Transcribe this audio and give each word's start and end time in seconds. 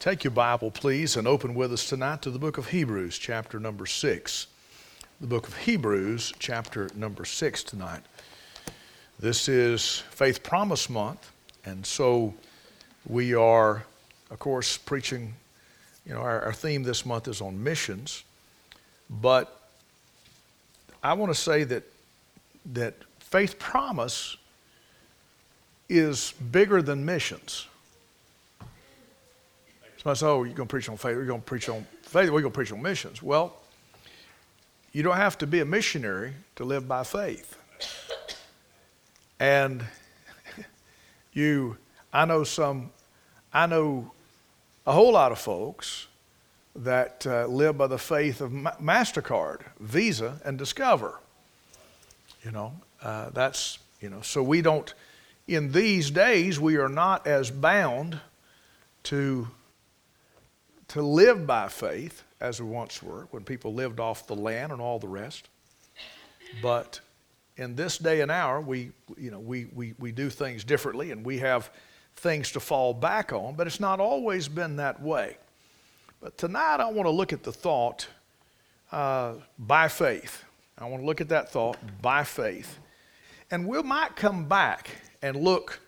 Take 0.00 0.24
your 0.24 0.30
Bible, 0.30 0.70
please, 0.70 1.18
and 1.18 1.28
open 1.28 1.54
with 1.54 1.74
us 1.74 1.86
tonight 1.86 2.22
to 2.22 2.30
the 2.30 2.38
book 2.38 2.56
of 2.56 2.68
Hebrews, 2.68 3.18
chapter 3.18 3.60
number 3.60 3.84
six. 3.84 4.46
The 5.20 5.26
book 5.26 5.46
of 5.46 5.54
Hebrews, 5.58 6.32
chapter 6.38 6.88
number 6.94 7.26
six, 7.26 7.62
tonight. 7.62 8.00
This 9.18 9.46
is 9.46 10.02
Faith 10.08 10.42
Promise 10.42 10.88
Month, 10.88 11.30
and 11.66 11.84
so 11.84 12.32
we 13.06 13.34
are, 13.34 13.84
of 14.30 14.38
course, 14.38 14.78
preaching. 14.78 15.34
You 16.06 16.14
know, 16.14 16.20
our, 16.20 16.46
our 16.46 16.54
theme 16.54 16.82
this 16.82 17.04
month 17.04 17.28
is 17.28 17.42
on 17.42 17.62
missions, 17.62 18.24
but 19.10 19.60
I 21.02 21.12
want 21.12 21.30
to 21.30 21.38
say 21.38 21.62
that 21.64 21.82
that 22.72 22.94
Faith 23.18 23.58
Promise 23.58 24.38
is 25.90 26.32
bigger 26.50 26.80
than 26.80 27.04
missions. 27.04 27.66
Somebody 30.02 30.18
said, 30.18 30.28
Oh, 30.28 30.44
you're 30.44 30.54
going 30.54 30.66
to 30.66 30.72
preach 30.72 30.88
on 30.88 30.96
faith. 30.96 31.14
We're 31.14 31.26
going 31.26 31.42
to 31.42 31.46
preach 31.46 31.68
on 31.68 31.86
faith. 32.00 32.30
We're 32.30 32.40
going 32.40 32.52
to 32.52 32.56
preach 32.56 32.72
on 32.72 32.80
missions. 32.80 33.22
Well, 33.22 33.54
you 34.92 35.02
don't 35.02 35.18
have 35.18 35.36
to 35.38 35.46
be 35.46 35.60
a 35.60 35.64
missionary 35.66 36.32
to 36.56 36.64
live 36.64 36.88
by 36.88 37.04
faith. 37.04 37.58
And 39.38 39.84
you, 41.34 41.76
I 42.14 42.24
know 42.24 42.44
some, 42.44 42.92
I 43.52 43.66
know 43.66 44.10
a 44.86 44.92
whole 44.92 45.12
lot 45.12 45.32
of 45.32 45.38
folks 45.38 46.06
that 46.76 47.26
uh, 47.26 47.44
live 47.46 47.76
by 47.76 47.86
the 47.86 47.98
faith 47.98 48.40
of 48.40 48.52
MasterCard, 48.52 49.60
Visa, 49.80 50.40
and 50.46 50.56
Discover. 50.56 51.20
You 52.42 52.52
know, 52.52 52.72
uh, 53.02 53.28
that's, 53.30 53.78
you 54.00 54.08
know, 54.08 54.22
so 54.22 54.42
we 54.42 54.62
don't, 54.62 54.94
in 55.46 55.72
these 55.72 56.10
days, 56.10 56.58
we 56.58 56.78
are 56.78 56.88
not 56.88 57.26
as 57.26 57.50
bound 57.50 58.18
to 59.02 59.48
to 60.90 61.02
live 61.02 61.46
by 61.46 61.68
faith 61.68 62.24
as 62.40 62.60
we 62.60 62.68
once 62.68 63.00
were 63.00 63.28
when 63.30 63.44
people 63.44 63.72
lived 63.72 64.00
off 64.00 64.26
the 64.26 64.34
land 64.34 64.72
and 64.72 64.80
all 64.80 64.98
the 64.98 65.06
rest. 65.06 65.48
But 66.60 66.98
in 67.56 67.76
this 67.76 67.96
day 67.96 68.22
and 68.22 68.30
hour, 68.30 68.60
we, 68.60 68.90
you 69.16 69.30
know, 69.30 69.38
we, 69.38 69.66
we, 69.72 69.94
we 70.00 70.10
do 70.10 70.28
things 70.28 70.64
differently 70.64 71.12
and 71.12 71.24
we 71.24 71.38
have 71.38 71.70
things 72.16 72.50
to 72.52 72.60
fall 72.60 72.92
back 72.92 73.32
on, 73.32 73.54
but 73.54 73.68
it's 73.68 73.78
not 73.78 74.00
always 74.00 74.48
been 74.48 74.76
that 74.76 75.00
way. 75.00 75.36
But 76.20 76.36
tonight 76.36 76.80
I 76.80 76.90
want 76.90 77.06
to 77.06 77.10
look 77.10 77.32
at 77.32 77.44
the 77.44 77.52
thought 77.52 78.08
uh, 78.90 79.34
by 79.60 79.86
faith. 79.86 80.42
I 80.76 80.88
want 80.88 81.04
to 81.04 81.06
look 81.06 81.20
at 81.20 81.28
that 81.28 81.52
thought 81.52 81.78
by 82.02 82.24
faith. 82.24 82.80
And 83.52 83.68
we 83.68 83.80
might 83.82 84.16
come 84.16 84.48
back 84.48 84.90
and 85.22 85.36
look 85.36 85.78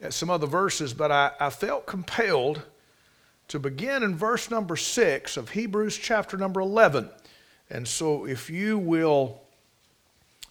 at 0.00 0.12
some 0.12 0.30
other 0.30 0.48
verses, 0.48 0.92
but 0.92 1.12
I, 1.12 1.30
I 1.38 1.50
felt 1.50 1.86
compelled 1.86 2.62
to 3.48 3.58
begin 3.58 4.02
in 4.02 4.16
verse 4.16 4.50
number 4.50 4.76
6 4.76 5.36
of 5.36 5.50
Hebrews 5.50 5.96
chapter 5.96 6.36
number 6.36 6.60
11. 6.60 7.08
And 7.70 7.86
so, 7.86 8.26
if 8.26 8.48
you 8.50 8.78
will 8.78 9.40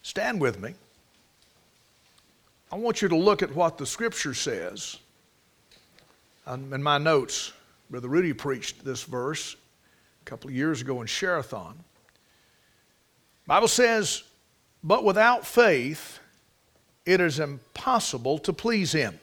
stand 0.02 0.40
with 0.40 0.60
me, 0.60 0.74
I 2.70 2.76
want 2.76 3.00
you 3.00 3.08
to 3.08 3.16
look 3.16 3.42
at 3.42 3.54
what 3.54 3.78
the 3.78 3.86
scripture 3.86 4.34
says. 4.34 4.98
Um, 6.46 6.72
in 6.72 6.82
my 6.82 6.98
notes, 6.98 7.52
Brother 7.90 8.08
Rudy 8.08 8.32
preached 8.32 8.84
this 8.84 9.02
verse 9.02 9.56
a 10.22 10.24
couple 10.24 10.50
of 10.50 10.56
years 10.56 10.80
ago 10.80 11.00
in 11.00 11.06
Sherathon. 11.06 11.74
Bible 13.46 13.68
says, 13.68 14.24
But 14.82 15.04
without 15.04 15.46
faith, 15.46 16.18
it 17.04 17.20
is 17.20 17.38
impossible 17.38 18.38
to 18.40 18.52
please 18.52 18.92
him. 18.92 19.18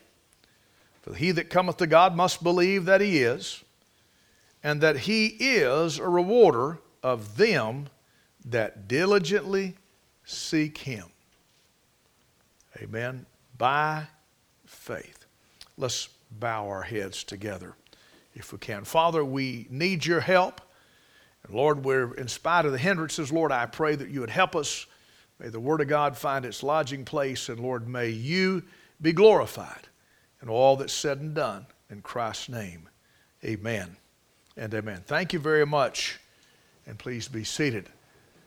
For 1.02 1.14
he 1.14 1.32
that 1.32 1.50
cometh 1.50 1.78
to 1.78 1.88
God 1.88 2.16
must 2.16 2.42
believe 2.44 2.86
that 2.86 3.02
he 3.02 3.20
is, 3.20 3.63
and 4.64 4.80
that 4.82 5.00
he 5.00 5.28
is 5.28 6.00
a 6.00 6.08
rewarder 6.08 6.80
of 7.04 7.36
them 7.38 7.88
that 8.46 8.88
diligently 8.88 9.76
seek 10.24 10.78
him. 10.80 11.06
Amen. 12.82 13.26
By 13.58 14.08
faith. 14.66 15.26
Let's 15.78 16.10
bow 16.32 16.68
our 16.68 16.82
heads 16.82 17.24
together 17.24 17.76
if 18.34 18.52
we 18.52 18.58
can. 18.58 18.86
Father, 18.86 19.24
we 19.24 19.68
need 19.70 20.06
your 20.06 20.22
help. 20.22 20.62
And 21.46 21.54
Lord, 21.54 21.84
we're 21.84 22.14
in 22.16 22.28
spite 22.28 22.66
of 22.66 22.72
the 22.72 22.78
hindrances, 22.78 23.32
Lord, 23.32 23.52
I 23.52 23.66
pray 23.66 23.96
that 23.96 24.10
you 24.10 24.22
would 24.22 24.30
help 24.30 24.56
us. 24.56 24.86
May 25.40 25.50
the 25.50 25.60
Word 25.60 25.82
of 25.82 25.88
God 25.88 26.18
find 26.18 26.46
its 26.46 26.64
lodging 26.64 27.04
place, 27.04 27.50
and 27.50 27.60
Lord, 27.60 27.88
may 27.88 28.10
you 28.10 28.64
be 29.02 29.12
glorified 29.12 29.90
in 30.42 30.48
all 30.48 30.78
that's 30.78 30.94
said 30.94 31.20
and 31.20 31.34
done. 31.34 31.66
In 31.90 32.02
Christ's 32.02 32.50
name, 32.50 32.88
amen 33.44 33.98
and 34.58 34.74
amen. 34.74 35.02
Thank 35.06 35.34
you 35.34 35.40
very 35.40 35.66
much, 35.66 36.20
and 36.86 36.98
please 36.98 37.28
be 37.28 37.44
seated. 37.44 37.90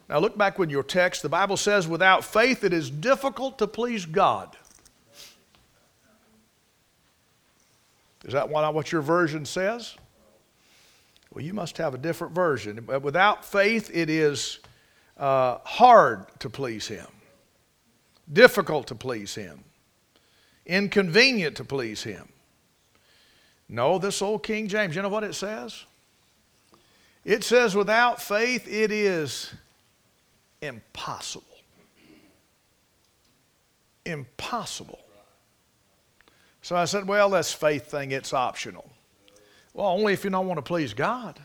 Now, 0.08 0.18
look 0.18 0.38
back 0.38 0.58
with 0.58 0.70
your 0.70 0.84
text. 0.84 1.22
The 1.22 1.28
Bible 1.28 1.56
says, 1.56 1.88
without 1.88 2.24
faith, 2.24 2.62
it 2.62 2.72
is 2.72 2.90
difficult 2.90 3.58
to 3.58 3.66
please 3.66 4.06
God. 4.06 4.56
Is 8.24 8.32
that 8.32 8.50
not 8.50 8.74
what 8.74 8.92
your 8.92 9.02
version 9.02 9.44
says? 9.44 9.96
Well, 11.32 11.44
you 11.44 11.52
must 11.52 11.76
have 11.78 11.94
a 11.94 11.98
different 11.98 12.34
version. 12.34 12.86
Without 13.02 13.44
faith, 13.44 13.90
it 13.92 14.08
is 14.08 14.60
uh, 15.16 15.58
hard 15.64 16.26
to 16.38 16.48
please 16.48 16.86
Him, 16.86 17.06
difficult 18.32 18.86
to 18.88 18.94
please 18.94 19.34
Him, 19.34 19.64
inconvenient 20.66 21.56
to 21.56 21.64
please 21.64 22.02
Him. 22.02 22.28
No, 23.68 23.98
this 23.98 24.22
old 24.22 24.44
King 24.44 24.68
James, 24.68 24.94
you 24.94 25.02
know 25.02 25.08
what 25.08 25.24
it 25.24 25.34
says? 25.34 25.84
It 27.26 27.42
says, 27.42 27.74
without 27.74 28.22
faith, 28.22 28.68
it 28.68 28.92
is 28.92 29.52
impossible. 30.62 31.42
Impossible. 34.04 35.00
So 36.62 36.76
I 36.76 36.84
said, 36.84 37.08
well, 37.08 37.28
that's 37.30 37.52
faith 37.52 37.90
thing, 37.90 38.12
it's 38.12 38.32
optional. 38.32 38.88
Well, 39.74 39.88
only 39.88 40.12
if 40.12 40.22
you 40.22 40.30
don't 40.30 40.46
want 40.46 40.58
to 40.58 40.62
please 40.62 40.94
God. 40.94 41.40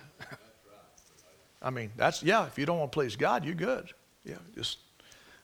I 1.64 1.72
mean, 1.72 1.90
that's, 1.98 2.22
yeah, 2.22 2.46
if 2.46 2.60
you 2.60 2.68
don't 2.68 2.78
want 2.78 2.92
to 2.92 2.96
please 2.96 3.16
God, 3.16 3.44
you're 3.44 3.56
good. 3.56 3.90
Yeah, 4.24 4.36
just 4.56 4.78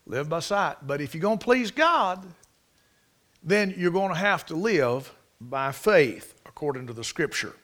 live 0.06 0.30
by 0.30 0.42
sight. 0.42 0.76
But 0.86 1.02
if 1.02 1.16
you're 1.16 1.22
going 1.22 1.40
to 1.40 1.44
please 1.44 1.72
God, 1.72 2.24
then 3.42 3.74
you're 3.76 3.90
going 3.90 4.14
to 4.14 4.20
have 4.20 4.46
to 4.48 4.56
live 4.56 5.12
by 5.42 5.72
faith, 5.72 6.36
according 6.46 6.86
to 6.88 6.94
the 6.94 7.04
scripture. 7.04 7.56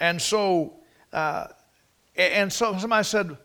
And 0.00 0.20
so, 0.20 0.74
uh, 1.12 1.46
and 2.16 2.52
so 2.52 2.76
somebody 2.78 3.04
said, 3.04 3.36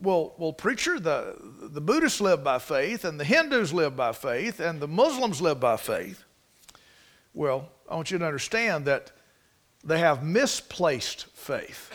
well, 0.00 0.34
well, 0.38 0.52
preacher, 0.52 1.00
the, 1.00 1.36
the 1.60 1.80
Buddhists 1.80 2.20
live 2.20 2.44
by 2.44 2.58
faith, 2.58 3.04
and 3.04 3.18
the 3.18 3.24
Hindus 3.24 3.72
live 3.72 3.96
by 3.96 4.12
faith, 4.12 4.60
and 4.60 4.80
the 4.80 4.88
Muslims 4.88 5.40
live 5.40 5.58
by 5.58 5.76
faith. 5.76 6.24
Well, 7.34 7.68
I 7.90 7.96
want 7.96 8.10
you 8.10 8.18
to 8.18 8.26
understand 8.26 8.84
that 8.84 9.10
they 9.84 9.98
have 9.98 10.22
misplaced 10.22 11.26
faith. 11.34 11.90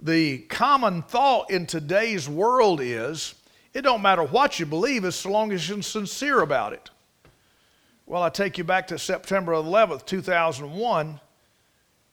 The 0.00 0.38
common 0.38 1.02
thought 1.02 1.50
in 1.50 1.66
today's 1.66 2.28
world 2.28 2.80
is 2.80 3.34
it 3.74 3.82
don't 3.82 4.02
matter 4.02 4.22
what 4.22 4.58
you 4.58 4.66
believe 4.66 5.04
as 5.04 5.26
long 5.26 5.52
as 5.52 5.68
you're 5.68 5.82
sincere 5.82 6.40
about 6.40 6.72
it. 6.72 6.90
Well, 8.06 8.22
I 8.22 8.30
take 8.30 8.58
you 8.58 8.64
back 8.64 8.86
to 8.88 8.98
September 8.98 9.52
11th, 9.52 10.06
2001 10.06 11.20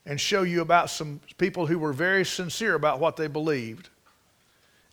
and 0.06 0.20
show 0.20 0.42
you 0.42 0.60
about 0.60 0.88
some 0.88 1.20
people 1.36 1.66
who 1.66 1.78
were 1.78 1.92
very 1.92 2.24
sincere 2.24 2.74
about 2.74 3.00
what 3.00 3.16
they 3.16 3.26
believed. 3.26 3.88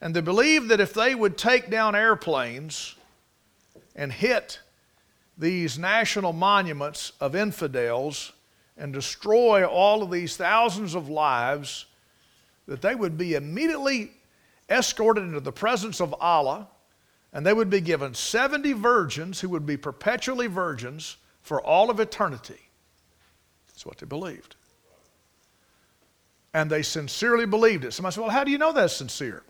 And 0.02 0.14
they 0.14 0.22
believed 0.22 0.70
that 0.70 0.82
if 0.82 0.94
they 0.94 1.14
would 1.14 1.38
take 1.38 1.70
down 1.70 1.96
airplanes 1.96 2.96
and 3.96 4.12
hit 4.12 4.60
these 5.38 5.78
national 5.78 6.34
monuments 6.34 7.14
of 7.22 7.36
infidels 7.36 8.34
and 8.76 8.92
destroy 8.92 9.64
all 9.64 10.02
of 10.02 10.10
these 10.10 10.36
thousands 10.36 10.96
of 10.96 11.10
lives, 11.10 11.86
that 12.68 12.82
they 12.82 12.96
would 12.96 13.18
be 13.18 13.36
immediately 13.36 14.12
escorted 14.70 15.24
into 15.24 15.40
the 15.40 15.52
presence 15.52 16.02
of 16.02 16.16
Allah 16.20 16.68
and 17.32 17.46
they 17.46 17.54
would 17.54 17.70
be 17.70 17.82
given 17.82 18.14
70 18.14 18.74
virgins 18.74 19.40
who 19.40 19.50
would 19.50 19.66
be 19.66 19.78
perpetually 19.78 20.48
virgins 20.48 21.18
for 21.42 21.62
all 21.62 21.90
of 21.90 22.00
eternity. 22.00 22.60
That's 23.68 23.86
what 23.86 23.98
they 23.98 24.06
believed 24.06 24.56
and 26.54 26.70
they 26.70 26.84
sincerely 26.84 27.46
believed 27.46 27.84
it. 27.84 27.94
Somebody 27.94 28.16
said, 28.16 28.22
Well, 28.22 28.30
how 28.30 28.44
do 28.44 28.52
you 28.52 28.58
know 28.58 28.72
that's 28.72 28.96
sincere? 28.96 29.44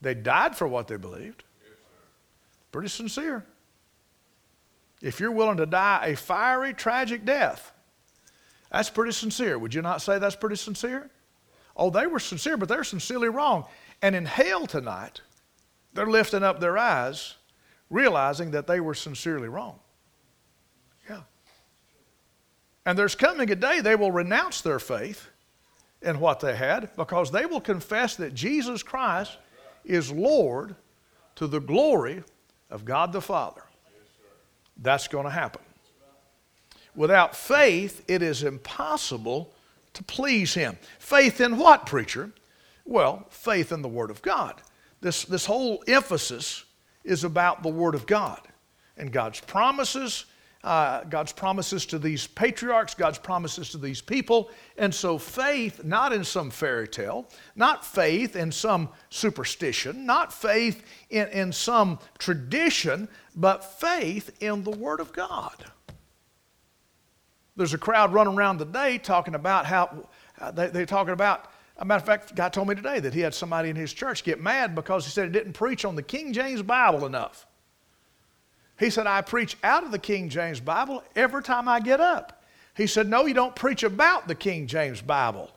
They 0.00 0.14
died 0.14 0.56
for 0.56 0.68
what 0.68 0.88
they 0.88 0.96
believed. 0.96 1.44
Pretty 2.70 2.88
sincere. 2.88 3.44
If 5.00 5.20
you're 5.20 5.32
willing 5.32 5.56
to 5.56 5.66
die 5.66 6.06
a 6.06 6.16
fiery, 6.16 6.74
tragic 6.74 7.24
death, 7.24 7.72
that's 8.70 8.90
pretty 8.90 9.12
sincere. 9.12 9.58
Would 9.58 9.74
you 9.74 9.82
not 9.82 10.00
say 10.00 10.18
that's 10.18 10.36
pretty 10.36 10.56
sincere? 10.56 11.10
Oh, 11.76 11.90
they 11.90 12.06
were 12.06 12.20
sincere, 12.20 12.56
but 12.56 12.68
they're 12.68 12.84
sincerely 12.84 13.28
wrong. 13.28 13.66
And 14.00 14.14
in 14.14 14.26
hell 14.26 14.66
tonight, 14.66 15.20
they're 15.92 16.06
lifting 16.06 16.42
up 16.42 16.60
their 16.60 16.78
eyes, 16.78 17.34
realizing 17.90 18.52
that 18.52 18.66
they 18.66 18.80
were 18.80 18.94
sincerely 18.94 19.48
wrong. 19.48 19.78
Yeah. 21.08 21.22
And 22.86 22.98
there's 22.98 23.14
coming 23.14 23.50
a 23.50 23.56
day 23.56 23.80
they 23.80 23.96
will 23.96 24.12
renounce 24.12 24.60
their 24.60 24.78
faith 24.78 25.28
in 26.02 26.20
what 26.20 26.40
they 26.40 26.56
had 26.56 26.90
because 26.96 27.30
they 27.30 27.46
will 27.46 27.60
confess 27.60 28.16
that 28.16 28.34
Jesus 28.34 28.82
Christ 28.82 29.36
is 29.84 30.10
Lord 30.10 30.74
to 31.36 31.46
the 31.46 31.60
glory 31.60 32.22
of 32.70 32.84
God 32.84 33.12
the 33.12 33.20
Father. 33.20 33.62
That's 34.76 35.08
going 35.08 35.24
to 35.24 35.30
happen. 35.30 35.62
Without 36.94 37.34
faith, 37.34 38.04
it 38.08 38.22
is 38.22 38.42
impossible 38.42 39.52
to 39.94 40.02
please 40.02 40.54
Him. 40.54 40.76
Faith 40.98 41.40
in 41.40 41.56
what, 41.56 41.86
preacher? 41.86 42.30
Well, 42.84 43.26
faith 43.30 43.72
in 43.72 43.82
the 43.82 43.88
Word 43.88 44.10
of 44.10 44.22
God. 44.22 44.60
This, 45.00 45.24
this 45.24 45.46
whole 45.46 45.82
emphasis 45.86 46.64
is 47.04 47.24
about 47.24 47.62
the 47.62 47.68
Word 47.68 47.94
of 47.94 48.06
God 48.06 48.40
and 48.96 49.12
God's 49.12 49.40
promises, 49.40 50.26
uh, 50.64 51.02
God's 51.04 51.32
promises 51.32 51.84
to 51.86 51.98
these 51.98 52.26
patriarchs, 52.26 52.94
God's 52.94 53.18
promises 53.18 53.70
to 53.70 53.78
these 53.78 54.00
people. 54.00 54.50
And 54.78 54.94
so, 54.94 55.18
faith, 55.18 55.84
not 55.84 56.12
in 56.12 56.22
some 56.22 56.50
fairy 56.50 56.86
tale, 56.86 57.28
not 57.56 57.84
faith 57.84 58.36
in 58.36 58.52
some 58.52 58.88
superstition, 59.10 60.06
not 60.06 60.32
faith 60.32 60.84
in, 61.10 61.28
in 61.28 61.52
some 61.52 61.98
tradition, 62.18 63.08
but 63.34 63.64
faith 63.80 64.36
in 64.40 64.62
the 64.62 64.70
Word 64.70 65.00
of 65.00 65.12
God. 65.12 65.64
There's 67.56 67.74
a 67.74 67.78
crowd 67.78 68.12
running 68.12 68.34
around 68.34 68.58
today 68.58 68.98
talking 68.98 69.34
about 69.34 69.66
how 69.66 70.08
uh, 70.40 70.52
they, 70.52 70.68
they're 70.68 70.86
talking 70.86 71.12
about. 71.12 71.50
A 71.78 71.84
matter 71.84 72.00
of 72.00 72.06
fact, 72.06 72.34
guy 72.34 72.48
told 72.48 72.68
me 72.68 72.74
today 72.74 73.00
that 73.00 73.12
he 73.12 73.20
had 73.20 73.34
somebody 73.34 73.68
in 73.68 73.76
his 73.76 73.92
church 73.92 74.22
get 74.22 74.40
mad 74.40 74.74
because 74.74 75.04
he 75.04 75.10
said 75.10 75.26
he 75.26 75.32
didn't 75.32 75.54
preach 75.54 75.84
on 75.84 75.96
the 75.96 76.02
King 76.02 76.32
James 76.32 76.62
Bible 76.62 77.04
enough. 77.04 77.46
He 78.82 78.90
said, 78.90 79.06
I 79.06 79.20
preach 79.20 79.56
out 79.62 79.84
of 79.84 79.92
the 79.92 79.98
King 79.98 80.28
James 80.28 80.58
Bible 80.58 81.04
every 81.14 81.44
time 81.44 81.68
I 81.68 81.78
get 81.78 82.00
up. 82.00 82.42
He 82.76 82.88
said, 82.88 83.08
No, 83.08 83.26
you 83.26 83.32
don't 83.32 83.54
preach 83.54 83.84
about 83.84 84.26
the 84.26 84.34
King 84.34 84.66
James 84.66 85.00
Bible 85.00 85.52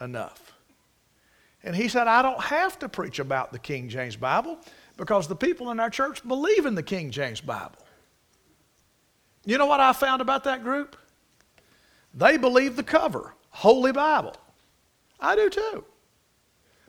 enough. 0.00 0.52
And 1.64 1.74
he 1.74 1.88
said, 1.88 2.06
I 2.06 2.22
don't 2.22 2.40
have 2.40 2.78
to 2.78 2.88
preach 2.88 3.18
about 3.18 3.50
the 3.50 3.58
King 3.58 3.88
James 3.88 4.14
Bible 4.14 4.56
because 4.96 5.26
the 5.26 5.34
people 5.34 5.72
in 5.72 5.80
our 5.80 5.90
church 5.90 6.26
believe 6.26 6.64
in 6.64 6.76
the 6.76 6.82
King 6.82 7.10
James 7.10 7.40
Bible. 7.40 7.84
You 9.44 9.58
know 9.58 9.66
what 9.66 9.80
I 9.80 9.92
found 9.92 10.22
about 10.22 10.44
that 10.44 10.62
group? 10.62 10.96
They 12.14 12.36
believe 12.36 12.76
the 12.76 12.84
cover, 12.84 13.34
Holy 13.48 13.90
Bible. 13.90 14.36
I 15.18 15.34
do 15.34 15.50
too. 15.50 15.84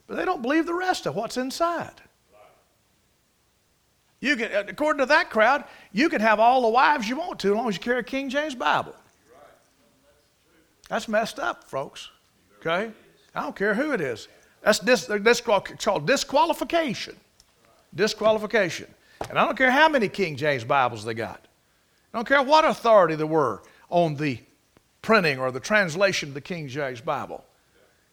But 0.06 0.16
they 0.16 0.24
don't 0.24 0.42
believe 0.42 0.66
the 0.66 0.74
rest 0.74 1.06
of 1.06 1.16
what's 1.16 1.36
inside. 1.36 2.02
You 4.22 4.36
can, 4.36 4.52
uh, 4.52 4.62
according 4.68 5.00
to 5.00 5.06
that 5.06 5.30
crowd, 5.30 5.64
you 5.90 6.08
can 6.08 6.20
have 6.20 6.38
all 6.38 6.62
the 6.62 6.68
wives 6.68 7.08
you 7.08 7.16
want 7.16 7.40
to 7.40 7.48
as 7.48 7.54
long 7.54 7.68
as 7.68 7.74
you 7.74 7.80
carry 7.80 7.98
a 7.98 8.04
King 8.04 8.30
James 8.30 8.54
Bible. 8.54 8.94
That's 10.88 11.08
messed 11.08 11.40
up, 11.40 11.64
folks. 11.64 12.08
Okay? 12.60 12.92
I 13.34 13.42
don't 13.42 13.56
care 13.56 13.74
who 13.74 13.90
it 13.92 14.00
is. 14.00 14.28
That's, 14.62 14.78
dis, 14.78 15.06
that's 15.06 15.40
called 15.40 16.06
disqualification. 16.06 17.16
Disqualification. 17.92 18.86
And 19.28 19.38
I 19.38 19.44
don't 19.44 19.58
care 19.58 19.72
how 19.72 19.88
many 19.88 20.08
King 20.08 20.36
James 20.36 20.62
Bibles 20.62 21.04
they 21.04 21.14
got. 21.14 21.44
I 22.14 22.18
don't 22.18 22.28
care 22.28 22.42
what 22.42 22.64
authority 22.64 23.16
there 23.16 23.26
were 23.26 23.62
on 23.90 24.14
the 24.14 24.38
printing 25.02 25.40
or 25.40 25.50
the 25.50 25.60
translation 25.60 26.28
of 26.28 26.34
the 26.34 26.40
King 26.40 26.68
James 26.68 27.00
Bible. 27.00 27.44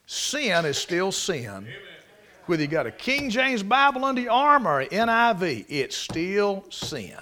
Sin 0.08 0.66
is 0.66 0.78
still 0.80 1.12
sin. 1.12 1.68
Whether 2.50 2.64
you 2.64 2.68
got 2.68 2.88
a 2.88 2.92
King 2.92 3.30
James 3.30 3.62
Bible 3.62 4.04
under 4.04 4.22
your 4.22 4.32
arm 4.32 4.68
or 4.68 4.80
an 4.80 4.88
NIV, 4.88 5.66
it's 5.70 5.96
still 5.96 6.66
sin. 6.72 7.14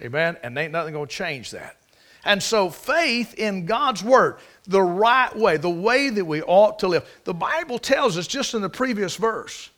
Amen? 0.00 0.36
And 0.42 0.58
ain't 0.58 0.72
nothing 0.72 0.94
going 0.94 1.06
to 1.06 1.14
change 1.14 1.52
that. 1.52 1.76
And 2.24 2.42
so, 2.42 2.68
faith 2.68 3.34
in 3.34 3.66
God's 3.66 4.02
Word, 4.02 4.38
the 4.64 4.82
right 4.82 5.32
way, 5.36 5.58
the 5.58 5.70
way 5.70 6.10
that 6.10 6.24
we 6.24 6.42
ought 6.42 6.80
to 6.80 6.88
live. 6.88 7.08
The 7.22 7.32
Bible 7.32 7.78
tells 7.78 8.18
us 8.18 8.26
just 8.26 8.52
in 8.52 8.62
the 8.62 8.68
previous 8.68 9.14
verse 9.14 9.70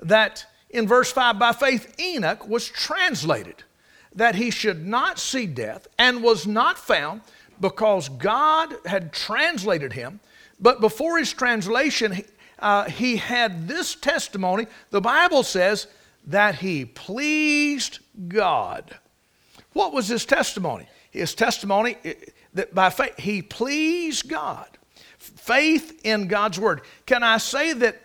that 0.00 0.46
in 0.70 0.88
verse 0.88 1.12
5, 1.12 1.38
by 1.38 1.52
faith, 1.52 1.94
Enoch 2.00 2.48
was 2.48 2.66
translated 2.66 3.62
that 4.14 4.36
he 4.36 4.50
should 4.50 4.86
not 4.86 5.18
see 5.18 5.44
death 5.44 5.86
and 5.98 6.22
was 6.22 6.46
not 6.46 6.78
found 6.78 7.20
because 7.60 8.08
God 8.08 8.74
had 8.86 9.12
translated 9.12 9.92
him. 9.92 10.20
But 10.58 10.80
before 10.80 11.18
his 11.18 11.34
translation, 11.34 12.24
uh, 12.62 12.84
he 12.84 13.16
had 13.16 13.66
this 13.66 13.94
testimony. 13.94 14.66
The 14.90 15.00
Bible 15.00 15.42
says 15.42 15.88
that 16.28 16.54
he 16.54 16.84
pleased 16.84 17.98
God. 18.28 18.96
What 19.72 19.92
was 19.92 20.06
his 20.06 20.24
testimony? 20.24 20.86
His 21.10 21.34
testimony 21.34 21.96
that 22.54 22.74
by 22.74 22.90
faith, 22.90 23.18
he 23.18 23.42
pleased 23.42 24.28
God. 24.28 24.68
Faith 25.18 26.00
in 26.04 26.28
God's 26.28 26.58
Word. 26.58 26.82
Can 27.04 27.22
I 27.22 27.38
say 27.38 27.72
that 27.72 28.00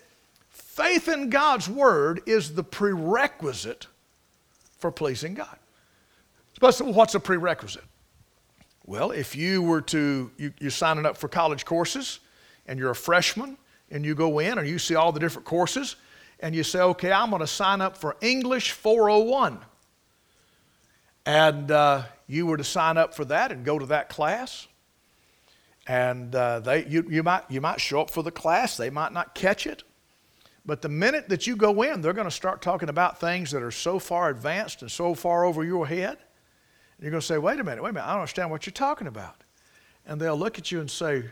faith 0.50 1.08
in 1.08 1.30
God's 1.30 1.70
Word 1.70 2.22
is 2.26 2.56
the 2.56 2.64
prerequisite 2.64 3.88
for 4.80 4.92
pleasing 4.92 5.36
God? 5.36 5.58
What's 6.60 7.14
a 7.16 7.20
prerequisite? 7.20 7.84
Well, 8.86 9.12
if 9.12 9.36
you 9.36 9.62
were 9.62 9.82
to, 9.82 10.32
you, 10.38 10.54
you're 10.60 10.72
signing 10.72 11.06
up 11.06 11.18
for 11.18 11.28
college 11.28 11.66
courses 11.66 12.20
and 12.66 12.80
you're 12.80 12.92
a 12.92 12.96
freshman 12.96 13.58
and 13.92 14.06
you 14.06 14.16
go 14.16 14.40
in 14.40 14.58
and 14.58 14.68
you 14.68 14.80
see 14.80 14.96
all 14.96 15.12
the 15.12 15.20
different 15.20 15.46
courses 15.46 15.96
and 16.40 16.54
you 16.54 16.64
say, 16.64 16.80
okay, 16.80 17.12
I'm 17.12 17.30
going 17.30 17.40
to 17.40 17.48
sign 17.48 17.82
up 17.82 17.98
for 17.98 18.16
English 18.22 18.72
401. 18.72 19.60
And 21.26 21.72
uh, 21.72 22.04
you 22.28 22.46
were 22.46 22.58
to 22.58 22.64
sign 22.64 22.98
up 22.98 23.14
for 23.16 23.26
that 23.26 23.52
and 23.52 23.66
go 23.66 23.80
to 23.80 23.86
that 23.88 24.10
class. 24.10 24.68
And 25.88 26.34
uh, 26.36 26.60
they, 26.60 26.86
you, 26.86 27.06
you, 27.10 27.24
might, 27.24 27.44
you 27.50 27.62
might 27.62 27.82
show 27.82 28.02
up 28.02 28.12
for 28.12 28.22
the 28.24 28.32
class, 28.32 28.78
they 28.78 28.90
might 28.90 29.14
not 29.14 29.34
catch 29.34 29.66
it. 29.66 29.84
But 30.66 30.82
the 30.82 30.90
minute 30.90 31.30
that 31.30 31.48
you 31.48 31.56
go 31.56 31.82
in, 31.82 32.02
they're 32.02 32.12
going 32.12 32.28
to 32.28 32.32
start 32.32 32.62
talking 32.62 32.90
about 32.90 33.22
things 33.22 33.52
that 33.52 33.64
are 33.64 33.72
so 33.72 34.00
far 34.00 34.30
advanced 34.30 34.82
and 34.82 34.92
so 34.92 35.16
far 35.16 35.46
over 35.46 35.64
your 35.64 35.88
head. 35.88 36.18
And 36.98 37.04
you're 37.04 37.12
going 37.12 37.22
to 37.22 37.26
say, 37.26 37.38
wait 37.38 37.60
a 37.60 37.64
minute, 37.64 37.82
wait 37.82 37.92
a 37.92 37.94
minute, 37.94 38.06
I 38.06 38.12
don't 38.12 38.20
understand 38.20 38.52
what 38.52 38.66
you're 38.66 38.74
talking 38.74 39.08
about. 39.08 39.44
And 40.06 40.20
they'll 40.20 40.38
look 40.38 40.58
at 40.58 40.70
you 40.70 40.82
and 40.82 40.92
say, 40.92 41.24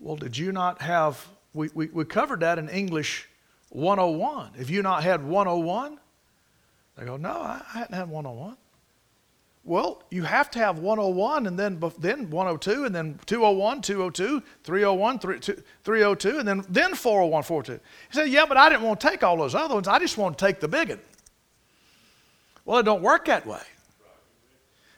well, 0.00 0.16
did 0.16 0.36
you 0.36 0.50
not 0.50 0.82
have 0.82 1.24
we, 1.54 1.70
we, 1.74 1.86
we 1.86 2.04
covered 2.04 2.40
that 2.40 2.58
in 2.58 2.68
English 2.68 3.28
101. 3.70 4.54
Have 4.54 4.70
you 4.70 4.82
not 4.82 5.02
had 5.02 5.22
101? 5.22 5.98
They 6.96 7.04
go, 7.04 7.16
No, 7.16 7.30
I, 7.30 7.62
I 7.74 7.78
hadn't 7.78 7.94
had 7.94 8.08
101. 8.08 8.56
Well, 9.64 10.02
you 10.10 10.24
have 10.24 10.50
to 10.52 10.58
have 10.58 10.80
101 10.80 11.46
and 11.46 11.56
then, 11.56 11.80
then 11.98 12.30
102 12.30 12.84
and 12.84 12.94
then 12.94 13.20
201, 13.26 13.80
202, 13.80 14.42
301, 14.64 15.18
302, 15.84 16.38
and 16.38 16.48
then, 16.48 16.64
then 16.68 16.94
401, 16.94 17.42
402. 17.44 17.72
He 18.10 18.14
said, 18.14 18.28
Yeah, 18.28 18.44
but 18.46 18.56
I 18.56 18.68
didn't 18.68 18.82
want 18.82 19.00
to 19.00 19.08
take 19.08 19.22
all 19.22 19.36
those 19.36 19.54
other 19.54 19.74
ones. 19.74 19.86
I 19.86 19.98
just 20.00 20.18
want 20.18 20.36
to 20.36 20.44
take 20.44 20.58
the 20.58 20.68
big 20.68 20.88
one. 20.88 21.00
Well, 22.64 22.78
it 22.78 22.84
don't 22.84 23.02
work 23.02 23.26
that 23.26 23.46
way. 23.46 23.62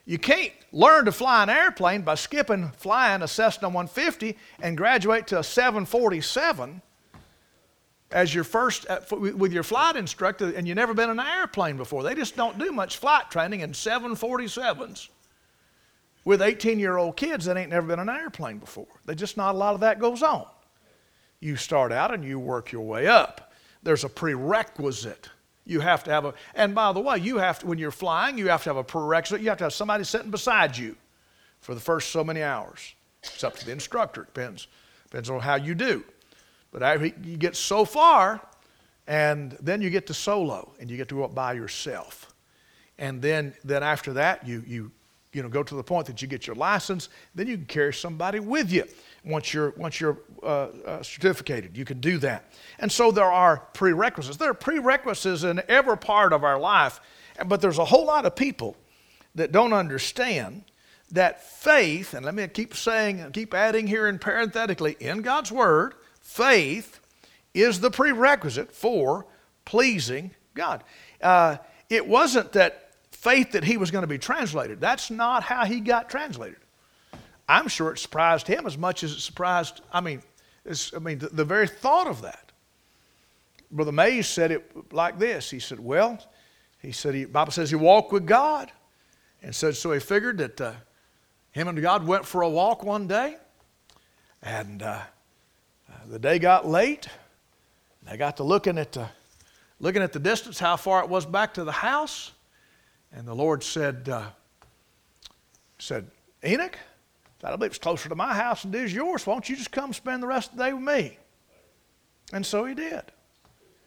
You 0.06 0.18
can't 0.18 0.52
learn 0.74 1.04
to 1.04 1.12
fly 1.12 1.42
an 1.44 1.48
airplane 1.48 2.02
by 2.02 2.16
skipping 2.16 2.70
flying 2.76 3.22
a 3.22 3.28
Cessna 3.28 3.68
150 3.68 4.36
and 4.60 4.76
graduate 4.76 5.28
to 5.28 5.38
a 5.38 5.42
747 5.42 6.82
as 8.10 8.34
your 8.34 8.44
first 8.44 8.84
uh, 8.90 9.00
with 9.10 9.52
your 9.52 9.62
flight 9.62 9.96
instructor 9.96 10.52
and 10.54 10.66
you've 10.66 10.76
never 10.76 10.92
been 10.92 11.10
in 11.10 11.18
an 11.18 11.26
airplane 11.26 11.76
before. 11.76 12.02
They 12.02 12.14
just 12.14 12.36
don't 12.36 12.58
do 12.58 12.72
much 12.72 12.98
flight 12.98 13.30
training 13.30 13.60
in 13.60 13.70
747s 13.70 15.08
with 16.24 16.42
18 16.42 16.78
year 16.80 16.96
old 16.96 17.16
kids 17.16 17.44
that 17.44 17.56
ain't 17.56 17.70
never 17.70 17.86
been 17.86 18.00
in 18.00 18.08
an 18.08 18.16
airplane 18.16 18.58
before. 18.58 18.88
There's 19.04 19.18
just 19.18 19.36
not 19.36 19.54
a 19.54 19.58
lot 19.58 19.74
of 19.74 19.80
that 19.80 20.00
goes 20.00 20.22
on. 20.22 20.46
You 21.38 21.54
start 21.56 21.92
out 21.92 22.12
and 22.12 22.24
you 22.24 22.38
work 22.40 22.72
your 22.72 22.82
way 22.82 23.06
up. 23.06 23.52
There's 23.84 24.02
a 24.02 24.08
prerequisite 24.08 25.28
you 25.66 25.80
have 25.80 26.04
to 26.04 26.10
have 26.10 26.24
a, 26.24 26.34
and 26.54 26.74
by 26.74 26.92
the 26.92 27.00
way, 27.00 27.18
you 27.18 27.38
have 27.38 27.58
to, 27.60 27.66
when 27.66 27.78
you're 27.78 27.90
flying, 27.90 28.36
you 28.36 28.48
have 28.48 28.62
to 28.64 28.70
have 28.70 28.76
a 28.76 28.84
prerequisite. 28.84 29.40
You 29.40 29.48
have 29.48 29.58
to 29.58 29.64
have 29.64 29.72
somebody 29.72 30.04
sitting 30.04 30.30
beside 30.30 30.76
you 30.76 30.96
for 31.60 31.74
the 31.74 31.80
first 31.80 32.10
so 32.10 32.22
many 32.22 32.42
hours. 32.42 32.94
It's 33.22 33.42
up 33.42 33.56
to 33.56 33.64
the 33.64 33.72
instructor. 33.72 34.22
It 34.22 34.34
depends, 34.34 34.68
depends 35.04 35.30
on 35.30 35.40
how 35.40 35.54
you 35.54 35.74
do. 35.74 36.04
But 36.70 36.82
I, 36.82 36.94
you 37.22 37.36
get 37.36 37.56
so 37.56 37.84
far, 37.84 38.40
and 39.06 39.56
then 39.60 39.80
you 39.80 39.88
get 39.88 40.06
to 40.08 40.14
solo, 40.14 40.72
and 40.78 40.90
you 40.90 40.96
get 40.96 41.08
to 41.08 41.14
go 41.14 41.24
up 41.24 41.34
by 41.34 41.54
yourself. 41.54 42.34
And 42.98 43.22
then, 43.22 43.54
then 43.64 43.82
after 43.82 44.12
that, 44.14 44.46
you, 44.46 44.62
you, 44.66 44.90
you 45.34 45.42
know, 45.42 45.48
go 45.48 45.62
to 45.62 45.74
the 45.74 45.82
point 45.82 46.06
that 46.06 46.22
you 46.22 46.28
get 46.28 46.46
your 46.46 46.56
license. 46.56 47.08
Then 47.34 47.46
you 47.46 47.56
can 47.56 47.66
carry 47.66 47.92
somebody 47.92 48.40
with 48.40 48.72
you 48.72 48.84
once 49.24 49.52
you're, 49.52 49.70
once 49.76 50.00
you're 50.00 50.18
uh, 50.42 50.68
uh, 50.86 51.02
certificated. 51.02 51.76
You 51.76 51.84
can 51.84 52.00
do 52.00 52.18
that. 52.18 52.52
And 52.78 52.90
so 52.90 53.10
there 53.10 53.30
are 53.30 53.58
prerequisites. 53.72 54.36
There 54.36 54.50
are 54.50 54.54
prerequisites 54.54 55.42
in 55.42 55.62
every 55.68 55.98
part 55.98 56.32
of 56.32 56.44
our 56.44 56.58
life, 56.58 57.00
but 57.46 57.60
there's 57.60 57.78
a 57.78 57.84
whole 57.84 58.06
lot 58.06 58.26
of 58.26 58.36
people 58.36 58.76
that 59.34 59.52
don't 59.52 59.72
understand 59.72 60.64
that 61.10 61.42
faith, 61.44 62.14
and 62.14 62.24
let 62.24 62.34
me 62.34 62.46
keep 62.48 62.74
saying, 62.74 63.30
keep 63.32 63.54
adding 63.54 63.86
here 63.86 64.06
and 64.06 64.20
parenthetically, 64.20 64.96
in 65.00 65.22
God's 65.22 65.52
Word, 65.52 65.94
faith 66.20 67.00
is 67.52 67.80
the 67.80 67.90
prerequisite 67.90 68.72
for 68.72 69.26
pleasing 69.64 70.32
God. 70.54 70.82
Uh, 71.20 71.58
it 71.88 72.06
wasn't 72.08 72.52
that 72.52 72.83
faith 73.24 73.52
that 73.52 73.64
he 73.64 73.76
was 73.76 73.90
going 73.90 74.02
to 74.02 74.08
be 74.08 74.18
translated. 74.18 74.80
That's 74.80 75.10
not 75.10 75.42
how 75.42 75.64
he 75.64 75.80
got 75.80 76.08
translated. 76.08 76.58
I'm 77.48 77.68
sure 77.68 77.92
it 77.92 77.98
surprised 77.98 78.46
him 78.46 78.66
as 78.66 78.78
much 78.78 79.02
as 79.02 79.12
it 79.12 79.20
surprised, 79.20 79.80
I 79.92 80.00
mean, 80.00 80.22
I 80.94 80.98
mean, 80.98 81.18
the, 81.18 81.28
the, 81.28 81.44
very 81.44 81.66
thought 81.66 82.06
of 82.06 82.22
that. 82.22 82.52
Brother 83.70 83.92
Mays 83.92 84.28
said 84.28 84.50
it 84.50 84.92
like 84.92 85.18
this. 85.18 85.50
He 85.50 85.58
said, 85.58 85.80
Well, 85.80 86.18
he 86.80 86.92
said, 86.92 87.14
he, 87.14 87.24
Bible 87.24 87.52
says 87.52 87.70
he 87.70 87.76
walked 87.76 88.12
with 88.12 88.26
God. 88.26 88.70
And 89.42 89.54
said, 89.54 89.76
so 89.76 89.92
he 89.92 90.00
figured 90.00 90.38
that 90.38 90.58
uh, 90.58 90.72
him 91.52 91.68
and 91.68 91.80
God 91.80 92.06
went 92.06 92.24
for 92.24 92.40
a 92.40 92.48
walk 92.48 92.82
one 92.82 93.06
day. 93.06 93.36
And 94.42 94.82
uh, 94.82 95.00
the 96.06 96.18
day 96.18 96.38
got 96.38 96.66
late. 96.66 97.08
They 98.02 98.16
got 98.16 98.38
to 98.38 98.42
looking 98.42 98.78
at, 98.78 98.92
the, 98.92 99.08
looking 99.80 100.02
at 100.02 100.14
the 100.14 100.18
distance, 100.18 100.58
how 100.58 100.76
far 100.76 101.02
it 101.02 101.10
was 101.10 101.26
back 101.26 101.54
to 101.54 101.64
the 101.64 101.72
house. 101.72 102.32
And 103.14 103.26
the 103.26 103.34
Lord 103.34 103.62
said, 103.62 104.08
uh, 104.08 104.26
said 105.78 106.10
Enoch, 106.44 106.76
believe 107.40 107.70
it's 107.70 107.78
closer 107.78 108.08
to 108.08 108.14
my 108.14 108.34
house 108.34 108.62
than 108.62 108.74
it 108.74 108.82
is 108.82 108.94
yours. 108.94 109.26
Why 109.26 109.34
don't 109.34 109.48
you 109.48 109.56
just 109.56 109.70
come 109.70 109.92
spend 109.92 110.22
the 110.22 110.26
rest 110.26 110.52
of 110.52 110.58
the 110.58 110.64
day 110.64 110.72
with 110.72 110.82
me? 110.82 111.18
And 112.32 112.44
so 112.44 112.64
he 112.64 112.74
did. 112.74 113.02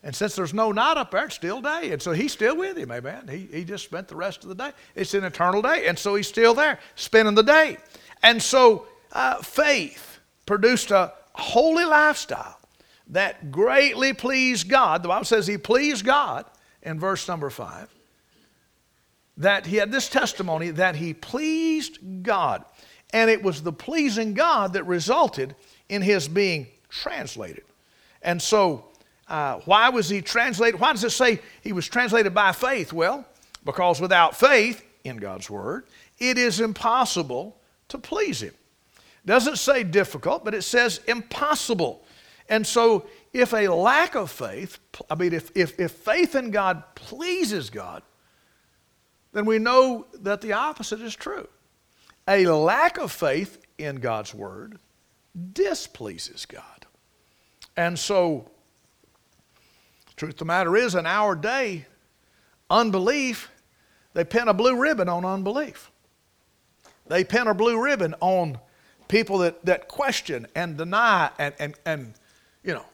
And 0.03 0.15
since 0.15 0.35
there's 0.35 0.53
no 0.53 0.71
night 0.71 0.95
up 0.97 1.11
there, 1.11 1.25
it's 1.25 1.35
still 1.35 1.61
day. 1.61 1.91
And 1.91 2.01
so 2.01 2.11
he's 2.11 2.31
still 2.31 2.55
with 2.55 2.77
him, 2.77 2.91
amen. 2.91 3.27
He, 3.29 3.47
he 3.51 3.63
just 3.65 3.83
spent 3.83 4.07
the 4.07 4.15
rest 4.15 4.43
of 4.43 4.49
the 4.49 4.55
day. 4.55 4.71
It's 4.95 5.13
an 5.13 5.23
eternal 5.23 5.61
day. 5.61 5.87
And 5.87 5.97
so 5.97 6.15
he's 6.15 6.27
still 6.27 6.53
there, 6.53 6.79
spending 6.95 7.35
the 7.35 7.43
day. 7.43 7.77
And 8.23 8.41
so 8.41 8.85
uh, 9.11 9.41
faith 9.41 10.19
produced 10.45 10.91
a 10.91 11.13
holy 11.33 11.83
lifestyle 11.83 12.57
that 13.07 13.51
greatly 13.51 14.13
pleased 14.13 14.69
God. 14.69 15.03
The 15.03 15.09
Bible 15.09 15.25
says 15.25 15.47
he 15.47 15.57
pleased 15.57 16.05
God 16.05 16.45
in 16.83 16.99
verse 16.99 17.27
number 17.27 17.49
five. 17.49 17.93
That 19.37 19.65
he 19.65 19.77
had 19.77 19.91
this 19.91 20.09
testimony 20.09 20.71
that 20.71 20.95
he 20.95 21.13
pleased 21.13 21.99
God. 22.23 22.65
And 23.13 23.29
it 23.29 23.41
was 23.41 23.61
the 23.61 23.71
pleasing 23.71 24.33
God 24.33 24.73
that 24.73 24.83
resulted 24.85 25.55
in 25.89 26.01
his 26.01 26.27
being 26.27 26.67
translated. 26.89 27.63
And 28.21 28.41
so, 28.41 28.85
uh, 29.27 29.59
why 29.65 29.89
was 29.89 30.09
he 30.09 30.21
translated? 30.21 30.79
Why 30.79 30.91
does 30.91 31.03
it 31.03 31.11
say 31.11 31.39
he 31.61 31.71
was 31.71 31.87
translated 31.87 32.33
by 32.33 32.51
faith? 32.51 32.91
Well, 32.91 33.25
because 33.63 33.99
without 34.01 34.35
faith 34.35 34.83
in 35.03 35.17
God's 35.17 35.49
Word, 35.49 35.85
it 36.19 36.37
is 36.37 36.59
impossible 36.59 37.57
to 37.89 37.97
please 37.97 38.41
Him. 38.41 38.53
Doesn't 39.25 39.57
say 39.57 39.83
difficult, 39.83 40.45
but 40.45 40.53
it 40.53 40.63
says 40.63 41.01
impossible. 41.07 42.03
And 42.49 42.65
so, 42.65 43.07
if 43.33 43.53
a 43.53 43.67
lack 43.67 44.15
of 44.15 44.31
faith, 44.31 44.79
I 45.09 45.15
mean, 45.15 45.33
if, 45.33 45.51
if, 45.55 45.77
if 45.79 45.91
faith 45.91 46.33
in 46.33 46.49
God 46.49 46.83
pleases 46.95 47.69
God, 47.69 48.03
then 49.37 49.45
we 49.45 49.59
know 49.59 50.07
that 50.21 50.41
the 50.41 50.53
opposite 50.53 50.99
is 50.99 51.15
true. 51.15 51.47
A 52.27 52.47
lack 52.47 52.97
of 52.97 53.11
faith 53.11 53.59
in 53.77 53.97
God's 53.97 54.33
Word 54.33 54.79
displeases 55.53 56.47
God. 56.47 56.87
And 57.75 57.99
so, 57.99 58.49
truth 60.15 60.33
of 60.33 60.39
the 60.39 60.45
matter 60.45 60.75
is, 60.75 60.95
in 60.95 61.05
our 61.05 61.35
day, 61.35 61.85
unbelief, 62.69 63.51
they 64.15 64.23
pin 64.23 64.47
a 64.47 64.53
blue 64.55 64.75
ribbon 64.75 65.07
on 65.07 65.23
unbelief. 65.23 65.91
They 67.05 67.23
pin 67.23 67.45
a 67.45 67.53
blue 67.53 67.79
ribbon 67.79 68.15
on 68.19 68.57
people 69.07 69.37
that, 69.39 69.63
that 69.65 69.87
question 69.87 70.47
and 70.55 70.77
deny 70.77 71.29
and, 71.37 71.53
and, 71.59 71.75
and, 71.85 72.13
you 72.63 72.73
know. 72.73 72.85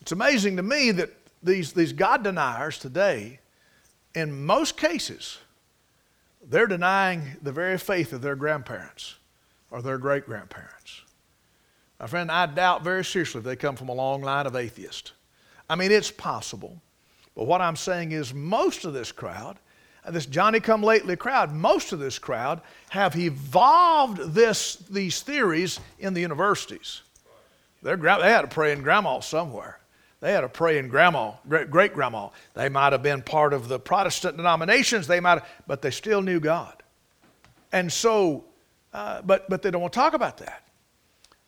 It's 0.00 0.12
amazing 0.12 0.56
to 0.56 0.62
me 0.62 0.90
that 0.92 1.10
these, 1.42 1.74
these 1.74 1.92
God 1.92 2.24
deniers 2.24 2.78
today, 2.78 3.40
in 4.14 4.44
most 4.44 4.76
cases, 4.76 5.38
they're 6.42 6.66
denying 6.66 7.36
the 7.42 7.52
very 7.52 7.78
faith 7.78 8.12
of 8.12 8.22
their 8.22 8.36
grandparents 8.36 9.16
or 9.70 9.82
their 9.82 9.98
great 9.98 10.26
grandparents. 10.26 11.02
My 11.98 12.06
friend, 12.06 12.30
I 12.30 12.46
doubt 12.46 12.84
very 12.84 13.04
seriously 13.04 13.38
if 13.38 13.44
they 13.44 13.56
come 13.56 13.76
from 13.76 13.88
a 13.88 13.94
long 13.94 14.22
line 14.22 14.46
of 14.46 14.56
atheists. 14.56 15.12
I 15.68 15.76
mean, 15.76 15.90
it's 15.90 16.10
possible. 16.10 16.80
But 17.34 17.46
what 17.46 17.60
I'm 17.60 17.76
saying 17.76 18.12
is, 18.12 18.34
most 18.34 18.84
of 18.84 18.92
this 18.92 19.10
crowd, 19.10 19.58
this 20.08 20.26
Johnny 20.26 20.60
come 20.60 20.82
lately 20.82 21.16
crowd, 21.16 21.52
most 21.52 21.92
of 21.92 21.98
this 21.98 22.18
crowd 22.18 22.60
have 22.90 23.16
evolved 23.16 24.34
this, 24.34 24.76
these 24.76 25.22
theories 25.22 25.80
in 25.98 26.14
the 26.14 26.20
universities. 26.20 27.02
Their, 27.82 27.96
they 27.96 28.30
had 28.30 28.44
a 28.44 28.48
praying 28.48 28.82
grandma 28.82 29.20
somewhere. 29.20 29.78
They 30.24 30.32
had 30.32 30.42
a 30.42 30.48
praying 30.48 30.88
grandma, 30.88 31.32
great 31.46 31.92
grandma. 31.92 32.30
They 32.54 32.70
might 32.70 32.92
have 32.92 33.02
been 33.02 33.20
part 33.20 33.52
of 33.52 33.68
the 33.68 33.78
Protestant 33.78 34.38
denominations, 34.38 35.06
they 35.06 35.20
might 35.20 35.40
have, 35.40 35.48
but 35.66 35.82
they 35.82 35.90
still 35.90 36.22
knew 36.22 36.40
God. 36.40 36.82
And 37.72 37.92
so, 37.92 38.46
uh, 38.94 39.20
but, 39.20 39.50
but 39.50 39.60
they 39.60 39.70
don't 39.70 39.82
want 39.82 39.92
to 39.92 39.98
talk 39.98 40.14
about 40.14 40.38
that. 40.38 40.66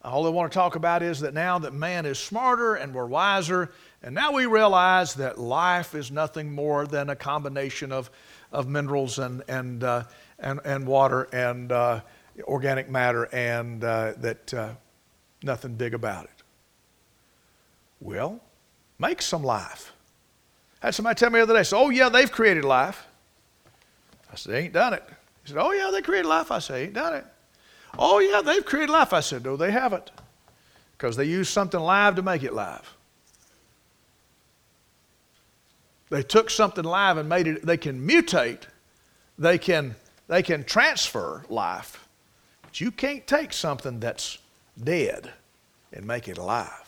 All 0.05 0.25
they 0.25 0.31
want 0.31 0.53
to 0.53 0.55
talk 0.55 0.77
about 0.77 1.03
is 1.03 1.21
that 1.21 1.33
now 1.33 1.59
that 1.61 1.73
man 1.73 2.05
is 2.05 2.19
smarter 2.19 2.75
and 2.75 2.93
we're 2.93 3.07
wiser, 3.07 3.73
and 4.03 4.15
now 4.15 4.31
we 4.33 4.45
realize 4.45 5.15
that 5.15 5.39
life 5.39 5.95
is 5.95 6.11
nothing 6.11 6.53
more 6.53 6.87
than 6.87 7.09
a 7.09 7.17
combination 7.17 7.91
of, 7.91 8.11
of 8.53 8.69
minerals 8.69 9.19
and, 9.19 9.43
and, 9.49 9.85
uh, 9.85 10.05
and, 10.39 10.61
and 10.67 10.87
water 10.87 11.29
and 11.33 11.73
uh, 11.73 12.03
organic 12.43 12.91
matter, 12.91 13.25
and 13.33 13.83
uh, 13.83 14.13
that 14.19 14.53
uh, 14.53 14.75
nothing 15.43 15.77
big 15.77 15.95
about 15.95 16.25
it. 16.25 16.43
Well, 18.03 18.43
Make 18.99 19.23
some 19.23 19.43
life. 19.43 19.93
I 20.83 20.87
had 20.87 20.95
somebody 20.95 21.17
tell 21.17 21.31
me 21.31 21.39
the 21.39 21.45
other 21.45 21.55
day, 21.55 21.63
said, 21.63 21.77
Oh, 21.77 21.91
yeah, 21.91 22.09
they've 22.09 22.31
created 22.31 22.65
life. 22.65 23.07
I 24.33 24.37
said, 24.37 24.53
They 24.53 24.59
ain't 24.61 24.73
done 24.73 24.95
it. 24.95 25.03
He 25.43 25.49
said, 25.49 25.59
Oh, 25.59 25.73
yeah, 25.73 25.91
they 25.91 26.03
created 26.03 26.29
life. 26.29 26.51
I 26.51 26.59
said, 26.59 26.81
Ain't 26.81 26.95
done 26.95 27.15
it. 27.15 27.25
Oh, 27.99 28.19
yeah, 28.19 28.43
they've 28.43 28.65
created 28.65 28.91
life. 28.91 29.13
I 29.13 29.21
said, 29.21 29.45
No, 29.45 29.57
they 29.57 29.71
haven't. 29.71 30.11
Because 30.97 31.17
they 31.17 31.25
used 31.25 31.53
something 31.53 31.81
live 31.81 32.17
to 32.17 32.23
make 32.23 32.43
it 32.43 32.55
live. 32.55 32.97
They 36.09 36.23
took 36.23 36.51
something 36.51 36.85
live 36.85 37.17
and 37.17 37.29
made 37.29 37.47
it, 37.47 37.67
they 37.67 37.77
can 37.77 38.07
mutate, 38.07 38.63
they 39.39 39.59
can, 39.59 39.97
they 40.29 40.43
can 40.43 40.65
transfer 40.65 41.45
life. 41.49 42.09
But 42.63 42.81
you 42.81 42.91
can't 42.91 43.27
take 43.27 43.53
something 43.53 43.99
that's 43.99 44.39
dead 44.83 45.33
and 45.93 46.07
make 46.07 46.29
it 46.29 46.39
alive. 46.39 46.86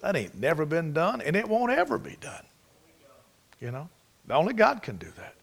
That 0.00 0.16
ain't 0.16 0.36
never 0.36 0.64
been 0.64 0.92
done, 0.92 1.20
and 1.20 1.34
it 1.34 1.48
won't 1.48 1.72
ever 1.72 1.98
be 1.98 2.16
done. 2.20 2.44
You 3.60 3.70
know? 3.70 3.88
Only 4.30 4.54
God 4.54 4.82
can 4.82 4.96
do 4.96 5.08
that. 5.16 5.34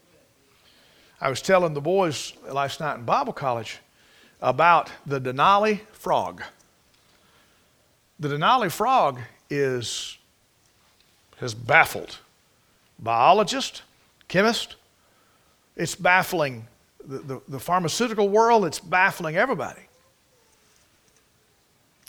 I 1.19 1.29
was 1.29 1.41
telling 1.41 1.73
the 1.73 1.81
boys 1.81 2.33
last 2.49 2.79
night 2.79 2.95
in 2.95 3.05
Bible 3.05 3.33
college 3.33 3.79
about 4.41 4.91
the 5.05 5.19
Denali 5.19 5.81
frog. 5.91 6.43
The 8.19 8.27
Denali 8.29 8.71
frog 8.71 9.19
is 9.49 10.17
has 11.37 11.53
baffled 11.53 12.17
biologists, 12.99 13.81
chemists. 14.27 14.75
It's 15.75 15.95
baffling 15.95 16.67
the, 17.05 17.19
the, 17.19 17.41
the 17.47 17.59
pharmaceutical 17.59 18.29
world, 18.29 18.65
it's 18.65 18.79
baffling 18.79 19.35
everybody. 19.35 19.81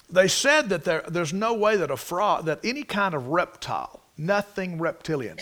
They 0.08 0.28
said 0.28 0.68
that 0.68 0.84
there, 0.84 1.04
there's 1.08 1.32
no 1.32 1.54
way 1.54 1.76
that 1.76 1.90
a 1.90 1.96
frog, 1.96 2.44
that 2.44 2.60
any 2.64 2.84
kind 2.84 3.14
of 3.14 3.28
reptile, 3.28 4.00
nothing 4.16 4.78
reptilian. 4.78 5.38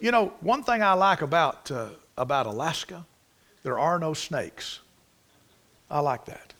You 0.00 0.10
know, 0.12 0.32
one 0.40 0.62
thing 0.62 0.82
I 0.82 0.94
like 0.94 1.22
about, 1.22 1.70
uh, 1.70 1.88
about 2.16 2.46
Alaska, 2.46 3.04
there 3.62 3.78
are 3.78 3.98
no 3.98 4.14
snakes. 4.14 4.80
I 5.90 6.00
like 6.00 6.24
that. 6.26 6.54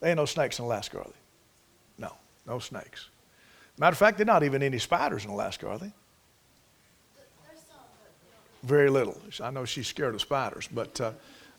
There 0.00 0.10
ain't 0.10 0.16
no 0.16 0.24
snakes 0.24 0.58
in 0.58 0.64
Alaska, 0.64 0.98
are 0.98 1.04
they? 1.04 2.02
No, 2.04 2.12
no 2.46 2.58
snakes. 2.58 3.08
Matter 3.78 3.92
of 3.92 3.98
fact, 3.98 4.18
there 4.18 4.24
are 4.24 4.26
not 4.26 4.42
even 4.42 4.62
any 4.62 4.78
spiders 4.78 5.24
in 5.24 5.30
Alaska, 5.30 5.68
are 5.68 5.78
they? 5.78 5.92
Very 8.62 8.90
little. 8.90 9.20
I 9.40 9.50
know 9.50 9.64
she's 9.64 9.86
scared 9.86 10.14
of 10.14 10.20
spiders, 10.20 10.68
but 10.72 11.00
uh, 11.00 11.12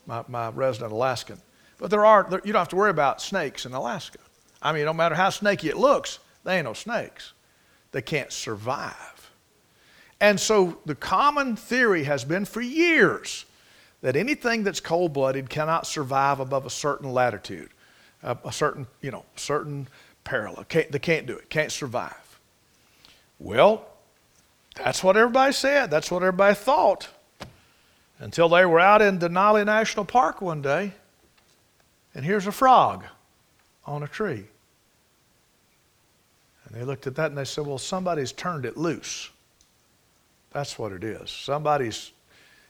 my, 0.06 0.24
my 0.28 0.50
resident 0.50 0.92
Alaskan. 0.92 1.40
But 1.78 1.92
there 1.92 2.06
are, 2.06 2.26
there, 2.30 2.42
you 2.44 2.52
don't 2.52 2.60
have 2.60 2.70
to 2.70 2.76
worry 2.76 2.90
about 2.90 3.22
snakes 3.22 3.66
in 3.66 3.74
Alaska. 3.74 4.20
I 4.62 4.74
mean, 4.74 4.86
no 4.86 4.94
matter 4.94 5.16
how 5.16 5.30
snaky 5.30 5.70
it 5.70 5.78
looks, 5.78 6.20
they 6.44 6.58
ain't 6.58 6.66
no 6.66 6.74
snakes. 6.74 7.34
They 7.92 8.02
can't 8.02 8.32
survive. 8.32 9.32
And 10.20 10.40
so 10.40 10.80
the 10.86 10.96
common 10.96 11.56
theory 11.56 12.04
has 12.04 12.24
been 12.24 12.46
for 12.46 12.62
years 12.62 13.46
that 14.02 14.16
anything 14.16 14.64
that's 14.64 14.80
cold 14.80 15.14
blooded 15.14 15.50
cannot 15.50 15.86
survive 15.86 16.40
above 16.40 16.66
a 16.66 16.70
certain 16.70 17.12
latitude, 17.12 17.70
a, 18.24 18.38
a 18.46 18.52
certain, 18.52 18.88
you 19.02 19.12
know, 19.12 19.26
certain 19.36 19.88
parallel. 20.24 20.64
Can't, 20.66 20.92
they 20.92 21.00
can't 21.00 21.28
do 21.28 21.38
it, 21.38 21.50
can't 21.50 21.72
survive. 21.72 22.40
Well, 23.40 23.86
that's 24.76 25.04
what 25.04 25.18
everybody 25.18 25.54
said. 25.54 25.90
That's 25.92 26.12
what 26.12 26.24
everybody 26.24 26.56
thought. 26.56 27.08
Until 28.20 28.50
they 28.50 28.66
were 28.66 28.80
out 28.80 29.02
in 29.02 29.20
Denali 29.20 29.64
National 29.66 30.04
Park 30.04 30.42
one 30.42 30.62
day, 30.62 30.94
and 32.16 32.26
here's 32.26 32.48
a 32.48 32.52
frog 32.52 33.04
on 33.88 34.04
a 34.04 34.08
tree. 34.08 34.46
And 36.66 36.76
they 36.76 36.84
looked 36.84 37.08
at 37.08 37.16
that 37.16 37.30
and 37.30 37.38
they 37.38 37.46
said, 37.46 37.66
Well, 37.66 37.78
somebody's 37.78 38.32
turned 38.32 38.66
it 38.66 38.78
loose. 38.78 39.32
That's 40.52 40.78
what 40.78 40.92
it 40.92 41.04
is. 41.04 41.32
Somebody's 41.32 42.12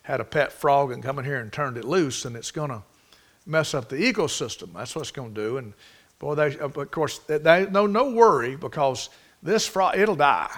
had 0.04 0.22
a 0.22 0.24
pet 0.24 0.52
frog 0.52 0.92
and 0.92 1.04
come 1.04 1.20
in 1.20 1.26
here 1.26 1.40
and 1.40 1.52
turned 1.52 1.78
it 1.78 1.84
loose, 1.84 2.26
and 2.26 2.36
it's 2.36 2.52
going 2.52 2.70
to 2.70 2.82
mess 3.46 3.74
up 3.74 3.90
the 3.90 3.98
ecosystem. 3.98 4.74
That's 4.74 4.96
what 4.96 5.02
it's 5.02 5.12
going 5.12 5.34
to 5.34 5.42
do. 5.42 5.58
And 5.58 5.74
boy, 6.20 6.36
they, 6.36 6.58
of 6.60 6.74
course, 6.92 7.20
they, 7.20 7.68
no, 7.70 7.88
no 7.88 8.12
worry 8.12 8.56
because 8.56 9.10
this 9.44 9.68
frog, 9.68 9.98
it'll 9.98 10.16
die. 10.16 10.56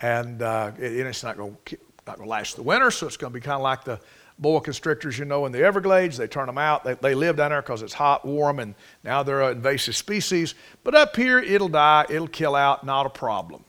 And 0.00 0.42
uh, 0.42 0.72
it, 0.78 0.92
it's 0.92 1.22
not 1.22 1.36
going 1.36 1.56
to 1.66 1.78
not 2.06 2.18
going 2.18 2.26
to 2.26 2.30
last 2.30 2.56
the 2.56 2.62
winter, 2.62 2.90
so 2.90 3.06
it's 3.06 3.16
going 3.16 3.32
to 3.32 3.34
be 3.34 3.40
kind 3.40 3.56
of 3.56 3.62
like 3.62 3.84
the 3.84 4.00
boa 4.38 4.60
constrictors, 4.60 5.18
you 5.18 5.24
know, 5.24 5.46
in 5.46 5.52
the 5.52 5.62
Everglades. 5.62 6.16
They 6.16 6.26
turn 6.26 6.46
them 6.46 6.58
out. 6.58 6.84
They, 6.84 6.94
they 6.94 7.14
live 7.14 7.36
down 7.36 7.50
there 7.50 7.62
because 7.62 7.82
it's 7.82 7.94
hot, 7.94 8.24
warm, 8.24 8.58
and 8.58 8.74
now 9.02 9.22
they're 9.22 9.42
an 9.42 9.56
invasive 9.56 9.96
species. 9.96 10.54
But 10.84 10.94
up 10.94 11.16
here, 11.16 11.38
it'll 11.38 11.68
die, 11.68 12.06
it'll 12.08 12.28
kill 12.28 12.54
out, 12.54 12.84
not 12.84 13.06
a 13.06 13.10
problem. 13.10 13.64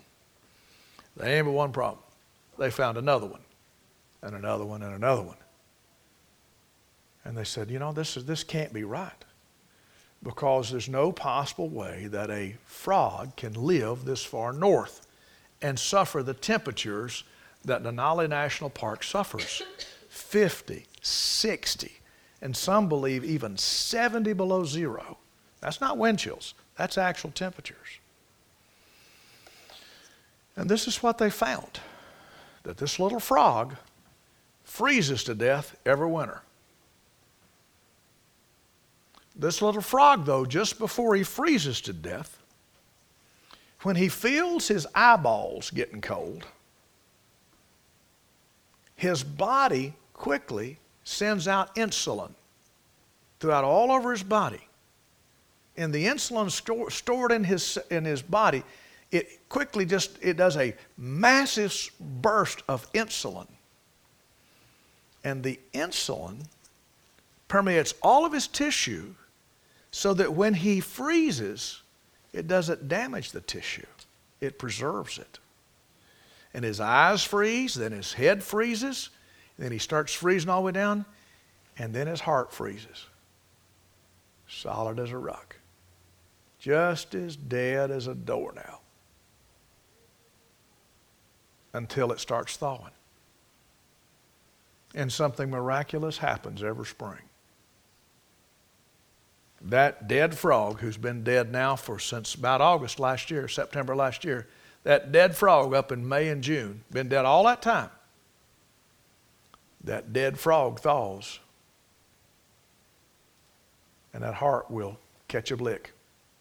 They 1.16 1.38
ain't 1.38 1.46
but 1.46 1.52
one 1.52 1.72
problem. 1.72 2.04
They 2.60 2.70
found 2.70 2.98
another 2.98 3.28
one, 3.28 3.42
and 4.22 4.36
another 4.36 4.66
one, 4.66 4.82
and 4.82 4.94
another 4.94 5.24
one. 5.24 5.38
And 7.24 7.38
they 7.38 7.44
said, 7.44 7.70
you 7.70 7.80
know, 7.80 7.92
this, 7.92 8.18
is, 8.18 8.26
this 8.26 8.44
can't 8.44 8.74
be 8.74 8.84
right 8.84 9.12
because 10.24 10.72
there's 10.72 10.90
no 10.90 11.12
possible 11.12 11.70
way 11.70 12.08
that 12.08 12.30
a 12.30 12.56
frog 12.66 13.36
can 13.36 13.54
live 13.54 14.06
this 14.06 14.24
far 14.24 14.52
north 14.52 15.06
and 15.62 15.78
suffer 15.78 16.24
the 16.24 16.34
temperatures 16.34 17.24
that 17.66 17.84
Denali 17.84 18.30
National 18.30 18.70
Park 18.70 19.04
suffers 19.04 19.62
50, 20.18 20.86
60, 21.02 21.92
and 22.42 22.56
some 22.56 22.90
believe 22.90 23.24
even 23.24 23.58
70 23.58 24.34
below 24.34 24.66
zero. 24.66 25.18
That's 25.62 25.82
not 25.82 25.98
wind 25.98 26.20
chills, 26.20 26.54
that's 26.76 26.98
actual 26.98 27.32
temperatures. 27.32 28.00
And 30.56 30.70
this 30.70 30.88
is 30.88 31.04
what 31.04 31.18
they 31.18 31.30
found 31.30 31.80
that 32.64 32.78
this 32.78 33.00
little 33.00 33.20
frog 33.20 33.76
freezes 34.64 35.24
to 35.24 35.36
death 35.36 35.78
every 35.86 36.08
winter. 36.08 36.42
This 39.36 39.62
little 39.62 39.82
frog, 39.82 40.26
though, 40.26 40.46
just 40.46 40.80
before 40.80 41.16
he 41.16 41.24
freezes 41.24 41.80
to 41.82 41.94
death, 41.94 42.42
when 43.84 43.96
he 43.96 44.10
feels 44.10 44.68
his 44.68 44.88
eyeballs 44.96 45.70
getting 45.70 46.02
cold, 46.02 46.46
his 48.96 49.24
body 49.24 49.94
quickly 50.18 50.78
sends 51.06 51.48
out 51.48 51.74
insulin 51.76 52.32
throughout 53.40 53.64
all 53.64 53.92
over 53.92 54.12
his 54.12 54.24
body. 54.24 54.68
And 55.78 55.94
the 55.94 56.06
insulin 56.06 56.52
store, 56.52 56.92
stored 56.92 57.32
in 57.32 57.46
his, 57.46 57.78
in 57.90 58.04
his 58.04 58.22
body, 58.22 58.64
it 59.12 59.48
quickly 59.48 59.86
just 59.86 60.18
it 60.22 60.36
does 60.36 60.58
a 60.58 60.76
massive 60.98 61.74
burst 62.00 62.64
of 62.68 62.92
insulin. 62.92 63.48
And 65.24 65.44
the 65.44 65.60
insulin 65.74 66.46
permeates 67.48 67.94
all 68.02 68.26
of 68.26 68.34
his 68.34 68.48
tissue 68.48 69.14
so 69.92 70.14
that 70.16 70.34
when 70.34 70.54
he 70.54 70.80
freezes, 70.80 71.82
it 72.34 72.48
doesn't 72.48 72.88
damage 72.88 73.32
the 73.32 73.42
tissue, 73.42 73.86
it 74.42 74.60
preserves 74.60 75.18
it. 75.18 75.40
And 76.54 76.66
his 76.66 76.80
eyes 76.80 77.24
freeze, 77.24 77.76
then 77.76 77.92
his 77.92 78.14
head 78.14 78.44
freezes, 78.44 79.10
then 79.58 79.72
he 79.72 79.78
starts 79.78 80.14
freezing 80.14 80.50
all 80.50 80.62
the 80.62 80.66
way 80.68 80.72
down, 80.72 81.06
and 81.78 81.94
then 81.94 82.08
his 82.08 82.22
heart 82.22 82.52
freezes. 82.52 83.08
Solid 84.48 85.00
as 85.00 85.12
a 85.12 85.18
rock. 85.18 85.58
Just 86.60 87.16
as 87.16 87.36
dead 87.36 87.92
as 87.92 88.08
a 88.08 88.16
doornail. 88.16 88.82
Until 91.74 92.12
it 92.12 92.20
starts 92.20 92.56
thawing. 92.58 92.92
And 94.96 95.12
something 95.12 95.50
miraculous 95.50 96.18
happens 96.18 96.64
every 96.64 96.86
spring. 96.86 97.20
That 99.62 100.08
dead 100.08 100.38
frog, 100.38 100.80
who's 100.80 100.98
been 100.98 101.24
dead 101.24 101.52
now 101.52 101.76
for 101.76 102.00
since 102.00 102.36
about 102.36 102.62
August 102.62 103.00
last 103.00 103.32
year, 103.32 103.48
September 103.48 103.96
last 103.96 104.24
year, 104.24 104.48
that 104.84 105.12
dead 105.12 105.36
frog 105.36 105.74
up 105.74 105.92
in 105.92 106.08
May 106.08 106.30
and 106.30 106.44
June, 106.44 106.84
been 106.92 107.10
dead 107.10 107.26
all 107.26 107.44
that 107.46 107.62
time, 107.62 107.90
that 109.84 110.14
dead 110.14 110.40
frog 110.40 110.80
thaws. 110.80 111.40
And 114.14 114.24
that 114.24 114.36
heart 114.36 114.72
will 114.72 114.98
catch 115.28 115.52
a 115.52 115.58
blick, 115.58 115.94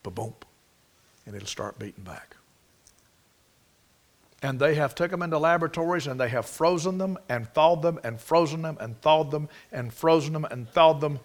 ba-boom, 0.03 0.35
and 1.27 1.35
it'll 1.35 1.47
start 1.47 1.79
beating 1.79 2.05
back. 2.05 2.37
And 4.43 4.59
they 4.59 4.75
have 4.75 4.95
took 4.95 5.11
them 5.11 5.23
into 5.23 5.39
laboratories 5.39 6.07
and 6.07 6.21
they 6.21 6.29
have 6.29 6.47
frozen 6.47 6.99
them 6.99 7.19
and 7.29 7.49
thawed 7.49 7.83
them 7.83 7.99
and 8.05 8.21
frozen 8.21 8.63
them 8.63 8.77
and 8.81 9.01
thawed 9.01 9.31
them 9.31 9.49
and 9.73 9.93
frozen 9.93 10.33
them 10.33 10.45
and 10.45 10.69
thawed 10.69 11.01
them. 11.01 11.19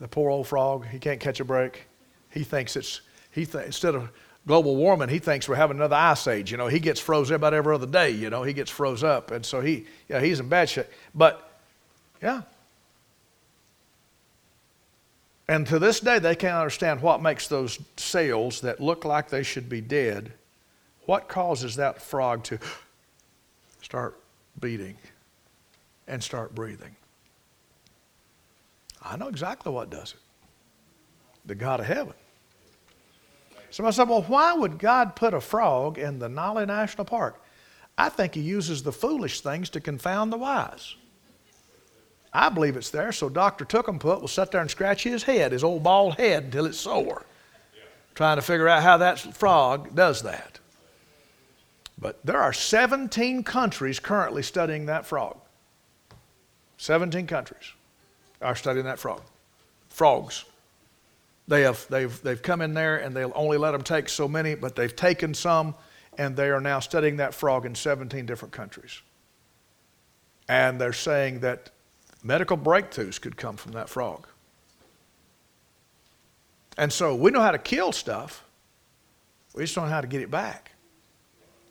The 0.00 0.08
poor 0.08 0.30
old 0.30 0.46
frog, 0.46 0.86
he 0.86 0.98
can't 0.98 1.18
catch 1.18 1.40
a 1.40 1.44
break. 1.44 1.86
He 2.30 2.44
thinks 2.44 2.76
it's, 2.76 3.00
he 3.30 3.46
th- 3.46 3.64
instead 3.64 3.94
of 3.94 4.10
global 4.46 4.76
warming, 4.76 5.08
he 5.08 5.18
thinks 5.18 5.48
we're 5.48 5.56
having 5.56 5.76
another 5.76 5.96
ice 5.96 6.26
age. 6.26 6.50
You 6.50 6.56
know, 6.56 6.68
he 6.68 6.78
gets 6.78 7.00
froze 7.00 7.30
about 7.30 7.52
every 7.52 7.74
other 7.74 7.86
day. 7.86 8.10
You 8.10 8.30
know, 8.30 8.42
he 8.42 8.52
gets 8.52 8.70
froze 8.70 9.02
up, 9.02 9.30
and 9.30 9.44
so 9.44 9.60
he, 9.60 9.86
yeah, 10.08 10.20
he's 10.20 10.40
in 10.40 10.48
bad 10.48 10.68
shape. 10.68 10.86
But, 11.14 11.60
yeah. 12.22 12.42
And 15.48 15.66
to 15.68 15.78
this 15.78 16.00
day, 16.00 16.18
they 16.18 16.34
can't 16.34 16.56
understand 16.56 17.02
what 17.02 17.22
makes 17.22 17.48
those 17.48 17.78
cells 17.96 18.60
that 18.62 18.80
look 18.80 19.04
like 19.04 19.28
they 19.28 19.42
should 19.42 19.68
be 19.68 19.80
dead. 19.80 20.32
What 21.06 21.28
causes 21.28 21.76
that 21.76 22.02
frog 22.02 22.42
to 22.44 22.58
start 23.80 24.18
beating 24.60 24.96
and 26.08 26.22
start 26.22 26.54
breathing? 26.54 26.96
I 29.02 29.16
know 29.16 29.28
exactly 29.28 29.70
what 29.70 29.88
does 29.88 30.14
it. 30.14 30.20
The 31.44 31.54
God 31.54 31.78
of 31.78 31.86
heaven. 31.86 32.14
Somebody 33.70 33.94
said, 33.94 34.08
well, 34.08 34.22
why 34.22 34.54
would 34.54 34.78
God 34.78 35.16
put 35.16 35.34
a 35.34 35.40
frog 35.40 35.98
in 35.98 36.18
the 36.18 36.28
Denali 36.28 36.66
National 36.66 37.04
Park? 37.04 37.42
I 37.98 38.08
think 38.08 38.34
he 38.34 38.40
uses 38.40 38.82
the 38.82 38.92
foolish 38.92 39.40
things 39.40 39.70
to 39.70 39.80
confound 39.80 40.32
the 40.32 40.36
wise. 40.36 40.96
I 42.32 42.50
believe 42.50 42.76
it's 42.76 42.90
there 42.90 43.12
so 43.12 43.28
Dr. 43.28 43.64
Tookenput 43.64 44.20
will 44.20 44.28
sit 44.28 44.50
there 44.50 44.60
and 44.60 44.70
scratch 44.70 45.04
his 45.04 45.22
head, 45.22 45.52
his 45.52 45.64
old 45.64 45.82
bald 45.82 46.16
head, 46.16 46.44
until 46.44 46.66
it's 46.66 46.78
sore, 46.78 47.24
trying 48.14 48.36
to 48.36 48.42
figure 48.42 48.68
out 48.68 48.82
how 48.82 48.98
that 48.98 49.18
frog 49.18 49.94
does 49.94 50.22
that. 50.22 50.58
But 51.98 52.18
there 52.24 52.40
are 52.40 52.52
17 52.52 53.42
countries 53.42 53.98
currently 53.98 54.42
studying 54.42 54.86
that 54.86 55.06
frog. 55.06 55.38
17 56.76 57.26
countries 57.26 57.72
are 58.42 58.54
studying 58.54 58.84
that 58.84 58.98
frog. 58.98 59.22
Frogs. 59.88 60.44
They 61.48 61.62
have, 61.62 61.86
they've, 61.88 62.22
they've 62.22 62.42
come 62.42 62.60
in 62.60 62.74
there 62.74 62.96
and 62.96 63.14
they'll 63.14 63.32
only 63.34 63.56
let 63.56 63.72
them 63.72 63.82
take 63.82 64.08
so 64.08 64.26
many, 64.26 64.54
but 64.54 64.74
they've 64.74 64.94
taken 64.94 65.32
some 65.34 65.74
and 66.18 66.34
they 66.34 66.48
are 66.50 66.60
now 66.60 66.80
studying 66.80 67.18
that 67.18 67.34
frog 67.34 67.66
in 67.66 67.74
17 67.74 68.26
different 68.26 68.52
countries. 68.52 69.00
And 70.48 70.80
they're 70.80 70.92
saying 70.92 71.40
that 71.40 71.70
medical 72.22 72.56
breakthroughs 72.56 73.20
could 73.20 73.36
come 73.36 73.56
from 73.56 73.72
that 73.72 73.88
frog. 73.88 74.26
And 76.78 76.92
so 76.92 77.14
we 77.14 77.30
know 77.30 77.40
how 77.40 77.52
to 77.52 77.58
kill 77.58 77.92
stuff, 77.92 78.44
we 79.54 79.62
just 79.62 79.74
don't 79.74 79.84
know 79.84 79.90
how 79.90 80.00
to 80.00 80.06
get 80.06 80.20
it 80.20 80.30
back. 80.30 80.72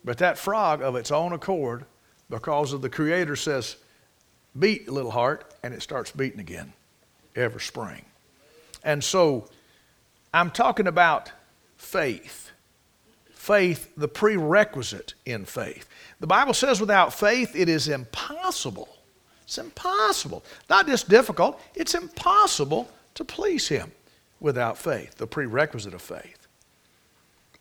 But 0.04 0.18
that 0.18 0.38
frog, 0.38 0.82
of 0.82 0.96
its 0.96 1.10
own 1.10 1.32
accord, 1.32 1.84
because 2.30 2.72
of 2.72 2.82
the 2.82 2.88
Creator, 2.88 3.36
says, 3.36 3.76
beat, 4.58 4.88
little 4.88 5.10
heart, 5.10 5.54
and 5.62 5.74
it 5.74 5.82
starts 5.82 6.10
beating 6.10 6.40
again 6.40 6.72
every 7.34 7.60
spring. 7.60 8.04
And 8.82 9.02
so 9.02 9.48
I'm 10.36 10.50
talking 10.50 10.86
about 10.86 11.32
faith. 11.78 12.50
Faith, 13.30 13.90
the 13.96 14.08
prerequisite 14.08 15.14
in 15.24 15.46
faith. 15.46 15.88
The 16.20 16.26
Bible 16.26 16.52
says 16.52 16.80
without 16.80 17.14
faith 17.14 17.56
it 17.56 17.68
is 17.68 17.88
impossible. 17.88 18.88
It's 19.44 19.56
impossible. 19.56 20.44
Not 20.68 20.86
just 20.86 21.08
difficult, 21.08 21.60
it's 21.74 21.94
impossible 21.94 22.90
to 23.14 23.24
please 23.24 23.68
Him 23.68 23.92
without 24.40 24.76
faith, 24.76 25.14
the 25.14 25.26
prerequisite 25.26 25.94
of 25.94 26.02
faith. 26.02 26.46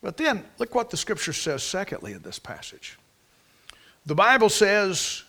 But 0.02 0.18
then, 0.18 0.44
look 0.60 0.76
what 0.76 0.90
the 0.90 0.98
Scripture 0.98 1.34
says, 1.34 1.64
secondly, 1.64 2.12
in 2.12 2.24
this 2.24 2.40
passage. 2.40 2.98
The 4.06 4.16
Bible 4.16 4.50
says, 4.50 5.24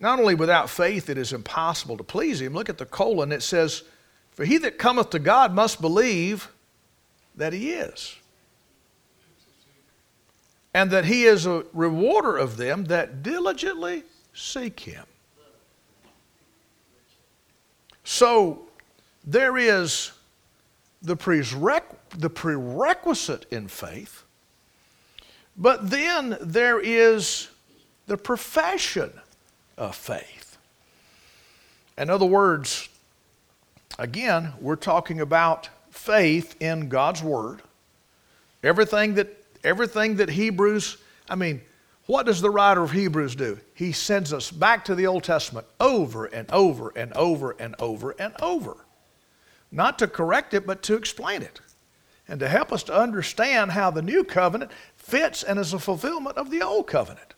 not 0.00 0.18
only 0.18 0.34
without 0.34 0.70
faith 0.70 1.10
it 1.10 1.18
is 1.18 1.32
impossible 1.32 1.98
to 1.98 2.04
please 2.04 2.40
Him, 2.40 2.54
look 2.54 2.70
at 2.70 2.78
the 2.78 2.86
colon, 2.86 3.32
it 3.32 3.42
says, 3.42 3.82
for 4.38 4.44
he 4.44 4.56
that 4.56 4.78
cometh 4.78 5.10
to 5.10 5.18
God 5.18 5.52
must 5.52 5.80
believe 5.80 6.52
that 7.34 7.52
he 7.52 7.72
is, 7.72 8.14
and 10.72 10.92
that 10.92 11.06
he 11.06 11.24
is 11.24 11.44
a 11.44 11.64
rewarder 11.72 12.36
of 12.36 12.56
them 12.56 12.84
that 12.84 13.24
diligently 13.24 14.04
seek 14.32 14.78
him. 14.78 15.04
So 18.04 18.68
there 19.24 19.58
is 19.58 20.12
the, 21.02 21.16
prerequisite 21.16 21.96
in 23.50 23.66
faith, 23.66 24.22
but 25.56 25.90
then 25.90 26.38
there 26.40 26.78
is 26.78 27.48
the 28.06 28.16
profession 28.16 29.10
of 29.76 29.96
faith. 29.96 30.58
In 31.96 32.08
other 32.08 32.24
words, 32.24 32.88
again, 33.98 34.52
we're 34.60 34.76
talking 34.76 35.20
about 35.20 35.68
faith 35.90 36.56
in 36.60 36.88
God's 36.88 37.22
Word. 37.22 37.62
Everything 38.62 39.14
that, 39.14 39.28
everything 39.64 40.16
that 40.16 40.28
Hebrews, 40.28 40.98
I 41.28 41.34
mean, 41.34 41.60
what 42.06 42.26
does 42.26 42.40
the 42.40 42.50
writer 42.50 42.82
of 42.82 42.90
Hebrews 42.90 43.36
do? 43.36 43.58
He 43.74 43.92
sends 43.92 44.32
us 44.32 44.50
back 44.50 44.84
to 44.86 44.94
the 44.94 45.06
Old 45.06 45.24
Testament 45.24 45.66
over 45.78 46.24
and 46.24 46.50
over 46.50 46.90
and 46.96 47.12
over 47.12 47.54
and 47.58 47.74
over 47.78 48.14
and 48.18 48.34
over. 48.40 48.78
Not 49.70 49.98
to 49.98 50.08
correct 50.08 50.54
it, 50.54 50.66
but 50.66 50.82
to 50.84 50.94
explain 50.94 51.42
it. 51.42 51.60
And 52.26 52.40
to 52.40 52.48
help 52.48 52.72
us 52.72 52.82
to 52.84 52.98
understand 52.98 53.72
how 53.72 53.90
the 53.90 54.02
new 54.02 54.24
covenant 54.24 54.70
fits 54.96 55.42
and 55.42 55.58
is 55.58 55.72
a 55.72 55.78
fulfillment 55.78 56.36
of 56.36 56.50
the 56.50 56.62
old 56.62 56.86
covenant. 56.86 57.34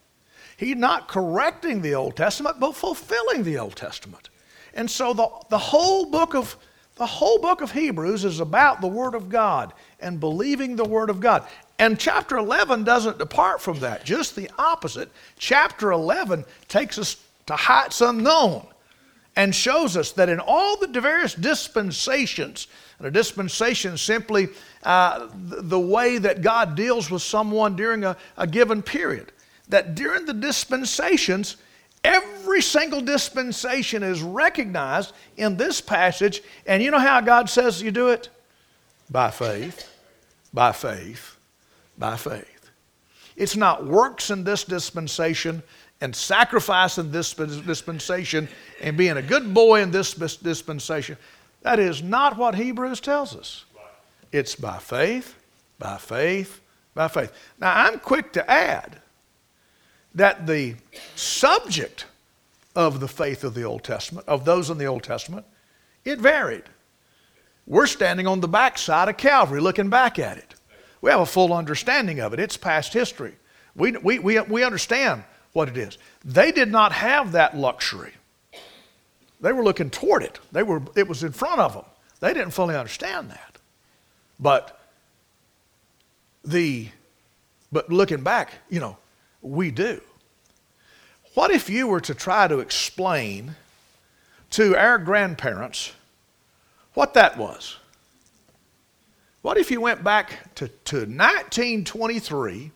He's 0.57 0.77
not 0.77 1.09
correcting 1.09 1.83
the 1.83 1.95
Old 1.95 2.17
Testament, 2.17 2.61
but 2.61 2.77
fulfilling 2.77 3.45
the 3.45 3.59
Old 3.59 3.77
Testament. 3.77 4.30
And 4.75 4.91
so 4.91 5.13
the, 5.13 5.29
the 5.49 5.59
whole 5.59 6.07
book 6.07 6.35
of 6.35 6.57
the 6.97 7.07
whole 7.07 7.39
book 7.39 7.63
of 7.63 7.73
Hebrews 7.73 8.27
is 8.27 8.41
about 8.41 8.83
the 8.83 8.87
Word 8.87 9.15
of 9.15 9.31
God 9.31 9.73
and 10.01 10.21
believing 10.21 10.77
the 10.77 10.85
Word 10.85 11.09
of 11.09 11.19
God. 11.19 11.47
And 11.79 11.99
chapter 11.99 12.37
11 12.37 12.85
doesn't 12.85 13.17
depart 13.17 13.63
from 13.63 13.81
that, 13.81 14.05
just 14.05 14.37
the 14.37 14.51
opposite. 14.59 15.11
Chapter 15.39 15.93
11 15.93 16.45
takes 16.69 16.99
us 16.99 17.17
to 17.47 17.57
heights 17.57 18.03
unknown 18.03 18.67
and 19.35 19.55
shows 19.55 19.97
us 19.97 20.13
that 20.13 20.29
in 20.29 20.41
all 20.41 20.77
the 20.77 21.01
various 21.01 21.35
dispensations, 21.35 22.67
and 22.99 23.07
a 23.07 23.11
dispensation 23.11 23.95
is 23.95 24.03
simply 24.03 24.49
uh, 24.83 25.29
the 25.35 25.81
way 25.81 26.19
that 26.19 26.43
God 26.43 26.75
deals 26.75 27.11
with 27.11 27.23
someone 27.23 27.77
during 27.77 28.05
a, 28.05 28.15
a 28.37 28.47
given 28.47 28.83
period, 28.83 29.33
that 29.69 29.95
during 29.95 30.27
the 30.27 30.35
dispensations, 30.35 31.57
Every 32.03 32.63
single 32.63 33.01
dispensation 33.01 34.03
is 34.03 34.23
recognized 34.23 35.13
in 35.37 35.57
this 35.57 35.81
passage. 35.81 36.43
And 36.67 36.83
you 36.83 36.91
know 36.91 36.99
how 36.99 37.21
God 37.21 37.51
says 37.51 37.83
you 37.83 37.91
do 37.91 38.09
it? 38.09 38.29
By 39.11 39.31
faith, 39.31 39.89
by 40.55 40.73
faith, 40.73 41.37
by 41.99 42.17
faith. 42.17 42.71
It's 43.37 43.57
not 43.57 43.87
works 43.87 44.31
in 44.31 44.45
this 44.45 44.65
dispensation 44.65 45.63
and 46.01 46.17
sacrifice 46.17 46.97
in 46.99 47.11
this 47.11 47.35
dispensation 47.35 48.49
and 48.81 48.97
being 48.97 49.19
a 49.19 49.23
good 49.23 49.53
boy 49.53 49.83
in 49.83 49.91
this 49.91 50.15
dispensation. 50.15 51.17
That 51.63 51.79
is 51.79 52.03
not 52.03 52.39
what 52.39 52.55
Hebrews 52.55 53.01
tells 53.01 53.37
us. 53.37 53.65
It's 54.33 54.55
by 54.55 54.79
faith, 54.79 55.37
by 55.79 55.99
faith, 55.99 56.61
by 56.95 57.09
faith. 57.09 57.33
Now, 57.59 57.75
I'm 57.75 57.99
quick 57.99 58.33
to 58.35 58.51
add 58.51 59.01
that 60.14 60.46
the 60.46 60.75
subject 61.14 62.07
of 62.75 63.01
the 63.01 63.09
faith 63.09 63.44
of 63.44 63.55
the 63.55 63.64
Old 63.64 63.85
Testament, 63.85 64.27
of 64.29 64.44
those 64.44 64.70
in 64.70 64.79
the 64.79 64.87
Old 64.87 65.03
Testament, 65.03 65.46
it 66.05 66.18
varied. 66.18 66.64
We're 67.66 67.87
standing 67.87 68.27
on 68.27 68.40
the 68.40 68.49
backside 68.49 69.09
of 69.09 69.16
Calvary 69.16 69.61
looking 69.61 69.90
back 69.90 70.18
at 70.18 70.38
it. 70.38 70.55
We 71.01 71.11
have 71.11 71.20
a 71.20 71.27
full 71.27 71.53
understanding 71.53 72.20
of 72.20 72.33
it. 72.33 72.40
It's 72.40 72.57
past 72.57 72.92
history. 72.92 73.35
We, 73.75 73.92
we, 73.92 74.18
we, 74.18 74.40
we 74.40 74.64
understand 74.64 75.25
what 75.53 75.68
it 75.68 75.77
is. 75.77 75.99
They 76.25 76.53
did 76.53 76.70
not 76.70 76.92
have 76.92 77.33
that 77.33 77.57
luxury. 77.57 78.12
They 79.40 79.53
were 79.53 79.62
looking 79.62 79.90
toward 79.90 80.23
it. 80.23 80.38
They 80.53 80.62
were, 80.62 80.83
it 80.96 81.09
was 81.09 81.23
in 81.23 81.33
front 81.33 81.61
of 81.61 81.73
them. 81.75 81.85
They 82.20 82.35
didn't 82.35 82.51
fully 82.51 82.77
understand 82.77 83.31
that. 83.31 83.57
But 84.38 84.79
the 86.44 86.88
but 87.73 87.90
looking 87.90 88.23
back, 88.23 88.53
you 88.68 88.81
know, 88.81 88.96
we 89.42 89.70
do. 89.70 90.00
What 91.35 91.50
if 91.50 91.70
you 91.70 91.87
were 91.87 92.00
to 92.00 92.14
try 92.14 92.48
to 92.48 92.59
explain 92.59 93.55
to 94.50 94.76
our 94.76 94.98
grandparents 94.98 95.92
what 96.94 97.14
that 97.14 97.38
was? 97.38 97.76
What 99.42 99.57
if 99.57 99.70
you 99.70 99.81
went 99.81 100.05
back 100.05 100.55
to, 100.57 100.68
to 100.68 100.96
1923 100.96 102.72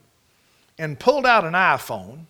and 0.79 0.99
pulled 0.99 1.27
out 1.27 1.45
an 1.45 1.53
iPhone 1.53 2.21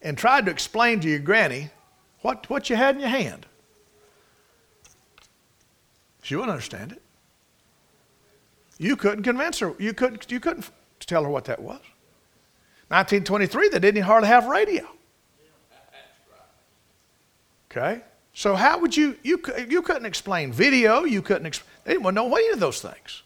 and 0.00 0.16
tried 0.16 0.46
to 0.46 0.52
explain 0.52 1.00
to 1.00 1.08
your 1.08 1.18
granny 1.18 1.70
what, 2.20 2.48
what 2.48 2.70
you 2.70 2.76
had 2.76 2.94
in 2.94 3.00
your 3.00 3.10
hand? 3.10 3.46
She 6.22 6.36
wouldn't 6.36 6.52
understand 6.52 6.92
it. 6.92 7.02
You 8.78 8.96
couldn't 8.96 9.24
convince 9.24 9.58
her. 9.60 9.74
You 9.78 9.94
couldn't, 9.94 10.30
you 10.30 10.38
couldn't 10.38 10.70
tell 11.00 11.22
her 11.24 11.30
what 11.30 11.46
that 11.46 11.62
was. 11.62 11.80
1923, 12.88 13.68
they 13.68 13.78
didn't 13.80 14.02
hardly 14.02 14.28
have 14.28 14.46
radio. 14.46 14.86
Okay? 17.70 18.02
So 18.32 18.54
how 18.54 18.78
would 18.78 18.96
you, 18.96 19.16
you, 19.22 19.42
you 19.68 19.82
couldn't 19.82 20.06
explain 20.06 20.52
video, 20.52 21.04
you 21.04 21.22
couldn't, 21.22 21.50
exp- 21.50 21.62
they 21.84 21.94
didn't 21.94 22.14
know 22.14 22.34
any 22.34 22.48
of 22.50 22.60
those 22.60 22.80
things. 22.80 23.22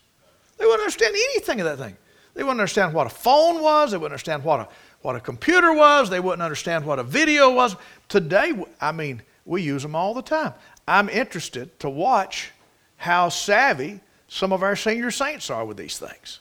They 0.57 0.65
wouldn't 0.65 0.83
understand 0.83 1.15
anything 1.15 1.61
of 1.61 1.67
that 1.67 1.85
thing. 1.85 1.97
They 2.35 2.43
wouldn't 2.43 2.61
understand 2.61 2.95
what 2.95 3.07
a 3.07 3.11
phone 3.11 3.61
was, 3.63 3.91
they 3.91 3.97
wouldn't 3.97 4.13
understand 4.13 4.45
what 4.45 4.61
a, 4.61 4.69
what 5.03 5.17
a 5.17 5.21
computer 5.21 5.73
was, 5.73 6.11
they 6.11 6.21
wouldn't 6.21 6.43
understand 6.43 6.85
what 6.85 6.99
a 6.99 7.03
video 7.03 7.53
was. 7.53 7.77
Today, 8.09 8.53
I 8.81 8.93
mean, 8.93 9.23
we 9.45 9.63
use 9.63 9.83
them 9.83 9.95
all 9.95 10.15
the 10.15 10.23
time. 10.23 10.55
I'm 10.87 11.09
interested 11.09 11.79
to 11.81 11.91
watch 11.91 12.53
how 12.97 13.29
savvy 13.31 14.01
some 14.29 14.53
of 14.53 14.63
our 14.63 14.77
senior 14.77 15.11
saints 15.11 15.51
are 15.51 15.65
with 15.65 15.77
these 15.77 15.99
things. 15.99 16.41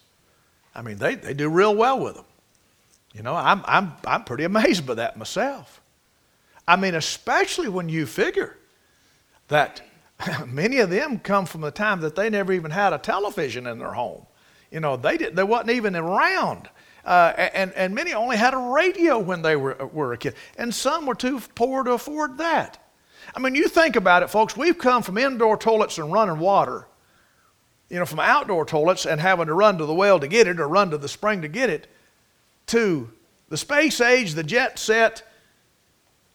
I 0.75 0.82
mean, 0.84 0.97
they, 0.97 1.15
they 1.15 1.34
do 1.34 1.49
real 1.49 1.75
well 1.75 1.99
with 1.99 2.15
them. 2.15 2.25
You 3.19 3.23
know, 3.23 3.36
I'm, 3.36 3.62
I'm, 3.65 3.91
I'm 4.05 4.23
pretty 4.23 4.45
amazed 4.45 4.88
by 4.88 4.93
that 4.93 5.17
myself. 5.17 5.82
I 6.65 6.77
mean, 6.77 6.95
especially 6.95 7.67
when 7.67 7.89
you 7.89 8.05
figure 8.05 8.55
that 9.49 9.82
many 10.47 10.77
of 10.77 10.89
them 10.89 11.19
come 11.19 11.45
from 11.45 11.60
the 11.60 11.69
time 11.69 11.99
that 11.99 12.15
they 12.15 12.29
never 12.29 12.53
even 12.53 12.71
had 12.71 12.93
a 12.93 12.97
television 12.97 13.67
in 13.67 13.77
their 13.77 13.91
home. 13.91 14.25
You 14.71 14.79
know, 14.79 14.95
they, 14.95 15.17
did, 15.17 15.36
they 15.36 15.43
wasn't 15.43 15.71
even 15.71 15.97
around. 15.97 16.69
Uh, 17.03 17.34
and, 17.53 17.73
and 17.73 17.93
many 17.93 18.13
only 18.13 18.38
had 18.38 18.53
a 18.53 18.58
radio 18.58 19.19
when 19.19 19.41
they 19.41 19.58
were, 19.58 19.75
were 19.91 20.13
a 20.13 20.17
kid. 20.17 20.36
And 20.58 20.73
some 20.73 21.05
were 21.05 21.13
too 21.13 21.41
poor 21.55 21.84
to 21.84 21.91
afford 21.91 22.38
that. 22.38 22.82
I 23.36 23.41
mean, 23.41 23.53
you 23.53 23.67
think 23.67 23.97
about 23.97 24.23
it, 24.23 24.29
folks. 24.29 24.55
We've 24.55 24.77
come 24.77 25.03
from 25.03 25.17
indoor 25.17 25.58
toilets 25.58 25.97
and 25.97 26.10
running 26.10 26.39
water, 26.39 26.88
you 27.89 27.99
know, 27.99 28.05
from 28.05 28.21
outdoor 28.21 28.63
toilets 28.63 29.05
and 29.05 29.19
having 29.19 29.47
to 29.47 29.53
run 29.53 29.77
to 29.79 29.86
the 29.86 29.93
well 29.93 30.21
to 30.21 30.27
get 30.29 30.47
it 30.47 30.58
or 30.62 30.69
run 30.69 30.91
to 30.91 30.97
the 30.97 31.10
spring 31.10 31.41
to 31.41 31.49
get 31.49 31.69
it, 31.69 31.88
to 32.69 33.10
the 33.49 33.58
space 33.58 33.99
age, 34.01 34.34
the 34.34 34.43
jet 34.43 34.79
set, 34.79 35.23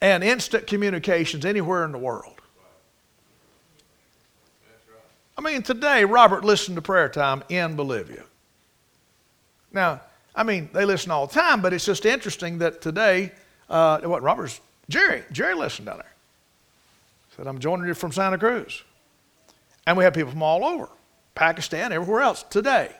and 0.01 0.23
instant 0.23 0.67
communications 0.67 1.45
anywhere 1.45 1.85
in 1.85 1.91
the 1.91 1.97
world. 1.97 2.33
I 5.37 5.41
mean, 5.41 5.63
today, 5.63 6.05
Robert 6.05 6.45
listened 6.45 6.75
to 6.75 6.81
prayer 6.81 7.09
time 7.09 7.43
in 7.49 7.75
Bolivia. 7.75 8.23
Now, 9.73 10.01
I 10.33 10.43
mean, 10.43 10.69
they 10.73 10.85
listen 10.85 11.11
all 11.11 11.27
the 11.27 11.33
time, 11.33 11.61
but 11.61 11.73
it's 11.73 11.85
just 11.85 12.05
interesting 12.05 12.59
that 12.59 12.81
today, 12.81 13.31
uh, 13.69 13.99
what 14.01 14.21
Robert's, 14.21 14.61
Jerry, 14.89 15.23
Jerry 15.31 15.55
listened 15.55 15.87
down 15.87 15.97
there. 15.97 16.13
Said, 17.35 17.47
I'm 17.47 17.59
joining 17.59 17.85
you 17.85 17.93
from 17.93 18.11
Santa 18.13 18.37
Cruz. 18.37 18.83
And 19.85 19.97
we 19.97 20.03
have 20.03 20.13
people 20.13 20.31
from 20.31 20.43
all 20.43 20.63
over, 20.63 20.89
Pakistan, 21.35 21.91
everywhere 21.91 22.21
else 22.21 22.43
today. 22.43 22.95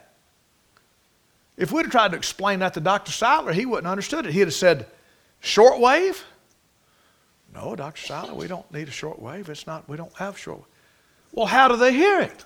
If 1.56 1.72
we'd 1.72 1.86
have 1.86 1.92
tried 1.92 2.10
to 2.10 2.16
explain 2.16 2.58
that 2.58 2.74
to 2.74 2.80
Dr. 2.80 3.12
Seiler, 3.12 3.52
he 3.52 3.64
wouldn't 3.64 3.86
have 3.86 3.92
understood 3.92 4.26
it. 4.26 4.32
He'd 4.32 4.40
have 4.40 4.54
said, 4.54 4.86
shortwave? 5.42 6.22
No, 7.54 7.74
Dr. 7.74 8.00
Seiler, 8.00 8.34
we 8.34 8.46
don't 8.46 8.70
need 8.72 8.88
a 8.88 8.92
shortwave. 8.92 9.48
It's 9.48 9.66
not, 9.66 9.88
we 9.88 9.96
don't 9.96 10.14
have 10.16 10.36
shortwave. 10.36 10.64
Well, 11.32 11.46
how 11.46 11.68
do 11.68 11.76
they 11.76 11.92
hear 11.92 12.20
it? 12.20 12.44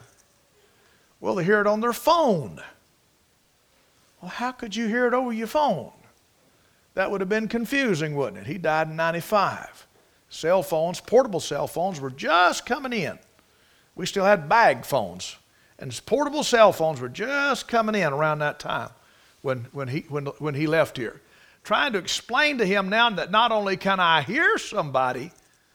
Well, 1.20 1.35
they 1.35 1.44
hear 1.44 1.61
it 1.61 1.66
on 1.66 1.81
their 1.81 1.92
phone. 1.92 2.62
Well, 4.23 4.31
how 4.31 4.53
could 4.53 4.77
you 4.77 4.87
hear 4.87 5.07
it 5.07 5.14
over 5.14 5.33
your 5.33 5.46
phone? 5.46 5.92
That 6.94 7.11
would 7.11 7.20
have 7.20 7.29
been 7.29 7.49
confusing, 7.49 8.14
wouldn't 8.14 8.42
it? 8.42 8.46
He 8.46 8.59
died 8.59 8.88
in 8.88 8.96
95. 8.96 9.87
Cell 10.29 10.62
phones, 10.62 11.01
portable 11.01 11.40
cell 11.40 11.66
phones, 11.66 12.01
were 12.01 12.11
just 12.11 12.64
coming 12.64 12.92
in. 12.92 13.18
We 13.96 14.07
still 14.07 14.25
had 14.25 14.49
bag 14.49 14.85
phones, 14.85 15.37
and 15.79 15.99
portable 16.07 16.44
cell 16.44 16.73
phones 16.73 17.01
were 17.01 17.09
just 17.09 17.66
coming 17.66 17.96
in 17.96 18.12
around 18.12 18.38
that 18.38 18.61
time 18.61 18.90
when, 19.42 19.66
when, 19.72 19.88
he, 19.88 20.00
when, 20.09 20.26
when 20.26 20.55
he 20.55 20.66
left 20.66 20.96
here 20.96 21.20
trying 21.62 21.92
to 21.92 21.98
explain 21.98 22.59
to 22.59 22.66
him 22.66 22.88
now 22.88 23.11
that 23.11 23.31
not 23.31 23.53
only 23.53 23.76
can 23.76 24.00
I 24.00 24.22
hear 24.22 24.59
somebody 24.59 25.31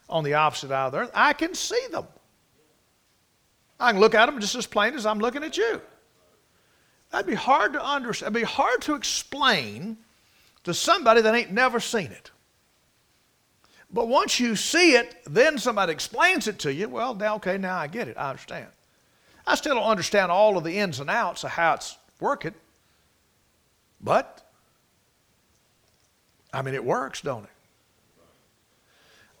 on 0.08 0.24
the 0.24 0.34
opposite 0.34 0.68
side 0.68 0.86
of 0.86 0.92
the 0.92 0.98
earth, 0.98 1.10
I 1.14 1.32
can 1.32 1.54
see 1.54 1.80
them. 1.90 2.06
I 3.78 3.92
can 3.92 4.00
look 4.00 4.14
at 4.14 4.26
them 4.26 4.40
just 4.40 4.54
as 4.54 4.66
plain 4.66 4.94
as 4.94 5.06
I'm 5.06 5.18
looking 5.18 5.44
at 5.44 5.56
you. 5.56 5.80
That'd 7.10 7.26
be 7.26 7.34
hard 7.34 7.72
to 7.74 7.84
understand. 7.84 8.34
It'd 8.34 8.46
be 8.46 8.52
hard 8.52 8.80
to 8.82 8.94
explain 8.94 9.96
to 10.64 10.74
somebody 10.74 11.20
that 11.20 11.34
ain't 11.34 11.52
never 11.52 11.78
seen 11.78 12.10
it. 12.10 12.30
But 13.92 14.08
once 14.08 14.40
you 14.40 14.56
see 14.56 14.96
it, 14.96 15.16
then 15.26 15.58
somebody 15.58 15.92
explains 15.92 16.48
it 16.48 16.58
to 16.60 16.72
you. 16.72 16.88
Well, 16.88 17.14
now, 17.14 17.36
okay, 17.36 17.56
now 17.56 17.78
I 17.78 17.86
get 17.86 18.08
it. 18.08 18.16
I 18.18 18.30
understand. 18.30 18.66
I 19.46 19.54
still 19.54 19.76
don't 19.76 19.84
understand 19.84 20.32
all 20.32 20.58
of 20.58 20.64
the 20.64 20.76
ins 20.76 20.98
and 20.98 21.08
outs 21.08 21.44
of 21.44 21.50
how 21.50 21.74
it's 21.74 21.96
working, 22.18 22.54
but 24.06 24.48
I 26.52 26.62
mean, 26.62 26.74
it 26.74 26.84
works, 26.84 27.20
don't 27.20 27.42
it? 27.42 27.50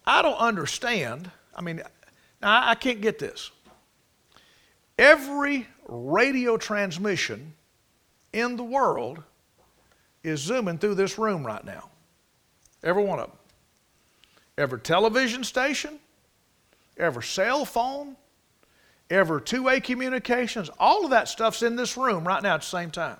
I 0.04 0.22
don't 0.22 0.38
understand. 0.38 1.30
I 1.54 1.62
mean, 1.62 1.82
I, 2.42 2.74
can't 2.74 3.00
get 3.00 3.20
this. 3.20 3.52
Every 4.98 5.68
radio 5.86 6.56
transmission 6.56 7.54
in 8.32 8.56
the 8.56 8.64
world 8.64 9.22
is 10.24 10.40
zooming 10.40 10.78
through 10.78 10.96
this 10.96 11.16
room 11.16 11.46
right 11.46 11.64
now. 11.64 11.88
Every 12.82 13.04
one 13.04 13.20
of 13.20 13.28
them. 13.28 13.38
Every 14.58 14.80
television 14.80 15.44
station, 15.44 16.00
every 16.98 17.22
cell 17.22 17.64
phone, 17.64 18.16
every 19.10 19.42
two 19.42 19.62
way 19.62 19.78
communications, 19.78 20.70
all 20.80 21.04
of 21.04 21.10
that 21.12 21.28
stuff's 21.28 21.62
in 21.62 21.76
this 21.76 21.96
room 21.96 22.26
right 22.26 22.42
now 22.42 22.54
at 22.54 22.62
the 22.62 22.66
same 22.66 22.90
time. 22.90 23.18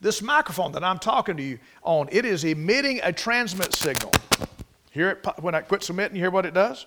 This 0.00 0.22
microphone 0.22 0.72
that 0.72 0.84
I'm 0.84 0.98
talking 0.98 1.36
to 1.36 1.42
you 1.42 1.58
on, 1.82 2.08
it 2.12 2.24
is 2.24 2.44
emitting 2.44 3.00
a 3.02 3.12
transmit 3.12 3.74
signal. 3.74 4.12
Hear 4.90 5.10
it 5.10 5.26
when 5.40 5.54
I 5.54 5.60
quit 5.60 5.88
emitting, 5.88 6.16
you 6.16 6.22
hear 6.22 6.30
what 6.30 6.46
it 6.46 6.54
does? 6.54 6.86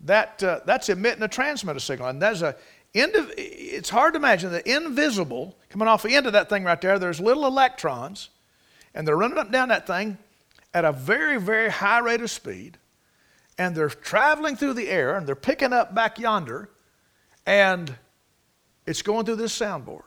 That, 0.00 0.42
uh, 0.42 0.60
that's 0.64 0.88
emitting 0.88 1.22
a 1.22 1.28
transmitter 1.28 1.80
signal. 1.80 2.08
And 2.08 2.22
there's 2.22 2.42
a, 2.42 2.56
it's 2.94 3.90
hard 3.90 4.14
to 4.14 4.18
imagine 4.18 4.52
the 4.52 4.68
invisible 4.68 5.56
coming 5.68 5.88
off 5.88 6.02
the 6.02 6.14
end 6.14 6.26
of 6.26 6.32
that 6.32 6.48
thing 6.48 6.64
right 6.64 6.80
there, 6.80 6.98
there's 6.98 7.20
little 7.20 7.46
electrons, 7.46 8.30
and 8.94 9.06
they're 9.06 9.16
running 9.16 9.38
up 9.38 9.46
and 9.46 9.52
down 9.52 9.68
that 9.68 9.86
thing 9.86 10.16
at 10.72 10.84
a 10.84 10.92
very, 10.92 11.38
very 11.38 11.70
high 11.70 11.98
rate 11.98 12.20
of 12.20 12.30
speed, 12.30 12.78
and 13.58 13.74
they're 13.74 13.88
traveling 13.88 14.56
through 14.56 14.74
the 14.74 14.88
air, 14.88 15.16
and 15.16 15.26
they're 15.26 15.34
picking 15.34 15.72
up 15.72 15.94
back 15.94 16.18
yonder, 16.18 16.70
and 17.44 17.94
it's 18.86 19.02
going 19.02 19.26
through 19.26 19.36
this 19.36 19.58
soundboard. 19.58 20.02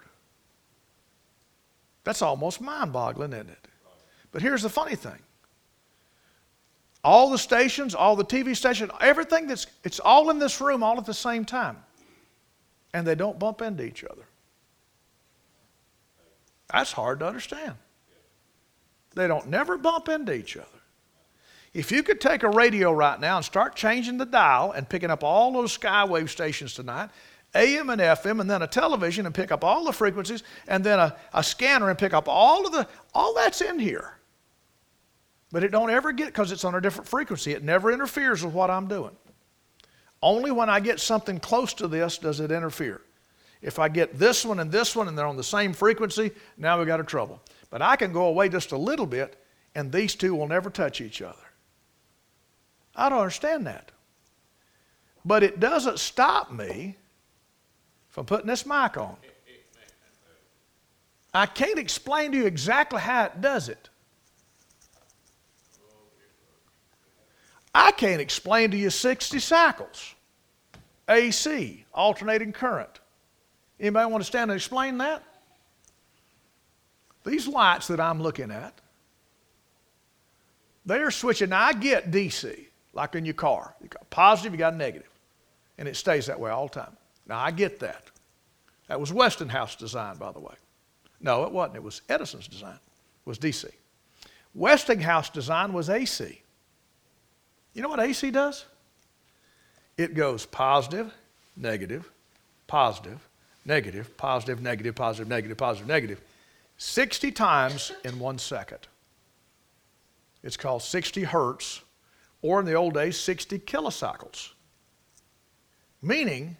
That's 2.09 2.23
almost 2.23 2.59
mind 2.59 2.91
boggling, 2.91 3.33
isn't 3.33 3.51
it? 3.51 3.67
But 4.31 4.41
here's 4.41 4.63
the 4.63 4.69
funny 4.69 4.95
thing 4.95 5.19
all 7.03 7.29
the 7.29 7.37
stations, 7.37 7.93
all 7.93 8.15
the 8.15 8.25
TV 8.25 8.57
stations, 8.57 8.89
everything 8.99 9.45
that's, 9.45 9.67
it's 9.83 9.99
all 9.99 10.31
in 10.31 10.39
this 10.39 10.59
room 10.59 10.81
all 10.81 10.97
at 10.97 11.05
the 11.05 11.13
same 11.13 11.45
time. 11.45 11.77
And 12.95 13.05
they 13.05 13.13
don't 13.13 13.37
bump 13.37 13.61
into 13.61 13.83
each 13.83 14.03
other. 14.03 14.23
That's 16.73 16.91
hard 16.91 17.19
to 17.19 17.27
understand. 17.27 17.75
They 19.13 19.27
don't 19.27 19.47
never 19.47 19.77
bump 19.77 20.09
into 20.09 20.33
each 20.33 20.57
other. 20.57 20.65
If 21.75 21.91
you 21.91 22.01
could 22.01 22.19
take 22.19 22.41
a 22.41 22.49
radio 22.49 22.91
right 22.91 23.19
now 23.19 23.35
and 23.35 23.45
start 23.45 23.75
changing 23.75 24.17
the 24.17 24.25
dial 24.25 24.71
and 24.71 24.89
picking 24.89 25.11
up 25.11 25.23
all 25.23 25.51
those 25.51 25.77
skywave 25.77 26.29
stations 26.29 26.73
tonight, 26.73 27.11
AM 27.55 27.89
and 27.89 27.99
FM, 27.99 28.41
and 28.41 28.49
then 28.49 28.61
a 28.61 28.67
television 28.67 29.25
and 29.25 29.33
pick 29.33 29.51
up 29.51 29.63
all 29.63 29.83
the 29.83 29.93
frequencies, 29.93 30.43
and 30.67 30.83
then 30.83 30.99
a, 30.99 31.15
a 31.33 31.43
scanner 31.43 31.89
and 31.89 31.97
pick 31.97 32.13
up 32.13 32.27
all 32.27 32.65
of 32.65 32.71
the, 32.71 32.87
all 33.13 33.33
that's 33.33 33.61
in 33.61 33.79
here. 33.79 34.19
But 35.51 35.63
it 35.63 35.71
don't 35.71 35.89
ever 35.89 36.11
get, 36.11 36.27
because 36.27 36.51
it's 36.51 36.63
on 36.63 36.75
a 36.75 36.81
different 36.81 37.07
frequency, 37.07 37.53
it 37.53 37.63
never 37.63 37.91
interferes 37.91 38.43
with 38.43 38.53
what 38.53 38.69
I'm 38.69 38.87
doing. 38.87 39.15
Only 40.21 40.51
when 40.51 40.69
I 40.69 40.79
get 40.79 40.99
something 40.99 41.39
close 41.39 41.73
to 41.75 41.87
this 41.87 42.17
does 42.17 42.39
it 42.39 42.51
interfere. 42.51 43.01
If 43.61 43.79
I 43.79 43.89
get 43.89 44.17
this 44.17 44.45
one 44.45 44.59
and 44.59 44.71
this 44.71 44.95
one 44.95 45.07
and 45.07 45.17
they're 45.17 45.25
on 45.25 45.37
the 45.37 45.43
same 45.43 45.73
frequency, 45.73 46.31
now 46.57 46.79
we 46.79 46.85
got 46.85 46.99
a 46.99 47.03
trouble. 47.03 47.41
But 47.69 47.81
I 47.81 47.95
can 47.95 48.13
go 48.13 48.25
away 48.25 48.49
just 48.49 48.71
a 48.71 48.77
little 48.77 49.05
bit 49.05 49.41
and 49.75 49.91
these 49.91 50.15
two 50.15 50.35
will 50.35 50.47
never 50.47 50.69
touch 50.69 51.01
each 51.01 51.21
other. 51.21 51.37
I 52.95 53.09
don't 53.09 53.19
understand 53.19 53.67
that. 53.67 53.91
But 55.25 55.43
it 55.43 55.59
doesn't 55.59 55.99
stop 55.99 56.51
me 56.51 56.97
from 58.19 58.25
putting 58.25 58.47
this 58.47 58.65
mic 58.65 58.97
on. 58.97 59.15
I 61.33 61.45
can't 61.45 61.79
explain 61.79 62.33
to 62.33 62.37
you 62.37 62.47
exactly 62.47 62.99
how 62.99 63.27
it 63.27 63.39
does 63.39 63.69
it. 63.69 63.87
I 67.73 67.91
can't 67.91 68.19
explain 68.19 68.71
to 68.71 68.77
you 68.77 68.89
60 68.89 69.39
cycles, 69.39 70.15
AC, 71.07 71.85
alternating 71.93 72.51
current. 72.51 72.99
Anybody 73.79 74.11
want 74.11 74.21
to 74.21 74.27
stand 74.27 74.51
and 74.51 74.57
explain 74.57 74.97
that? 74.97 75.23
These 77.23 77.47
lights 77.47 77.87
that 77.87 78.01
I'm 78.01 78.21
looking 78.21 78.51
at, 78.51 78.81
they 80.85 80.97
are 80.97 81.11
switching. 81.11 81.51
Now, 81.51 81.67
I 81.67 81.71
get 81.71 82.11
DC, 82.11 82.65
like 82.91 83.15
in 83.15 83.23
your 83.23 83.33
car. 83.33 83.75
You 83.81 83.87
got 83.87 84.09
positive, 84.09 84.51
you 84.51 84.57
got. 84.57 84.73
And 84.73 85.87
it 85.87 85.95
stays 85.95 86.25
that 86.25 86.37
way 86.37 86.51
all 86.51 86.67
the 86.67 86.81
time. 86.81 86.97
Now, 87.29 87.37
I 87.39 87.51
get 87.51 87.79
that. 87.79 88.09
That 88.87 88.99
was 88.99 89.13
Westinghouse 89.13 89.75
design, 89.75 90.17
by 90.17 90.31
the 90.31 90.39
way. 90.39 90.55
No, 91.21 91.43
it 91.43 91.51
wasn't. 91.51 91.75
It 91.75 91.83
was 91.83 92.01
Edison's 92.09 92.47
design. 92.47 92.73
It 92.73 93.29
was 93.29 93.37
DC. 93.37 93.71
Westinghouse 94.55 95.29
design 95.29 95.71
was 95.71 95.91
AC. 95.91 96.41
You 97.73 97.81
know 97.83 97.89
what 97.89 97.99
AC 97.99 98.31
does? 98.31 98.65
It 99.95 100.15
goes 100.15 100.47
positive, 100.47 101.13
negative, 101.55 102.09
positive, 102.65 103.19
negative, 103.63 104.17
positive, 104.17 104.59
negative, 104.61 104.95
positive, 104.95 105.27
negative, 105.27 105.57
positive, 105.57 105.87
negative, 105.87 106.21
60 106.77 107.31
times 107.31 107.91
in 108.03 108.17
one 108.17 108.39
second. 108.39 108.87
It's 110.41 110.57
called 110.57 110.81
60 110.81 111.23
hertz, 111.23 111.81
or 112.41 112.59
in 112.59 112.65
the 112.65 112.73
old 112.73 112.95
days, 112.95 113.19
60 113.19 113.59
kilocycles. 113.59 114.53
Meaning 116.01 116.57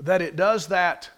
that 0.00 0.22
it 0.22 0.36
does 0.36 0.68
that, 0.68 1.08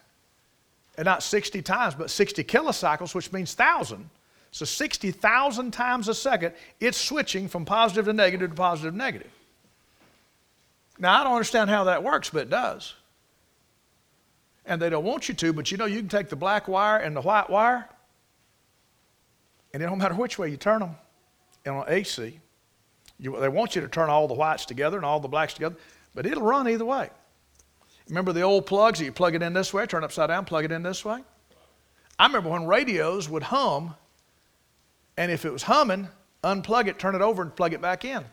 and 0.97 1.05
not 1.05 1.23
60 1.23 1.61
times, 1.61 1.95
but 1.95 2.09
60 2.09 2.43
kilocycles, 2.43 3.15
which 3.15 3.31
means 3.31 3.57
1,000 3.57 4.09
so 4.53 4.65
60,000 4.65 5.71
times 5.71 6.07
a 6.07 6.13
second, 6.13 6.53
it's 6.79 6.97
switching 6.97 7.47
from 7.47 7.65
positive 7.65 8.05
to 8.05 8.13
negative 8.13 8.51
to 8.51 8.55
positive 8.55 8.93
to 8.93 8.97
negative. 8.97 9.31
Now, 10.99 11.19
I 11.19 11.23
don't 11.23 11.33
understand 11.33 11.71
how 11.71 11.85
that 11.85 12.03
works, 12.03 12.29
but 12.29 12.43
it 12.43 12.49
does. 12.51 12.93
And 14.67 14.79
they 14.79 14.91
don't 14.91 15.03
want 15.03 15.27
you 15.27 15.33
to, 15.33 15.53
but 15.53 15.71
you 15.71 15.77
know, 15.77 15.85
you 15.85 15.97
can 15.97 16.07
take 16.07 16.29
the 16.29 16.35
black 16.35 16.67
wire 16.67 16.99
and 16.99 17.15
the 17.15 17.21
white 17.21 17.49
wire, 17.49 17.89
and 19.73 19.81
it 19.81 19.87
don't 19.87 19.97
matter 19.97 20.13
which 20.13 20.37
way 20.37 20.49
you 20.49 20.57
turn 20.57 20.81
them. 20.81 20.95
And 21.65 21.75
on 21.75 21.85
AC, 21.87 22.39
you, 23.17 23.39
they 23.39 23.49
want 23.49 23.75
you 23.75 23.81
to 23.81 23.87
turn 23.87 24.11
all 24.11 24.27
the 24.27 24.35
whites 24.35 24.67
together 24.67 24.97
and 24.97 25.05
all 25.05 25.19
the 25.19 25.27
blacks 25.27 25.55
together, 25.55 25.77
but 26.13 26.27
it'll 26.27 26.43
run 26.43 26.69
either 26.69 26.85
way. 26.85 27.09
Remember 28.13 28.31
the 28.31 28.41
old 28.41 28.67
plugs? 28.67 28.99
that 28.99 29.05
You 29.05 29.11
plug 29.11 29.33
it 29.33 29.41
in 29.41 29.53
this 29.53 29.73
way, 29.73 29.87
turn 29.87 30.03
upside 30.03 30.27
down, 30.27 30.45
plug 30.45 30.65
it 30.65 30.71
in 30.71 30.83
this 30.83 31.03
way. 31.03 31.23
I 32.19 32.27
remember 32.27 32.49
when 32.49 32.67
radios 32.67 33.27
would 33.27 33.41
hum 33.41 33.95
and 35.17 35.31
if 35.31 35.45
it 35.45 35.51
was 35.51 35.63
humming, 35.63 36.07
unplug 36.43 36.85
it, 36.85 36.99
turn 36.99 37.15
it 37.15 37.21
over, 37.21 37.41
and 37.41 37.55
plug 37.55 37.73
it 37.73 37.81
back 37.81 38.05
in. 38.05 38.23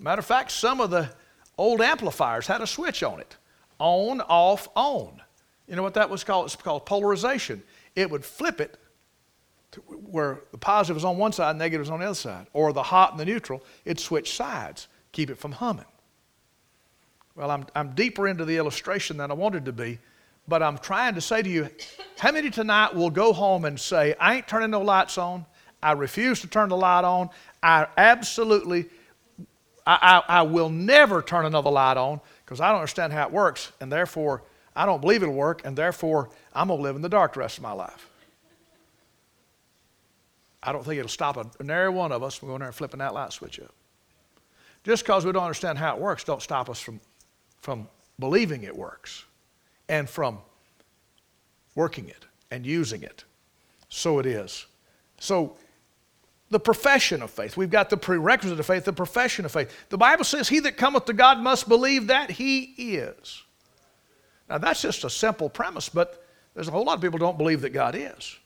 Matter 0.00 0.18
of 0.18 0.26
fact, 0.26 0.50
some 0.50 0.80
of 0.80 0.90
the 0.90 1.10
old 1.56 1.80
amplifiers 1.80 2.48
had 2.48 2.60
a 2.60 2.66
switch 2.66 3.04
on 3.04 3.20
it 3.20 3.36
on, 3.78 4.20
off, 4.22 4.66
on. 4.74 5.22
You 5.68 5.76
know 5.76 5.84
what 5.84 5.94
that 5.94 6.10
was 6.10 6.24
called? 6.24 6.46
It's 6.46 6.56
called 6.56 6.84
polarization. 6.84 7.62
It 7.94 8.10
would 8.10 8.24
flip 8.24 8.60
it 8.60 8.78
where 9.86 10.40
the 10.50 10.58
positive 10.58 10.96
was 10.96 11.04
on 11.04 11.18
one 11.18 11.30
side, 11.30 11.54
negative 11.54 11.82
was 11.82 11.90
on 11.90 12.00
the 12.00 12.06
other 12.06 12.14
side. 12.16 12.48
Or 12.52 12.72
the 12.72 12.82
hot 12.82 13.12
and 13.12 13.20
the 13.20 13.26
neutral, 13.26 13.62
it'd 13.84 14.00
switch 14.00 14.34
sides, 14.34 14.88
keep 15.12 15.30
it 15.30 15.38
from 15.38 15.52
humming. 15.52 15.84
Well, 17.38 17.52
I'm, 17.52 17.66
I'm 17.76 17.94
deeper 17.94 18.26
into 18.26 18.44
the 18.44 18.56
illustration 18.56 19.16
than 19.16 19.30
I 19.30 19.34
wanted 19.34 19.64
to 19.66 19.72
be, 19.72 20.00
but 20.48 20.60
I'm 20.60 20.76
trying 20.76 21.14
to 21.14 21.20
say 21.20 21.40
to 21.40 21.48
you 21.48 21.68
how 22.18 22.32
many 22.32 22.50
tonight 22.50 22.96
will 22.96 23.10
go 23.10 23.32
home 23.32 23.64
and 23.64 23.78
say, 23.78 24.16
I 24.18 24.34
ain't 24.34 24.48
turning 24.48 24.72
no 24.72 24.80
lights 24.80 25.16
on, 25.18 25.46
I 25.80 25.92
refuse 25.92 26.40
to 26.40 26.48
turn 26.48 26.70
the 26.70 26.76
light 26.76 27.04
on. 27.04 27.30
I 27.62 27.86
absolutely, 27.96 28.86
I, 29.86 30.22
I, 30.28 30.38
I 30.38 30.42
will 30.42 30.68
never 30.68 31.22
turn 31.22 31.46
another 31.46 31.70
light 31.70 31.96
on 31.96 32.20
because 32.44 32.60
I 32.60 32.70
don't 32.70 32.78
understand 32.78 33.12
how 33.12 33.28
it 33.28 33.32
works, 33.32 33.70
and 33.80 33.92
therefore 33.92 34.42
I 34.74 34.84
don't 34.84 35.00
believe 35.00 35.22
it'll 35.22 35.32
work, 35.32 35.62
and 35.64 35.76
therefore 35.76 36.30
I'm 36.52 36.66
going 36.66 36.80
to 36.80 36.82
live 36.82 36.96
in 36.96 37.02
the 37.02 37.08
dark 37.08 37.34
the 37.34 37.40
rest 37.40 37.56
of 37.58 37.62
my 37.62 37.70
life. 37.70 38.10
I 40.60 40.72
don't 40.72 40.84
think 40.84 40.98
it'll 40.98 41.08
stop 41.08 41.36
a 41.36 41.62
nary 41.62 41.88
one 41.88 42.10
of 42.10 42.24
us 42.24 42.34
from 42.34 42.48
going 42.48 42.58
there 42.58 42.66
and 42.66 42.74
flipping 42.74 42.98
that 42.98 43.14
light 43.14 43.32
switch 43.32 43.60
up. 43.60 43.72
Just 44.82 45.04
because 45.04 45.24
we 45.24 45.30
don't 45.30 45.44
understand 45.44 45.78
how 45.78 45.94
it 45.94 46.00
works, 46.00 46.24
don't 46.24 46.42
stop 46.42 46.68
us 46.68 46.80
from, 46.80 47.00
from 47.60 47.88
believing 48.18 48.62
it 48.62 48.76
works 48.76 49.24
and 49.88 50.08
from 50.08 50.38
working 51.74 52.08
it 52.08 52.24
and 52.50 52.66
using 52.66 53.02
it. 53.02 53.24
So 53.88 54.18
it 54.18 54.26
is. 54.26 54.66
So 55.20 55.56
the 56.50 56.60
profession 56.60 57.22
of 57.22 57.30
faith. 57.30 57.56
We've 57.56 57.70
got 57.70 57.90
the 57.90 57.96
prerequisite 57.96 58.58
of 58.58 58.66
faith, 58.66 58.84
the 58.84 58.92
profession 58.92 59.44
of 59.44 59.52
faith. 59.52 59.74
The 59.90 59.98
Bible 59.98 60.24
says, 60.24 60.48
He 60.48 60.60
that 60.60 60.76
cometh 60.76 61.04
to 61.06 61.12
God 61.12 61.38
must 61.40 61.68
believe 61.68 62.06
that 62.06 62.30
He 62.30 62.62
is. 62.62 63.42
Now, 64.48 64.58
that's 64.58 64.80
just 64.80 65.04
a 65.04 65.10
simple 65.10 65.50
premise, 65.50 65.88
but 65.88 66.24
there's 66.54 66.68
a 66.68 66.70
whole 66.70 66.84
lot 66.84 66.96
of 66.96 67.02
people 67.02 67.18
don't 67.18 67.36
believe 67.36 67.60
that 67.60 67.70
God 67.70 67.94
is. 67.94 68.36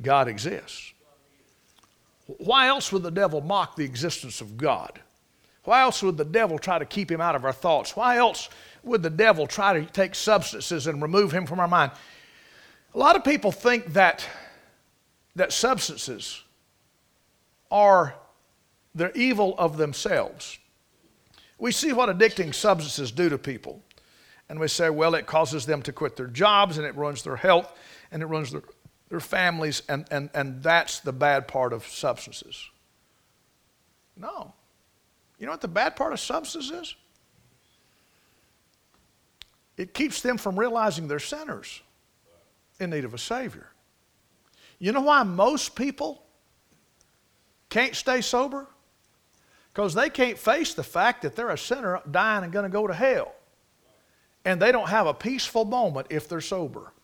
God 0.00 0.28
exists. 0.28 0.92
Why 2.26 2.68
else 2.68 2.92
would 2.92 3.02
the 3.02 3.10
devil 3.10 3.40
mock 3.40 3.76
the 3.76 3.84
existence 3.84 4.40
of 4.40 4.56
God? 4.56 5.00
Why 5.64 5.82
else 5.82 6.02
would 6.02 6.16
the 6.16 6.24
devil 6.24 6.58
try 6.58 6.78
to 6.78 6.84
keep 6.84 7.10
him 7.10 7.20
out 7.20 7.34
of 7.34 7.44
our 7.44 7.52
thoughts? 7.52 7.96
Why 7.96 8.18
else 8.18 8.48
would 8.82 9.02
the 9.02 9.10
devil 9.10 9.46
try 9.46 9.80
to 9.80 9.86
take 9.86 10.14
substances 10.14 10.86
and 10.86 11.00
remove 11.00 11.32
him 11.32 11.46
from 11.46 11.60
our 11.60 11.68
mind? 11.68 11.92
A 12.94 12.98
lot 12.98 13.16
of 13.16 13.24
people 13.24 13.50
think 13.50 13.94
that, 13.94 14.26
that 15.34 15.52
substances 15.52 16.42
are 17.70 18.14
the 18.94 19.16
evil 19.16 19.54
of 19.58 19.76
themselves. 19.76 20.58
We 21.58 21.72
see 21.72 21.92
what 21.92 22.08
addicting 22.08 22.54
substances 22.54 23.10
do 23.10 23.28
to 23.28 23.38
people. 23.38 23.82
And 24.48 24.60
we 24.60 24.68
say, 24.68 24.90
well, 24.90 25.14
it 25.14 25.26
causes 25.26 25.66
them 25.66 25.82
to 25.82 25.92
quit 25.92 26.16
their 26.16 26.26
jobs 26.26 26.78
and 26.78 26.86
it 26.86 26.94
ruins 26.94 27.22
their 27.22 27.36
health 27.36 27.72
and 28.12 28.22
it 28.22 28.26
ruins 28.26 28.52
their, 28.52 28.62
their 29.08 29.20
families, 29.20 29.82
and, 29.88 30.06
and, 30.10 30.30
and 30.34 30.62
that's 30.62 31.00
the 31.00 31.12
bad 31.12 31.48
part 31.48 31.72
of 31.72 31.86
substances. 31.86 32.68
No. 34.16 34.53
You 35.44 35.46
know 35.48 35.52
what 35.52 35.60
the 35.60 35.68
bad 35.68 35.94
part 35.94 36.14
of 36.14 36.20
substances 36.20 36.70
is? 36.70 36.94
It 39.76 39.92
keeps 39.92 40.22
them 40.22 40.38
from 40.38 40.58
realizing 40.58 41.06
they're 41.06 41.18
sinners 41.18 41.82
in 42.80 42.88
need 42.88 43.04
of 43.04 43.12
a 43.12 43.18
Savior. 43.18 43.68
You 44.78 44.92
know 44.92 45.02
why 45.02 45.22
most 45.22 45.76
people 45.76 46.22
can't 47.68 47.94
stay 47.94 48.22
sober? 48.22 48.66
Because 49.70 49.92
they 49.92 50.08
can't 50.08 50.38
face 50.38 50.72
the 50.72 50.82
fact 50.82 51.20
that 51.20 51.36
they're 51.36 51.50
a 51.50 51.58
sinner 51.58 52.00
dying 52.10 52.44
and 52.44 52.50
going 52.50 52.62
to 52.62 52.70
go 52.70 52.86
to 52.86 52.94
hell. 52.94 53.34
And 54.46 54.62
they 54.62 54.72
don't 54.72 54.88
have 54.88 55.06
a 55.06 55.12
peaceful 55.12 55.66
moment 55.66 56.06
if 56.08 56.26
they're 56.26 56.40
sober. 56.40 56.94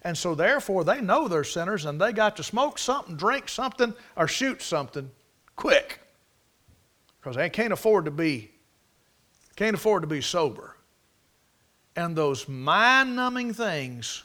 And 0.00 0.16
so, 0.16 0.34
therefore, 0.34 0.82
they 0.82 1.02
know 1.02 1.28
they're 1.28 1.44
sinners 1.44 1.84
and 1.84 2.00
they 2.00 2.14
got 2.14 2.38
to 2.38 2.42
smoke 2.42 2.78
something, 2.78 3.16
drink 3.16 3.50
something, 3.50 3.92
or 4.16 4.26
shoot 4.26 4.62
something 4.62 5.10
quick. 5.56 6.01
Because 7.22 7.36
they 7.36 7.48
can't 7.48 7.72
afford 7.72 8.06
to 8.06 8.10
be, 8.10 8.50
can't 9.54 9.76
afford 9.76 10.02
to 10.02 10.08
be 10.08 10.20
sober. 10.20 10.76
And 11.94 12.16
those 12.16 12.48
mind 12.48 13.14
numbing 13.14 13.54
things 13.54 14.24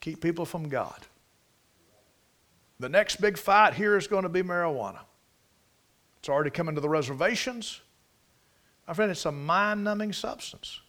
keep 0.00 0.20
people 0.20 0.44
from 0.44 0.68
God. 0.68 1.06
The 2.80 2.88
next 2.88 3.20
big 3.20 3.38
fight 3.38 3.72
here 3.72 3.96
is 3.96 4.06
going 4.06 4.24
to 4.24 4.28
be 4.28 4.42
marijuana. 4.42 5.00
It's 6.18 6.28
already 6.28 6.50
coming 6.50 6.74
to 6.74 6.80
the 6.80 6.88
reservations. 6.88 7.80
My 8.86 8.92
friend, 8.92 9.10
it's 9.10 9.24
a 9.24 9.32
mind 9.32 9.84
numbing 9.84 10.12
substance. 10.12 10.80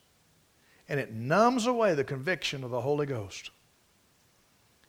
And 0.89 1.00
it 1.00 1.13
numbs 1.13 1.68
away 1.68 1.94
the 1.94 2.04
conviction 2.04 2.63
of 2.63 2.72
the 2.72 2.82
Holy 2.82 3.06
Ghost. 3.06 3.52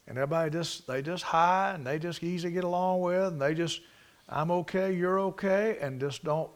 And 0.09 0.18
everybody 0.18 0.50
just, 0.50 0.87
they 0.87 1.02
just 1.02 1.22
high 1.22 1.72
and 1.74 1.87
they 1.87 1.98
just 1.98 2.22
easy 2.22 2.48
to 2.48 2.55
get 2.55 2.64
along 2.64 3.02
with 3.02 3.29
and 3.29 3.40
they 3.40 3.55
just, 3.55 3.83
I'm 4.29 4.50
okay, 4.50 4.92
you're 4.92 5.20
okay, 5.20 5.79
and 5.81 6.00
just 6.00 6.24
don't. 6.24 6.50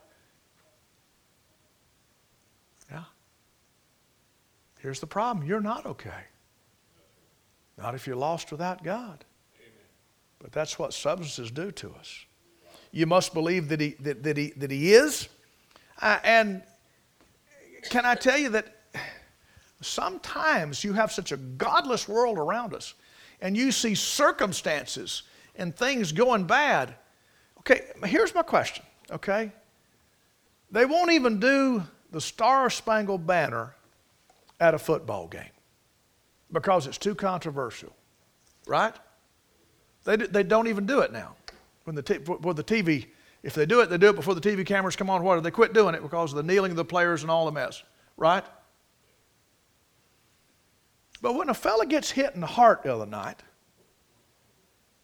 Here's 4.80 5.00
the 5.00 5.06
problem 5.06 5.46
you're 5.46 5.60
not 5.60 5.86
okay. 5.86 6.24
Not 7.78 7.94
if 7.94 8.06
you're 8.06 8.16
lost 8.16 8.50
without 8.50 8.82
God. 8.82 9.24
But 10.38 10.52
that's 10.52 10.78
what 10.78 10.94
substances 10.94 11.50
do 11.50 11.70
to 11.72 11.94
us. 11.98 12.24
You 12.92 13.06
must 13.06 13.34
believe 13.34 13.68
that 13.68 13.80
He, 13.80 13.90
that, 14.00 14.22
that 14.22 14.36
he, 14.36 14.50
that 14.56 14.70
he 14.70 14.94
is. 14.94 15.28
Uh, 16.00 16.18
and 16.24 16.62
can 17.90 18.04
I 18.04 18.14
tell 18.14 18.38
you 18.38 18.48
that 18.50 18.74
sometimes 19.80 20.82
you 20.82 20.92
have 20.94 21.12
such 21.12 21.32
a 21.32 21.36
godless 21.36 22.08
world 22.08 22.38
around 22.38 22.74
us 22.74 22.94
and 23.40 23.56
you 23.56 23.72
see 23.72 23.94
circumstances 23.94 25.22
and 25.56 25.74
things 25.74 26.12
going 26.12 26.44
bad. 26.44 26.94
Okay, 27.60 27.82
here's 28.04 28.34
my 28.34 28.42
question, 28.42 28.84
okay? 29.10 29.52
They 30.70 30.84
won't 30.84 31.12
even 31.12 31.38
do 31.38 31.82
the 32.10 32.20
Star 32.20 32.70
Spangled 32.70 33.26
Banner 33.26 33.74
at 34.60 34.74
a 34.74 34.78
football 34.78 35.26
game 35.26 35.50
because 36.52 36.86
it's 36.86 36.98
too 36.98 37.14
controversial, 37.14 37.94
right? 38.66 38.94
They, 40.04 40.16
they 40.16 40.42
don't 40.42 40.68
even 40.68 40.86
do 40.86 41.00
it 41.00 41.12
now. 41.12 41.34
When 41.84 41.96
the, 41.96 42.02
t- 42.02 42.18
for 42.18 42.54
the 42.54 42.62
TV, 42.62 43.06
if 43.42 43.54
they 43.54 43.66
do 43.66 43.80
it, 43.80 43.86
they 43.88 43.98
do 43.98 44.10
it 44.10 44.16
before 44.16 44.34
the 44.34 44.40
TV 44.40 44.64
cameras 44.64 44.96
come 44.96 45.08
on. 45.10 45.22
What? 45.22 45.36
do 45.36 45.40
They 45.40 45.50
quit 45.50 45.72
doing 45.72 45.94
it 45.94 46.02
because 46.02 46.32
of 46.32 46.36
the 46.36 46.42
kneeling 46.42 46.70
of 46.72 46.76
the 46.76 46.84
players 46.84 47.22
and 47.22 47.30
all 47.30 47.46
the 47.46 47.52
mess, 47.52 47.82
right? 48.16 48.44
But 51.22 51.34
when 51.34 51.48
a 51.48 51.54
fella 51.54 51.86
gets 51.86 52.10
hit 52.10 52.34
in 52.34 52.40
the 52.40 52.46
heart 52.46 52.82
the 52.82 52.94
other 52.94 53.06
night, 53.06 53.42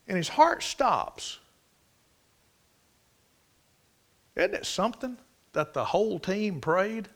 and 0.08 0.16
his 0.16 0.28
heart 0.28 0.62
stops, 0.62 1.38
isn't 4.36 4.54
it 4.54 4.66
something 4.66 5.16
that 5.52 5.72
the 5.72 5.84
whole 5.84 6.18
team 6.18 6.60
prayed? 6.60 7.08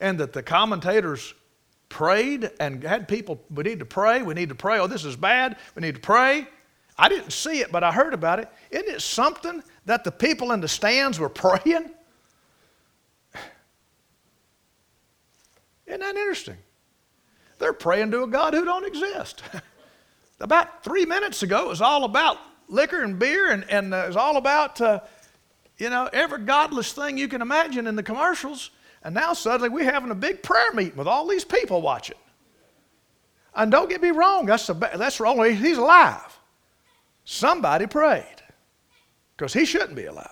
And 0.00 0.18
that 0.20 0.32
the 0.32 0.42
commentators 0.42 1.34
prayed 1.88 2.50
and 2.58 2.82
had 2.82 3.06
people, 3.06 3.40
we 3.50 3.62
need 3.62 3.78
to 3.78 3.84
pray, 3.84 4.22
we 4.22 4.34
need 4.34 4.48
to 4.48 4.54
pray, 4.54 4.78
oh, 4.80 4.86
this 4.86 5.04
is 5.04 5.16
bad, 5.16 5.56
we 5.74 5.82
need 5.82 5.94
to 5.94 6.00
pray. 6.00 6.46
I 6.96 7.08
didn't 7.08 7.32
see 7.32 7.60
it, 7.60 7.72
but 7.72 7.82
I 7.82 7.92
heard 7.92 8.14
about 8.14 8.38
it. 8.38 8.48
Isn't 8.70 8.88
it 8.88 9.00
something 9.00 9.62
that 9.86 10.04
the 10.04 10.12
people 10.12 10.52
in 10.52 10.60
the 10.60 10.68
stands 10.68 11.18
were 11.18 11.28
praying? 11.28 11.90
Isn't 15.86 16.00
that 16.00 16.16
interesting? 16.16 16.56
They're 17.58 17.72
praying 17.72 18.10
to 18.12 18.22
a 18.22 18.26
God 18.26 18.54
who 18.54 18.64
don't 18.64 18.86
exist. 18.86 19.42
about 20.40 20.82
three 20.82 21.04
minutes 21.04 21.42
ago, 21.42 21.66
it 21.66 21.68
was 21.68 21.80
all 21.80 22.04
about 22.04 22.38
liquor 22.68 23.02
and 23.02 23.18
beer, 23.18 23.50
and, 23.50 23.68
and 23.70 23.94
uh, 23.94 23.98
it 23.98 24.08
was 24.08 24.16
all 24.16 24.36
about, 24.36 24.80
uh, 24.80 25.00
you 25.78 25.90
know, 25.90 26.08
every 26.12 26.40
godless 26.40 26.92
thing 26.92 27.18
you 27.18 27.28
can 27.28 27.42
imagine 27.42 27.86
in 27.86 27.96
the 27.96 28.02
commercials. 28.02 28.70
And 29.04 29.14
now 29.14 29.34
suddenly 29.34 29.68
we're 29.68 29.90
having 29.90 30.10
a 30.10 30.14
big 30.14 30.42
prayer 30.42 30.72
meeting 30.72 30.96
with 30.96 31.06
all 31.06 31.26
these 31.26 31.44
people 31.44 31.82
watching. 31.82 32.16
And 33.54 33.70
don't 33.70 33.88
get 33.88 34.02
me 34.02 34.10
wrong, 34.10 34.46
that's, 34.46 34.66
the, 34.66 34.74
that's 34.74 35.20
wrong. 35.20 35.44
He's 35.44 35.78
alive. 35.78 36.38
Somebody 37.24 37.86
prayed 37.86 38.42
because 39.36 39.52
he 39.52 39.64
shouldn't 39.64 39.94
be 39.94 40.06
alive. 40.06 40.28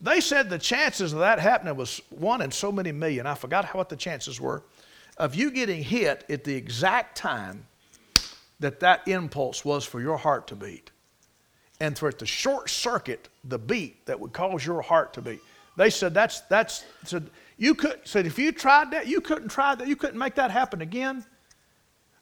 They 0.00 0.20
said 0.20 0.50
the 0.50 0.58
chances 0.58 1.12
of 1.12 1.20
that 1.20 1.38
happening 1.38 1.76
was 1.76 2.00
one 2.10 2.40
in 2.42 2.50
so 2.50 2.72
many 2.72 2.90
million. 2.90 3.26
I 3.26 3.34
forgot 3.34 3.72
what 3.74 3.88
the 3.88 3.96
chances 3.96 4.40
were 4.40 4.62
of 5.16 5.34
you 5.34 5.50
getting 5.50 5.82
hit 5.82 6.24
at 6.28 6.42
the 6.42 6.54
exact 6.54 7.16
time 7.16 7.66
that 8.58 8.80
that 8.80 9.06
impulse 9.06 9.64
was 9.64 9.84
for 9.84 10.00
your 10.00 10.16
heart 10.16 10.46
to 10.48 10.56
beat. 10.56 10.90
And 11.80 11.98
for 11.98 12.08
it 12.08 12.18
to 12.20 12.26
short 12.26 12.70
circuit 12.70 13.28
the 13.44 13.58
beat 13.58 14.06
that 14.06 14.18
would 14.18 14.32
cause 14.32 14.64
your 14.64 14.82
heart 14.82 15.12
to 15.14 15.22
beat. 15.22 15.40
They 15.76 15.90
said 15.90 16.14
that's 16.14 16.40
that's 16.42 16.84
said 17.04 17.30
you 17.56 17.74
could 17.74 18.00
said 18.04 18.26
if 18.26 18.38
you 18.38 18.52
tried 18.52 18.90
that, 18.92 19.06
you 19.06 19.20
couldn't 19.20 19.48
try 19.48 19.74
that, 19.74 19.86
you 19.86 19.96
couldn't 19.96 20.18
make 20.18 20.34
that 20.36 20.50
happen 20.50 20.80
again. 20.80 21.24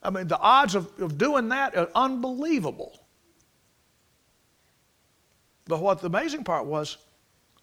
I 0.03 0.09
mean, 0.09 0.27
the 0.27 0.39
odds 0.39 0.75
of, 0.75 0.89
of 0.99 1.17
doing 1.17 1.49
that 1.49 1.75
are 1.75 1.89
unbelievable. 1.95 2.97
But 5.65 5.81
what 5.81 6.01
the 6.01 6.07
amazing 6.07 6.43
part 6.43 6.65
was, 6.65 6.97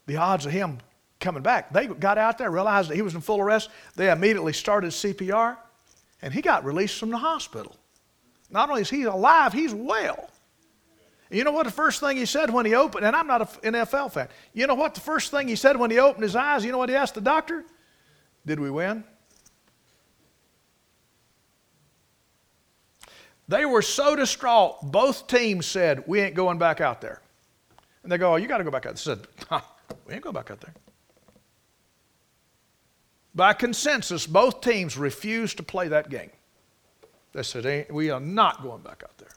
the 0.06 0.16
odds 0.16 0.46
of 0.46 0.52
him 0.52 0.78
coming 1.20 1.42
back, 1.42 1.72
they 1.72 1.86
got 1.86 2.16
out 2.16 2.38
there, 2.38 2.50
realized 2.50 2.90
that 2.90 2.94
he 2.94 3.02
was 3.02 3.14
in 3.14 3.20
full 3.20 3.40
arrest. 3.40 3.70
They 3.96 4.10
immediately 4.10 4.52
started 4.52 4.92
CPR, 4.92 5.56
and 6.22 6.32
he 6.32 6.40
got 6.40 6.64
released 6.64 6.98
from 6.98 7.10
the 7.10 7.18
hospital. 7.18 7.76
Not 8.50 8.70
only 8.70 8.82
is 8.82 8.90
he 8.90 9.02
alive, 9.02 9.52
he's 9.52 9.74
well. 9.74 10.30
You 11.30 11.44
know 11.44 11.52
what 11.52 11.66
the 11.66 11.72
first 11.72 12.00
thing 12.00 12.16
he 12.16 12.24
said 12.24 12.50
when 12.50 12.64
he 12.64 12.74
opened, 12.74 13.04
and 13.04 13.14
I'm 13.14 13.26
not 13.26 13.62
an 13.62 13.74
NFL 13.74 14.12
fan. 14.12 14.28
You 14.54 14.66
know 14.66 14.74
what 14.74 14.94
the 14.94 15.00
first 15.00 15.30
thing 15.30 15.46
he 15.46 15.56
said 15.56 15.76
when 15.76 15.90
he 15.90 15.98
opened 15.98 16.22
his 16.22 16.34
eyes? 16.34 16.64
You 16.64 16.72
know 16.72 16.78
what 16.78 16.88
he 16.88 16.94
asked 16.94 17.14
the 17.14 17.20
doctor? 17.20 17.64
Did 18.46 18.60
we 18.60 18.70
win? 18.70 19.04
They 23.46 23.64
were 23.66 23.82
so 23.82 24.16
distraught, 24.16 24.78
both 24.82 25.26
teams 25.26 25.66
said, 25.66 26.04
We 26.06 26.20
ain't 26.20 26.34
going 26.34 26.58
back 26.58 26.80
out 26.80 27.00
there. 27.00 27.20
And 28.02 28.12
they 28.12 28.18
go, 28.18 28.34
Oh, 28.34 28.36
you 28.36 28.46
got 28.46 28.58
to 28.58 28.64
go 28.64 28.70
back 28.70 28.86
out. 28.86 28.94
They 28.94 29.00
said, 29.00 29.26
We 30.06 30.14
ain't 30.14 30.22
going 30.22 30.34
back 30.34 30.50
out 30.50 30.60
there. 30.60 30.74
By 33.34 33.52
consensus, 33.52 34.26
both 34.26 34.62
teams 34.62 34.96
refused 34.96 35.58
to 35.58 35.62
play 35.62 35.88
that 35.88 36.08
game. 36.08 36.30
They 37.32 37.42
said, 37.42 37.86
We 37.90 38.10
are 38.10 38.20
not 38.20 38.62
going 38.62 38.82
back 38.82 39.02
out 39.04 39.16
there 39.18 39.28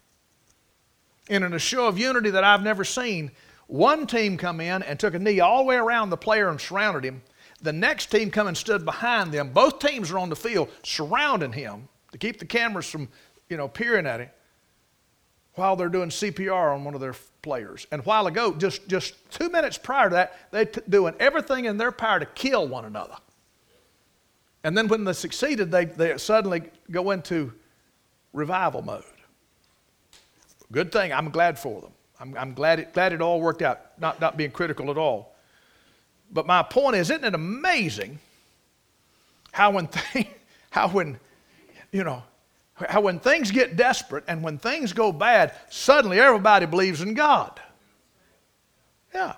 and 1.29 1.43
in 1.43 1.53
a 1.53 1.59
show 1.59 1.87
of 1.87 1.97
unity 1.97 2.29
that 2.31 2.43
I've 2.43 2.63
never 2.63 2.83
seen, 2.83 3.31
one 3.67 4.05
team 4.05 4.37
come 4.37 4.59
in 4.59 4.83
and 4.83 4.99
took 4.99 5.13
a 5.13 5.19
knee 5.19 5.39
all 5.39 5.59
the 5.59 5.63
way 5.63 5.75
around 5.77 6.09
the 6.09 6.17
player 6.17 6.49
and 6.49 6.59
surrounded 6.59 7.05
him. 7.05 7.21
The 7.61 7.71
next 7.71 8.07
team 8.07 8.31
come 8.31 8.47
and 8.47 8.57
stood 8.57 8.83
behind 8.83 9.31
them. 9.31 9.53
Both 9.53 9.79
teams 9.79 10.11
are 10.11 10.19
on 10.19 10.29
the 10.29 10.35
field 10.35 10.69
surrounding 10.83 11.53
him 11.53 11.87
to 12.11 12.17
keep 12.17 12.39
the 12.39 12.45
cameras 12.45 12.89
from, 12.89 13.07
you 13.49 13.57
know, 13.57 13.67
peering 13.67 14.07
at 14.07 14.19
him 14.19 14.29
while 15.55 15.75
they're 15.75 15.89
doing 15.89 16.09
CPR 16.09 16.73
on 16.73 16.83
one 16.83 16.95
of 16.95 17.01
their 17.01 17.15
players. 17.41 17.85
And 17.91 18.01
a 18.01 18.03
while 18.03 18.27
ago, 18.27 18.53
just, 18.53 18.87
just 18.87 19.15
two 19.31 19.49
minutes 19.49 19.77
prior 19.77 20.09
to 20.09 20.15
that, 20.15 20.51
they 20.51 20.65
t- 20.65 20.81
doing 20.89 21.13
everything 21.19 21.65
in 21.65 21.77
their 21.77 21.91
power 21.91 22.19
to 22.19 22.25
kill 22.25 22.67
one 22.67 22.85
another. 22.85 23.15
And 24.63 24.77
then 24.77 24.87
when 24.87 25.03
they 25.03 25.13
succeeded, 25.13 25.71
they, 25.71 25.85
they 25.85 26.17
suddenly 26.17 26.63
go 26.89 27.11
into 27.11 27.53
revival 28.33 28.81
mode. 28.81 29.03
Good 30.71 30.91
thing. 30.91 31.11
I'm 31.11 31.29
glad 31.29 31.59
for 31.59 31.81
them. 31.81 31.91
I'm, 32.19 32.37
I'm 32.37 32.53
glad, 32.53 32.79
it, 32.79 32.93
glad 32.93 33.13
it 33.13 33.21
all 33.21 33.41
worked 33.41 33.61
out, 33.61 33.99
not, 33.99 34.21
not 34.21 34.37
being 34.37 34.51
critical 34.51 34.89
at 34.91 34.97
all. 34.97 35.35
But 36.31 36.45
my 36.45 36.63
point 36.63 36.95
is, 36.95 37.09
isn't 37.09 37.25
it 37.25 37.35
amazing 37.35 38.19
how 39.51 39.71
when, 39.71 39.87
th- 40.13 40.27
how 40.69 40.87
when, 40.89 41.19
you 41.91 42.03
know, 42.03 42.23
how 42.75 43.01
when 43.01 43.19
things 43.19 43.51
get 43.51 43.75
desperate 43.75 44.23
and 44.27 44.43
when 44.43 44.57
things 44.57 44.93
go 44.93 45.11
bad, 45.11 45.53
suddenly 45.69 46.19
everybody 46.19 46.65
believes 46.65 47.01
in 47.01 47.13
God. 47.13 47.59
Yeah. 49.13 49.33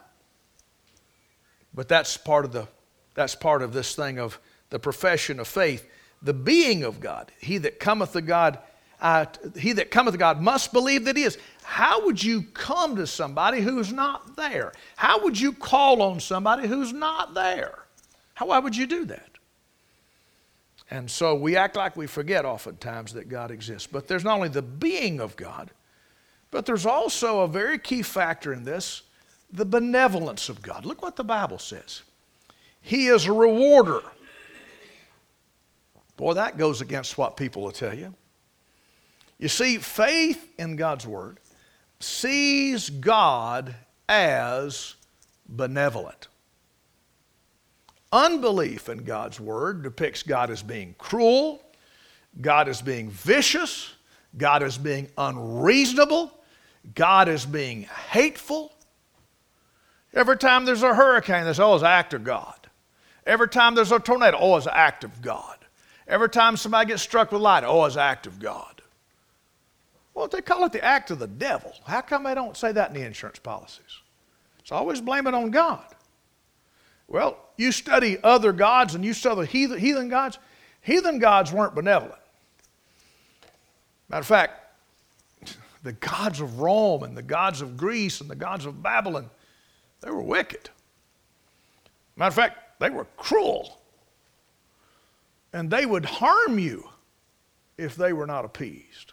But 1.73 1.87
that's 1.87 2.15
part 2.15 2.45
of 2.45 2.51
the 2.51 2.67
that's 3.15 3.35
part 3.35 3.61
of 3.61 3.73
this 3.73 3.95
thing 3.95 4.17
of 4.17 4.39
the 4.71 4.79
profession 4.79 5.39
of 5.39 5.47
faith 5.47 5.87
the 6.23 6.33
being 6.33 6.83
of 6.83 6.99
God. 6.99 7.31
He 7.39 7.57
that 7.59 7.79
cometh 7.79 8.13
to 8.13 8.21
God, 8.21 8.57
uh, 9.03 9.25
he 9.57 9.73
that 9.73 9.91
cometh 9.91 10.13
to 10.13 10.17
God 10.17 10.41
must 10.41 10.71
believe 10.71 11.03
that 11.05 11.17
he 11.17 11.23
is. 11.23 11.37
How 11.63 12.05
would 12.05 12.23
you 12.23 12.41
come 12.41 12.95
to 12.95 13.05
somebody 13.05 13.59
who's 13.59 13.91
not 13.91 14.37
there? 14.37 14.71
How 14.95 15.21
would 15.23 15.39
you 15.39 15.51
call 15.51 16.01
on 16.01 16.21
somebody 16.21 16.67
who's 16.67 16.93
not 16.93 17.33
there? 17.33 17.79
How, 18.33 18.47
why 18.47 18.59
would 18.59 18.75
you 18.75 18.87
do 18.87 19.03
that? 19.05 19.29
And 20.89 21.11
so 21.11 21.35
we 21.35 21.57
act 21.57 21.75
like 21.75 21.97
we 21.97 22.07
forget 22.07 22.45
oftentimes 22.45 23.13
that 23.13 23.27
God 23.27 23.51
exists. 23.51 23.87
But 23.91 24.07
there's 24.07 24.23
not 24.23 24.37
only 24.37 24.49
the 24.49 24.61
being 24.61 25.19
of 25.19 25.35
God, 25.35 25.71
but 26.49 26.65
there's 26.65 26.85
also 26.85 27.41
a 27.41 27.47
very 27.47 27.79
key 27.79 28.03
factor 28.03 28.53
in 28.53 28.63
this 28.63 29.03
the 29.51 29.65
benevolence 29.65 30.49
of 30.49 30.61
God. 30.63 30.83
Look 30.83 31.03
what 31.03 31.15
the 31.15 31.23
Bible 31.23 31.59
says 31.59 32.03
He 32.81 33.07
is 33.07 33.25
a 33.25 33.33
rewarder. 33.33 34.01
Boy, 36.15 36.33
that 36.35 36.57
goes 36.57 36.79
against 36.79 37.17
what 37.17 37.35
people 37.35 37.63
will 37.63 37.71
tell 37.71 37.93
you. 37.93 38.13
You 39.43 39.49
see, 39.49 39.77
faith 39.77 40.53
in 40.57 40.77
God's 40.77 41.05
Word 41.05 41.37
sees 41.99 42.89
God 42.89 43.75
as 44.07 44.95
benevolent. 45.49 46.29
Unbelief 48.13 48.87
in 48.87 49.03
God's 49.03 49.41
Word 49.41 49.83
depicts 49.83 50.23
God 50.23 50.49
as 50.49 50.63
being 50.63 50.95
cruel, 50.97 51.61
God 52.39 52.69
as 52.69 52.81
being 52.81 53.09
vicious, 53.09 53.91
God 54.37 54.63
as 54.63 54.77
being 54.77 55.09
unreasonable, 55.17 56.31
God 56.95 57.27
as 57.27 57.45
being 57.45 57.81
hateful. 58.11 58.71
Every 60.13 60.37
time 60.37 60.63
there's 60.63 60.83
a 60.83 60.95
hurricane, 60.95 61.43
there's 61.43 61.59
always 61.59 61.81
an 61.81 61.89
act 61.89 62.13
of 62.13 62.23
God. 62.23 62.69
Every 63.25 63.49
time 63.49 63.75
there's 63.75 63.91
a 63.91 63.99
tornado, 63.99 64.37
always 64.37 64.67
an 64.67 64.73
act 64.73 65.03
of 65.03 65.21
God. 65.21 65.57
Every 66.07 66.29
time 66.29 66.55
somebody 66.55 66.87
gets 66.87 67.01
struck 67.01 67.33
with 67.33 67.41
light, 67.41 67.65
always 67.65 67.97
an 67.97 68.03
act 68.03 68.25
of 68.25 68.39
God. 68.39 68.72
Well, 70.13 70.27
they 70.27 70.41
call 70.41 70.65
it 70.65 70.71
the 70.71 70.83
act 70.83 71.11
of 71.11 71.19
the 71.19 71.27
devil. 71.27 71.73
How 71.85 72.01
come 72.01 72.23
they 72.23 72.35
don't 72.35 72.55
say 72.55 72.71
that 72.71 72.89
in 72.89 72.95
the 72.95 73.05
insurance 73.05 73.39
policies? 73.39 73.99
It's 74.59 74.71
always 74.71 75.01
blame 75.01 75.27
it 75.27 75.33
on 75.33 75.51
God. 75.51 75.85
Well, 77.07 77.37
you 77.57 77.71
study 77.71 78.17
other 78.23 78.51
gods 78.51 78.95
and 78.95 79.03
you 79.03 79.13
study 79.13 79.45
heathen, 79.45 79.79
heathen 79.79 80.09
gods. 80.09 80.37
Heathen 80.81 81.19
gods 81.19 81.51
weren't 81.51 81.75
benevolent. 81.75 82.19
Matter 84.09 84.21
of 84.21 84.27
fact, 84.27 84.77
the 85.83 85.93
gods 85.93 86.39
of 86.39 86.59
Rome 86.59 87.03
and 87.03 87.17
the 87.17 87.23
gods 87.23 87.61
of 87.61 87.77
Greece 87.77 88.21
and 88.21 88.29
the 88.29 88.35
gods 88.35 88.65
of 88.65 88.83
Babylon, 88.83 89.29
they 90.01 90.11
were 90.11 90.21
wicked. 90.21 90.69
Matter 92.15 92.29
of 92.29 92.35
fact, 92.35 92.79
they 92.79 92.89
were 92.89 93.07
cruel. 93.17 93.79
And 95.51 95.69
they 95.69 95.85
would 95.85 96.05
harm 96.05 96.59
you 96.59 96.89
if 97.77 97.95
they 97.95 98.13
were 98.13 98.27
not 98.27 98.45
appeased. 98.45 99.12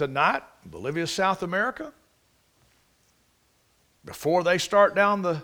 Tonight, 0.00 0.42
Bolivia, 0.64 1.06
South 1.06 1.42
America, 1.42 1.92
before 4.02 4.42
they 4.42 4.56
start 4.56 4.94
down 4.94 5.20
the 5.20 5.42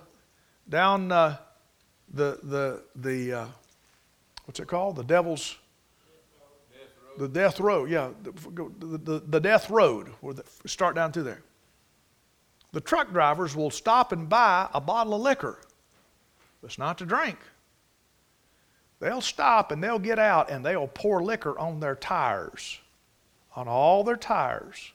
down 0.66 1.12
uh, 1.12 1.36
the 2.14 2.38
the 2.42 2.82
the 2.94 3.32
uh, 3.34 3.46
what's 4.46 4.58
it 4.58 4.66
called? 4.66 4.96
The 4.96 5.04
devil's 5.04 5.58
the 7.18 7.28
death 7.28 7.60
road. 7.60 7.90
Yeah, 7.90 8.12
the, 8.22 8.32
the, 8.96 9.22
the 9.28 9.40
death 9.40 9.68
road. 9.68 10.08
Where 10.22 10.32
the, 10.32 10.44
start 10.64 10.94
down 10.94 11.12
through 11.12 11.24
there. 11.24 11.42
The 12.72 12.80
truck 12.80 13.12
drivers 13.12 13.54
will 13.54 13.70
stop 13.70 14.10
and 14.12 14.26
buy 14.26 14.70
a 14.72 14.80
bottle 14.80 15.12
of 15.12 15.20
liquor. 15.20 15.60
It's 16.62 16.78
not 16.78 16.96
to 16.96 17.04
drink. 17.04 17.36
They'll 19.00 19.20
stop 19.20 19.70
and 19.70 19.84
they'll 19.84 19.98
get 19.98 20.18
out 20.18 20.48
and 20.48 20.64
they'll 20.64 20.88
pour 20.88 21.22
liquor 21.22 21.58
on 21.58 21.78
their 21.78 21.94
tires, 21.94 22.80
on 23.56 23.66
all 23.66 24.04
their 24.04 24.16
tires. 24.16 24.92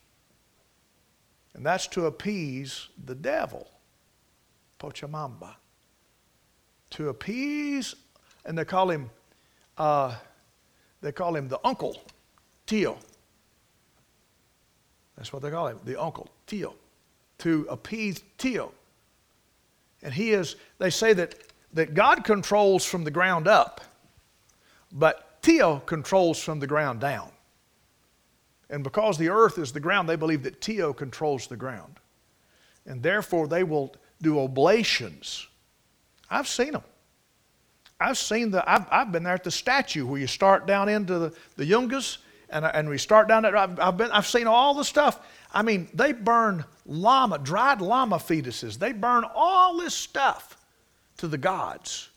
And 1.53 1.65
that's 1.65 1.87
to 1.87 2.05
appease 2.05 2.87
the 3.03 3.15
devil, 3.15 3.67
Pochamamba. 4.79 5.55
To 6.91 7.09
appease, 7.09 7.95
and 8.45 8.57
they 8.57 8.63
call 8.63 8.89
him, 8.89 9.09
uh, 9.77 10.15
they 11.01 11.11
call 11.11 11.35
him 11.35 11.49
the 11.49 11.59
uncle, 11.65 11.97
Tio. 12.67 12.97
That's 15.17 15.33
what 15.33 15.41
they 15.41 15.49
call 15.49 15.67
him, 15.67 15.79
the 15.83 16.01
uncle, 16.01 16.29
Tio. 16.47 16.75
To 17.39 17.65
appease 17.69 18.23
Tio. 18.37 18.71
And 20.03 20.13
he 20.13 20.31
is, 20.31 20.55
they 20.77 20.89
say 20.89 21.13
that, 21.13 21.35
that 21.73 21.93
God 21.93 22.23
controls 22.23 22.85
from 22.85 23.03
the 23.03 23.11
ground 23.11 23.47
up, 23.47 23.81
but 24.91 25.41
Tio 25.41 25.79
controls 25.79 26.41
from 26.41 26.59
the 26.59 26.67
ground 26.67 26.99
down. 26.99 27.31
And 28.71 28.83
because 28.83 29.17
the 29.17 29.29
earth 29.29 29.59
is 29.59 29.71
the 29.71 29.79
ground, 29.81 30.09
they 30.09 30.15
believe 30.15 30.43
that 30.43 30.61
Tio 30.61 30.93
controls 30.93 31.45
the 31.45 31.57
ground. 31.57 31.99
And 32.87 33.03
therefore, 33.03 33.47
they 33.47 33.63
will 33.63 33.93
do 34.21 34.39
oblations. 34.39 35.45
I've 36.29 36.47
seen 36.47 36.71
them. 36.71 36.83
I've 37.99 38.17
seen 38.17 38.49
the, 38.49 38.67
I've, 38.67 38.87
I've 38.89 39.11
been 39.11 39.23
there 39.23 39.35
at 39.35 39.43
the 39.43 39.51
statue 39.51 40.07
where 40.07 40.19
you 40.19 40.25
start 40.25 40.65
down 40.65 40.89
into 40.89 41.19
the, 41.19 41.33
the 41.57 41.65
Yungas 41.65 42.17
and, 42.49 42.65
and 42.65 42.89
we 42.89 42.97
start 42.97 43.27
down 43.27 43.43
there. 43.43 43.55
I've, 43.55 43.79
I've, 43.79 43.97
been, 43.97 44.09
I've 44.11 44.25
seen 44.25 44.47
all 44.47 44.73
the 44.73 44.83
stuff. 44.83 45.19
I 45.53 45.61
mean, 45.61 45.87
they 45.93 46.13
burn 46.13 46.65
llama, 46.85 47.37
dried 47.37 47.81
llama 47.81 48.17
fetuses. 48.17 48.79
They 48.79 48.93
burn 48.93 49.25
all 49.35 49.77
this 49.77 49.93
stuff 49.93 50.57
to 51.17 51.27
the 51.27 51.37
gods, 51.37 52.09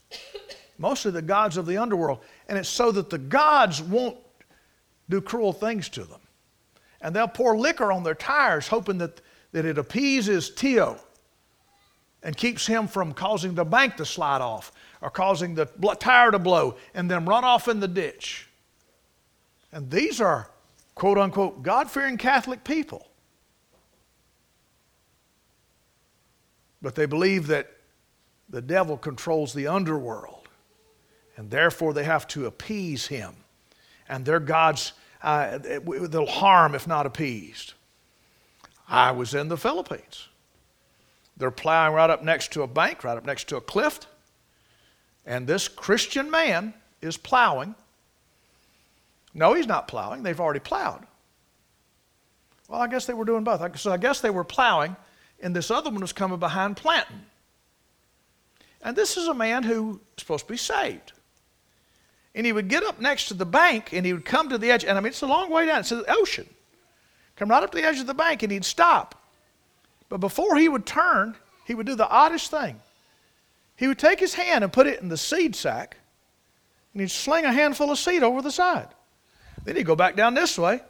mostly 0.78 1.10
the 1.10 1.20
gods 1.20 1.56
of 1.56 1.66
the 1.66 1.76
underworld. 1.76 2.20
And 2.48 2.56
it's 2.56 2.68
so 2.68 2.90
that 2.92 3.10
the 3.10 3.18
gods 3.18 3.82
won't 3.82 4.16
do 5.10 5.20
cruel 5.20 5.52
things 5.52 5.88
to 5.90 6.04
them. 6.04 6.20
And 7.04 7.14
they'll 7.14 7.28
pour 7.28 7.56
liquor 7.56 7.92
on 7.92 8.02
their 8.02 8.14
tires, 8.14 8.66
hoping 8.66 8.96
that, 8.98 9.20
that 9.52 9.66
it 9.66 9.76
appeases 9.76 10.48
Tio 10.48 10.98
and 12.22 12.34
keeps 12.34 12.66
him 12.66 12.88
from 12.88 13.12
causing 13.12 13.54
the 13.54 13.64
bank 13.64 13.96
to 13.96 14.06
slide 14.06 14.40
off 14.40 14.72
or 15.02 15.10
causing 15.10 15.54
the 15.54 15.66
tire 16.00 16.30
to 16.30 16.38
blow 16.38 16.76
and 16.94 17.10
then 17.10 17.26
run 17.26 17.44
off 17.44 17.68
in 17.68 17.78
the 17.78 17.86
ditch. 17.86 18.48
And 19.70 19.90
these 19.90 20.18
are 20.18 20.50
quote 20.94 21.18
unquote 21.18 21.62
God 21.62 21.90
fearing 21.90 22.16
Catholic 22.16 22.64
people. 22.64 23.06
But 26.80 26.94
they 26.94 27.04
believe 27.04 27.48
that 27.48 27.70
the 28.48 28.62
devil 28.62 28.96
controls 28.96 29.52
the 29.52 29.66
underworld 29.66 30.48
and 31.36 31.50
therefore 31.50 31.92
they 31.92 32.04
have 32.04 32.26
to 32.28 32.46
appease 32.46 33.08
him. 33.08 33.34
And 34.08 34.24
their 34.24 34.40
gods, 34.40 34.94
uh, 35.24 35.58
they'll 35.58 36.26
harm 36.26 36.74
if 36.74 36.86
not 36.86 37.06
appeased. 37.06 37.72
I 38.86 39.10
was 39.12 39.34
in 39.34 39.48
the 39.48 39.56
Philippines. 39.56 40.28
They're 41.38 41.50
plowing 41.50 41.94
right 41.94 42.10
up 42.10 42.22
next 42.22 42.52
to 42.52 42.62
a 42.62 42.66
bank, 42.66 43.02
right 43.02 43.16
up 43.16 43.24
next 43.24 43.48
to 43.48 43.56
a 43.56 43.60
cliff. 43.60 44.00
And 45.24 45.46
this 45.46 45.66
Christian 45.66 46.30
man 46.30 46.74
is 47.00 47.16
plowing. 47.16 47.74
No, 49.32 49.54
he's 49.54 49.66
not 49.66 49.88
plowing. 49.88 50.22
They've 50.22 50.38
already 50.38 50.60
plowed. 50.60 51.06
Well, 52.68 52.80
I 52.80 52.86
guess 52.86 53.06
they 53.06 53.14
were 53.14 53.24
doing 53.24 53.44
both. 53.44 53.80
So 53.80 53.92
I 53.92 53.96
guess 53.96 54.20
they 54.20 54.30
were 54.30 54.44
plowing, 54.44 54.94
and 55.40 55.56
this 55.56 55.70
other 55.70 55.90
one 55.90 56.02
was 56.02 56.12
coming 56.12 56.38
behind 56.38 56.76
planting. 56.76 57.24
And 58.82 58.94
this 58.94 59.16
is 59.16 59.26
a 59.26 59.34
man 59.34 59.62
who's 59.62 59.98
supposed 60.18 60.46
to 60.46 60.52
be 60.52 60.58
saved. 60.58 61.13
And 62.34 62.44
he 62.44 62.52
would 62.52 62.68
get 62.68 62.82
up 62.82 63.00
next 63.00 63.28
to 63.28 63.34
the 63.34 63.46
bank 63.46 63.92
and 63.92 64.04
he 64.04 64.12
would 64.12 64.24
come 64.24 64.48
to 64.48 64.58
the 64.58 64.70
edge. 64.70 64.84
And 64.84 64.98
I 64.98 65.00
mean, 65.00 65.08
it's 65.08 65.22
a 65.22 65.26
long 65.26 65.50
way 65.50 65.66
down. 65.66 65.80
It's 65.80 65.90
the 65.90 66.04
ocean. 66.08 66.48
Come 67.36 67.48
right 67.48 67.62
up 67.62 67.70
to 67.72 67.78
the 67.78 67.84
edge 67.84 68.00
of 68.00 68.06
the 68.06 68.14
bank 68.14 68.42
and 68.42 68.50
he'd 68.50 68.64
stop. 68.64 69.14
But 70.08 70.18
before 70.18 70.56
he 70.56 70.68
would 70.68 70.86
turn, 70.86 71.36
he 71.64 71.74
would 71.74 71.86
do 71.86 71.94
the 71.94 72.08
oddest 72.08 72.50
thing. 72.50 72.80
He 73.76 73.88
would 73.88 73.98
take 73.98 74.20
his 74.20 74.34
hand 74.34 74.62
and 74.62 74.72
put 74.72 74.86
it 74.86 75.00
in 75.00 75.08
the 75.08 75.16
seed 75.16 75.56
sack, 75.56 75.96
and 76.92 77.00
he'd 77.00 77.10
sling 77.10 77.44
a 77.44 77.52
handful 77.52 77.90
of 77.90 77.98
seed 77.98 78.22
over 78.22 78.40
the 78.40 78.52
side. 78.52 78.88
Then 79.64 79.76
he'd 79.76 79.86
go 79.86 79.96
back 79.96 80.14
down 80.14 80.34
this 80.34 80.58
way. 80.58 80.80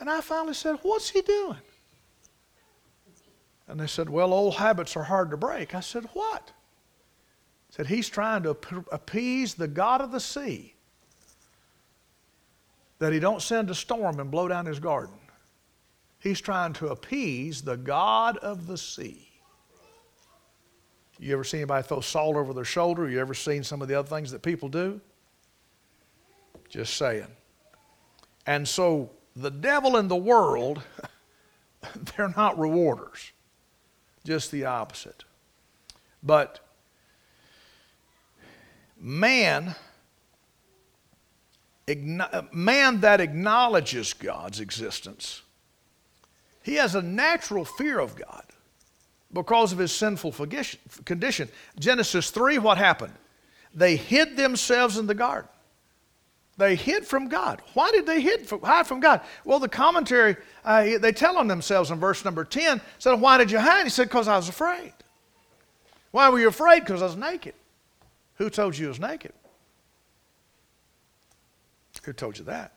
And 0.00 0.10
I 0.10 0.20
finally 0.20 0.54
said, 0.54 0.78
What's 0.82 1.10
he 1.10 1.22
doing? 1.22 1.56
And 3.66 3.80
they 3.80 3.86
said, 3.86 4.10
Well, 4.10 4.32
old 4.32 4.56
habits 4.56 4.96
are 4.96 5.04
hard 5.04 5.30
to 5.30 5.36
break. 5.36 5.74
I 5.74 5.80
said, 5.80 6.04
What? 6.12 6.52
Said, 7.70 7.86
He's 7.86 8.08
trying 8.08 8.42
to 8.44 8.50
appease 8.90 9.54
the 9.54 9.68
God 9.68 10.00
of 10.00 10.10
the 10.10 10.20
sea 10.20 10.74
that 12.98 13.12
he 13.12 13.20
don't 13.20 13.42
send 13.42 13.70
a 13.70 13.74
storm 13.74 14.20
and 14.20 14.30
blow 14.30 14.48
down 14.48 14.66
his 14.66 14.80
garden. 14.80 15.14
He's 16.20 16.40
trying 16.40 16.72
to 16.74 16.88
appease 16.88 17.62
the 17.62 17.76
God 17.76 18.36
of 18.38 18.66
the 18.66 18.76
sea. 18.76 19.28
You 21.20 21.32
ever 21.32 21.44
see 21.44 21.58
anybody 21.58 21.86
throw 21.86 22.00
salt 22.00 22.36
over 22.36 22.52
their 22.52 22.64
shoulder? 22.64 23.08
You 23.08 23.20
ever 23.20 23.34
seen 23.34 23.64
some 23.64 23.82
of 23.82 23.88
the 23.88 23.98
other 23.98 24.08
things 24.08 24.30
that 24.32 24.42
people 24.42 24.68
do? 24.68 25.00
Just 26.68 26.96
saying. 26.96 27.26
And 28.46 28.66
so 28.66 29.10
the 29.34 29.50
devil 29.50 29.96
and 29.96 30.10
the 30.10 30.16
world, 30.16 30.82
they're 32.16 32.32
not 32.36 32.58
rewarders, 32.58 33.32
just 34.24 34.50
the 34.50 34.64
opposite. 34.64 35.24
But 36.22 36.60
man, 39.00 39.74
man 42.52 43.00
that 43.00 43.20
acknowledges 43.20 44.12
God's 44.12 44.60
existence, 44.60 45.42
he 46.62 46.74
has 46.74 46.94
a 46.94 47.02
natural 47.02 47.64
fear 47.64 47.98
of 47.98 48.16
God 48.16 48.44
because 49.32 49.72
of 49.72 49.78
his 49.78 49.92
sinful 49.92 50.32
condition. 51.04 51.48
Genesis 51.78 52.30
3, 52.30 52.58
what 52.58 52.78
happened? 52.78 53.14
They 53.74 53.96
hid 53.96 54.36
themselves 54.36 54.96
in 54.98 55.06
the 55.06 55.14
garden. 55.14 55.48
They 56.56 56.74
hid 56.74 57.06
from 57.06 57.28
God. 57.28 57.62
Why 57.74 57.90
did 57.92 58.04
they 58.04 58.20
hide 58.20 58.86
from 58.86 58.98
God? 58.98 59.20
Well, 59.44 59.60
the 59.60 59.68
commentary, 59.68 60.36
uh, 60.64 60.98
they 60.98 61.12
tell 61.12 61.38
on 61.38 61.46
themselves 61.46 61.92
in 61.92 62.00
verse 62.00 62.24
number 62.24 62.44
10, 62.44 62.80
said, 62.98 63.20
Why 63.20 63.38
did 63.38 63.52
you 63.52 63.60
hide? 63.60 63.84
He 63.84 63.90
said, 63.90 64.08
Because 64.08 64.26
I 64.26 64.36
was 64.36 64.48
afraid. 64.48 64.92
Why 66.10 66.28
were 66.28 66.40
you 66.40 66.48
afraid? 66.48 66.80
Because 66.80 67.00
I 67.00 67.04
was 67.04 67.16
naked. 67.16 67.54
Who 68.38 68.48
told 68.50 68.78
you 68.78 68.86
I 68.86 68.88
was 68.88 69.00
naked? 69.00 69.32
Who 72.04 72.12
told 72.12 72.38
you 72.38 72.44
that? 72.44 72.72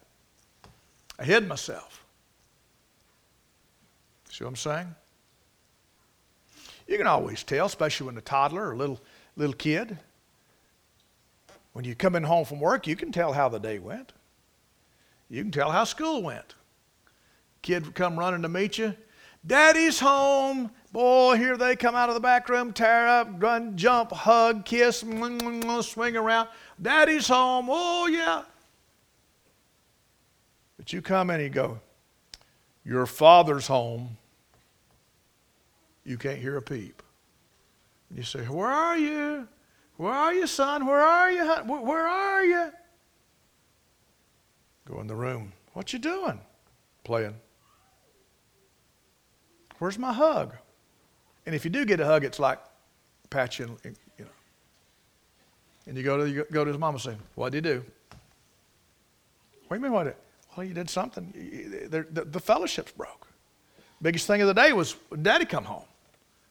I 1.18 1.24
hid 1.24 1.48
myself. 1.48 2.04
See 4.30 4.44
what 4.44 4.50
I'm 4.50 4.56
saying? 4.56 4.96
You 6.88 6.98
can 6.98 7.08
always 7.08 7.44
tell, 7.44 7.68
especially 7.68 8.08
when 8.08 8.18
a 8.18 8.22
toddler 8.22 8.68
or 8.68 8.72
a 8.72 8.76
little, 8.76 9.00
little 9.38 9.56
kid, 9.56 9.98
when 11.74 11.86
you 11.86 11.96
come 11.96 12.16
in 12.16 12.24
home 12.24 12.44
from 12.44 12.60
work, 12.60 12.88
you 12.88 12.96
can 12.96 13.12
tell 13.12 13.32
how 13.32 13.48
the 13.48 13.60
day 13.60 13.80
went. 13.80 14.12
You 15.30 15.44
can 15.44 15.52
tell 15.52 15.72
how 15.72 15.84
school 15.84 16.24
went. 16.24 16.56
Kid 17.62 17.86
would 17.86 17.96
come 17.96 18.18
running 18.18 18.42
to 18.42 18.50
meet 18.50 18.78
you. 18.78 18.96
Daddy's 19.46 20.00
home. 20.00 20.72
Boy, 20.92 21.38
here 21.38 21.56
they 21.56 21.78
come 21.78 21.96
out 21.96 22.10
of 22.10 22.16
the 22.16 22.22
back 22.22 22.50
room, 22.50 22.74
tear 22.74 23.08
up, 23.08 23.42
run, 23.42 23.78
jump, 23.78 24.12
hug, 24.12 24.66
kiss, 24.66 24.98
swing 25.00 26.18
around. 26.18 26.50
Daddy's 26.82 27.30
home. 27.30 27.68
Oh, 27.70 28.08
yeah. 28.08 28.44
But 30.78 30.92
you 30.92 31.02
come 31.02 31.30
and 31.30 31.42
you 31.42 31.50
go, 31.50 31.80
Your 32.84 33.06
father's 33.06 33.68
home. 33.68 34.18
You 36.04 36.18
can't 36.18 36.40
hear 36.40 36.58
a 36.58 36.62
peep. 36.62 37.02
You 38.14 38.24
say, 38.24 38.42
Where 38.42 38.68
are 38.68 38.98
you? 38.98 39.48
Where 39.96 40.12
are 40.12 40.34
you, 40.34 40.48
son? 40.48 40.86
Where 40.86 41.00
are 41.00 41.32
you? 41.32 41.46
Where 41.46 42.08
are 42.08 42.44
you? 42.44 42.72
Go 44.86 45.00
in 45.00 45.08
the 45.08 45.16
room. 45.16 45.54
What 45.74 45.94
you 45.94 46.00
doing? 46.00 46.42
Playing. 47.06 47.36
Where's 49.80 49.98
my 49.98 50.12
hug? 50.12 50.56
And 51.46 51.56
if 51.56 51.66
you 51.66 51.72
do 51.72 51.86
get 51.86 52.00
a 52.00 52.06
hug, 52.06 52.24
it's 52.24 52.40
like 52.40 52.60
pat 53.30 53.60
you, 53.60 53.78
you 53.84 53.94
know. 54.20 54.26
And 55.88 55.98
you 55.98 56.04
go 56.04 56.18
to 56.18 56.30
you 56.30 56.46
go 56.52 56.64
to 56.64 56.72
his 56.72 56.80
mama 56.80 56.96
and 56.96 57.02
say, 57.02 57.16
"What 57.36 57.52
did 57.52 57.66
you 57.66 57.74
do?" 57.74 57.86
What 59.68 59.78
do 59.78 59.80
you 59.80 59.84
mean? 59.84 59.92
What? 59.94 60.04
Did, 60.04 60.16
well, 60.56 60.66
you 60.66 60.74
did 60.74 60.90
something. 60.90 61.32
The, 61.90 62.06
the, 62.12 62.26
the 62.26 62.40
fellowship's 62.40 62.92
broke. 62.92 63.28
Biggest 64.02 64.28
thing 64.28 64.42
of 64.42 64.48
the 64.48 64.54
day 64.54 64.74
was 64.74 64.96
Daddy 65.22 65.46
come 65.46 65.64
home. 65.64 65.86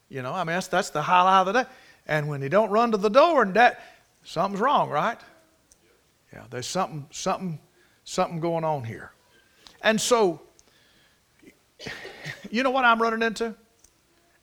You 0.08 0.22
know, 0.22 0.32
I 0.32 0.38
mean 0.38 0.54
that's 0.54 0.68
that's 0.68 0.90
the 0.90 1.02
highlight 1.02 1.46
of 1.46 1.54
the 1.54 1.62
day. 1.62 1.68
And 2.06 2.28
when 2.28 2.40
they 2.40 2.48
don't 2.48 2.70
run 2.70 2.90
to 2.92 2.96
the 2.96 3.08
door 3.08 3.42
and 3.42 3.54
that, 3.54 3.80
something's 4.24 4.60
wrong, 4.60 4.90
right? 4.90 5.18
Yeah, 6.32 6.44
there's 6.50 6.66
something, 6.66 7.06
something, 7.10 7.58
something 8.04 8.40
going 8.40 8.64
on 8.64 8.84
here. 8.84 9.12
And 9.82 10.00
so, 10.00 10.40
you 12.50 12.62
know 12.62 12.70
what 12.70 12.84
I'm 12.84 13.00
running 13.00 13.22
into? 13.22 13.54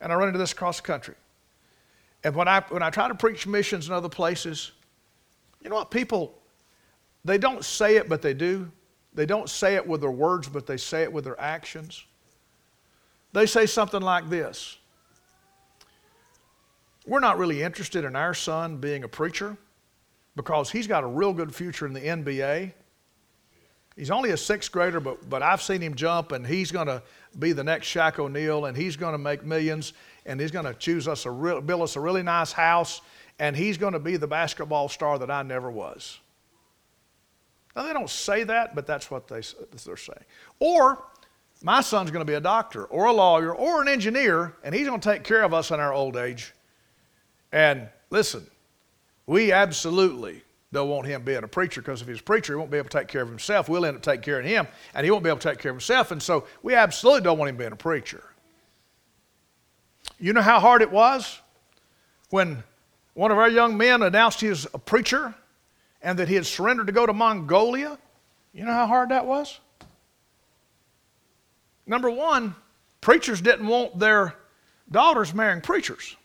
And 0.00 0.12
I 0.12 0.16
run 0.16 0.28
into 0.28 0.38
this 0.38 0.52
across 0.52 0.80
the 0.80 0.86
country. 0.86 1.14
And 2.24 2.34
when 2.34 2.48
I, 2.48 2.62
when 2.68 2.82
I 2.82 2.90
try 2.90 3.08
to 3.08 3.14
preach 3.14 3.46
missions 3.46 3.88
in 3.88 3.94
other 3.94 4.08
places, 4.08 4.72
you 5.62 5.70
know 5.70 5.76
what? 5.76 5.90
People, 5.90 6.38
they 7.24 7.38
don't 7.38 7.64
say 7.64 7.96
it, 7.96 8.08
but 8.08 8.22
they 8.22 8.34
do. 8.34 8.70
They 9.14 9.26
don't 9.26 9.48
say 9.48 9.74
it 9.74 9.86
with 9.86 10.00
their 10.00 10.10
words, 10.10 10.48
but 10.48 10.66
they 10.66 10.76
say 10.76 11.02
it 11.02 11.12
with 11.12 11.24
their 11.24 11.40
actions. 11.40 12.04
They 13.32 13.46
say 13.46 13.66
something 13.66 14.00
like 14.00 14.28
this 14.28 14.78
we're 17.08 17.20
not 17.20 17.38
really 17.38 17.62
interested 17.62 18.04
in 18.04 18.14
our 18.14 18.34
son 18.34 18.76
being 18.76 19.02
a 19.02 19.08
preacher 19.08 19.56
because 20.36 20.70
he's 20.70 20.86
got 20.86 21.02
a 21.02 21.06
real 21.06 21.32
good 21.32 21.54
future 21.54 21.86
in 21.86 21.94
the 21.94 22.00
NBA. 22.00 22.72
He's 23.98 24.12
only 24.12 24.30
a 24.30 24.36
sixth 24.36 24.70
grader, 24.70 25.00
but, 25.00 25.28
but 25.28 25.42
I've 25.42 25.60
seen 25.60 25.80
him 25.80 25.96
jump, 25.96 26.30
and 26.30 26.46
he's 26.46 26.70
going 26.70 26.86
to 26.86 27.02
be 27.36 27.50
the 27.50 27.64
next 27.64 27.88
Shaq 27.88 28.20
O'Neal, 28.20 28.66
and 28.66 28.76
he's 28.76 28.96
going 28.96 29.10
to 29.10 29.18
make 29.18 29.44
millions, 29.44 29.92
and 30.24 30.40
he's 30.40 30.52
going 30.52 30.66
to 30.66 30.74
choose 30.74 31.08
us 31.08 31.26
a 31.26 31.30
real, 31.32 31.60
build 31.60 31.82
us 31.82 31.96
a 31.96 32.00
really 32.00 32.22
nice 32.22 32.52
house, 32.52 33.00
and 33.40 33.56
he's 33.56 33.76
going 33.76 33.94
to 33.94 33.98
be 33.98 34.16
the 34.16 34.28
basketball 34.28 34.88
star 34.88 35.18
that 35.18 35.32
I 35.32 35.42
never 35.42 35.68
was. 35.68 36.20
Now, 37.74 37.88
they 37.88 37.92
don't 37.92 38.08
say 38.08 38.44
that, 38.44 38.76
but 38.76 38.86
that's 38.86 39.10
what 39.10 39.26
they, 39.26 39.42
they're 39.84 39.96
saying. 39.96 40.24
Or, 40.60 41.02
my 41.64 41.80
son's 41.80 42.12
going 42.12 42.24
to 42.24 42.30
be 42.30 42.36
a 42.36 42.40
doctor, 42.40 42.84
or 42.84 43.06
a 43.06 43.12
lawyer, 43.12 43.52
or 43.52 43.82
an 43.82 43.88
engineer, 43.88 44.54
and 44.62 44.72
he's 44.72 44.86
going 44.86 45.00
to 45.00 45.12
take 45.12 45.24
care 45.24 45.42
of 45.42 45.52
us 45.52 45.72
in 45.72 45.80
our 45.80 45.92
old 45.92 46.16
age. 46.16 46.54
And 47.50 47.88
listen, 48.10 48.46
we 49.26 49.50
absolutely 49.50 50.44
don't 50.72 50.88
want 50.88 51.06
him 51.06 51.22
being 51.22 51.44
a 51.44 51.48
preacher 51.48 51.80
because 51.80 52.02
if 52.02 52.08
he's 52.08 52.20
a 52.20 52.22
preacher, 52.22 52.52
he 52.52 52.56
won't 52.58 52.70
be 52.70 52.76
able 52.76 52.90
to 52.90 52.98
take 52.98 53.08
care 53.08 53.22
of 53.22 53.28
himself. 53.28 53.68
We'll 53.68 53.86
end 53.86 53.96
up 53.96 54.02
taking 54.02 54.22
care 54.22 54.40
of 54.40 54.44
him, 54.44 54.68
and 54.94 55.04
he 55.04 55.10
won't 55.10 55.24
be 55.24 55.30
able 55.30 55.38
to 55.38 55.48
take 55.48 55.58
care 55.58 55.70
of 55.70 55.76
himself. 55.76 56.10
And 56.10 56.22
so 56.22 56.46
we 56.62 56.74
absolutely 56.74 57.22
don't 57.22 57.38
want 57.38 57.48
him 57.48 57.56
being 57.56 57.72
a 57.72 57.76
preacher. 57.76 58.22
You 60.20 60.32
know 60.32 60.42
how 60.42 60.60
hard 60.60 60.82
it 60.82 60.90
was 60.90 61.40
when 62.30 62.62
one 63.14 63.30
of 63.30 63.38
our 63.38 63.48
young 63.48 63.76
men 63.76 64.02
announced 64.02 64.40
he 64.40 64.48
was 64.48 64.66
a 64.74 64.78
preacher 64.78 65.34
and 66.02 66.18
that 66.18 66.28
he 66.28 66.34
had 66.34 66.44
surrendered 66.44 66.86
to 66.86 66.92
go 66.92 67.06
to 67.06 67.12
Mongolia? 67.12 67.98
You 68.52 68.64
know 68.64 68.72
how 68.72 68.86
hard 68.86 69.08
that 69.08 69.24
was? 69.26 69.60
Number 71.86 72.10
one, 72.10 72.54
preachers 73.00 73.40
didn't 73.40 73.66
want 73.66 73.98
their 73.98 74.34
daughters 74.90 75.32
marrying 75.32 75.62
preachers. 75.62 76.16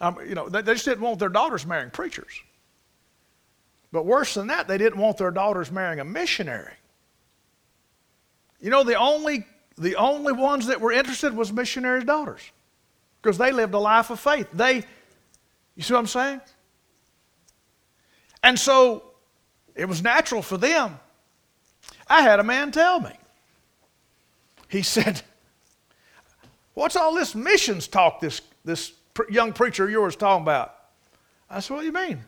Um, 0.00 0.18
you 0.26 0.34
know, 0.34 0.48
they, 0.48 0.62
they 0.62 0.72
just 0.72 0.84
didn't 0.84 1.02
want 1.02 1.20
their 1.20 1.28
daughters 1.28 1.64
marrying 1.64 1.90
preachers. 1.90 2.32
But 3.94 4.06
worse 4.06 4.34
than 4.34 4.48
that, 4.48 4.66
they 4.66 4.76
didn't 4.76 4.98
want 4.98 5.18
their 5.18 5.30
daughters 5.30 5.70
marrying 5.70 6.00
a 6.00 6.04
missionary. 6.04 6.74
You 8.58 8.68
know, 8.68 8.82
the 8.82 8.96
only, 8.96 9.46
the 9.78 9.94
only 9.94 10.32
ones 10.32 10.66
that 10.66 10.80
were 10.80 10.90
interested 10.90 11.32
was 11.32 11.52
missionaries' 11.52 12.02
daughters 12.02 12.42
because 13.22 13.38
they 13.38 13.52
lived 13.52 13.72
a 13.72 13.78
life 13.78 14.10
of 14.10 14.18
faith. 14.18 14.48
They, 14.52 14.82
you 15.76 15.84
see 15.84 15.92
what 15.92 16.00
I'm 16.00 16.06
saying? 16.08 16.40
And 18.42 18.58
so 18.58 19.04
it 19.76 19.84
was 19.84 20.02
natural 20.02 20.42
for 20.42 20.58
them. 20.58 20.98
I 22.08 22.22
had 22.22 22.40
a 22.40 22.44
man 22.44 22.72
tell 22.72 22.98
me. 22.98 23.12
He 24.68 24.82
said, 24.96 25.22
What's 26.74 26.96
all 26.96 27.14
this 27.14 27.36
missions 27.36 27.86
talk 27.86 28.18
this, 28.18 28.40
this 28.64 28.92
young 29.30 29.52
preacher 29.52 29.84
of 29.84 29.90
yours 29.90 30.16
talking 30.16 30.42
about? 30.42 30.74
I 31.48 31.60
said, 31.60 31.74
What 31.74 31.80
do 31.82 31.86
you 31.86 31.92
mean? 31.92 32.24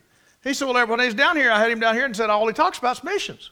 He 0.47 0.55
said, 0.55 0.69
Well, 0.69 0.87
when 0.87 1.01
he's 1.01 1.15
down 1.15 1.37
here, 1.37 1.51
I 1.51 1.59
had 1.59 1.73
him 1.73 1.81
down 1.81 1.97
here 1.97 2.05
and 2.05 2.15
said, 2.15 2.31
All 2.31 2.47
he 2.47 2.53
talks 2.53 2.79
about 2.79 2.99
is 2.99 3.05
missions. 3.05 3.51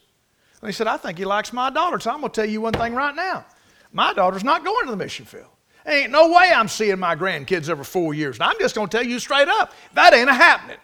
And 0.61 0.69
he 0.69 0.73
said, 0.73 0.87
I 0.87 0.97
think 0.97 1.19
he 1.19 1.25
likes 1.25 1.53
my 1.53 1.69
daughter. 1.69 1.99
So 1.99 2.13
I'm 2.13 2.21
going 2.21 2.31
to 2.31 2.41
tell 2.41 2.49
you 2.49 2.61
one 2.61 2.73
thing 2.73 2.95
right 2.95 3.15
now. 3.15 3.45
My 3.93 4.13
daughter's 4.13 4.45
not 4.45 4.65
going 4.65 4.85
to 4.85 4.93
the 4.93 4.97
mission 4.97 5.25
field. 5.25 5.49
Ain't 5.87 6.13
no 6.13 6.29
way 6.29 6.53
I'm 6.55 6.69
seeing 6.69 7.01
my 7.01 7.17
grandkids 7.17 7.69
every 7.69 7.85
four 7.85 8.15
years. 8.15 8.37
And 8.37 8.45
I'm 8.45 8.59
just 8.61 8.77
going 8.77 8.89
to 8.89 8.97
tell 8.97 9.05
you 9.05 9.19
straight 9.19 9.49
up, 9.49 9.75
that 9.95 10.15
ain't 10.15 10.31
happening. 10.31 10.77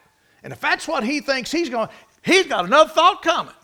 And 0.42 0.52
if 0.52 0.60
that's 0.60 0.88
what 0.88 1.04
he 1.04 1.20
thinks 1.20 1.52
he's 1.52 1.70
going, 1.70 1.88
he's 2.22 2.46
got 2.46 2.64
another 2.64 2.90
thought 2.90 3.22
coming. 3.22 3.54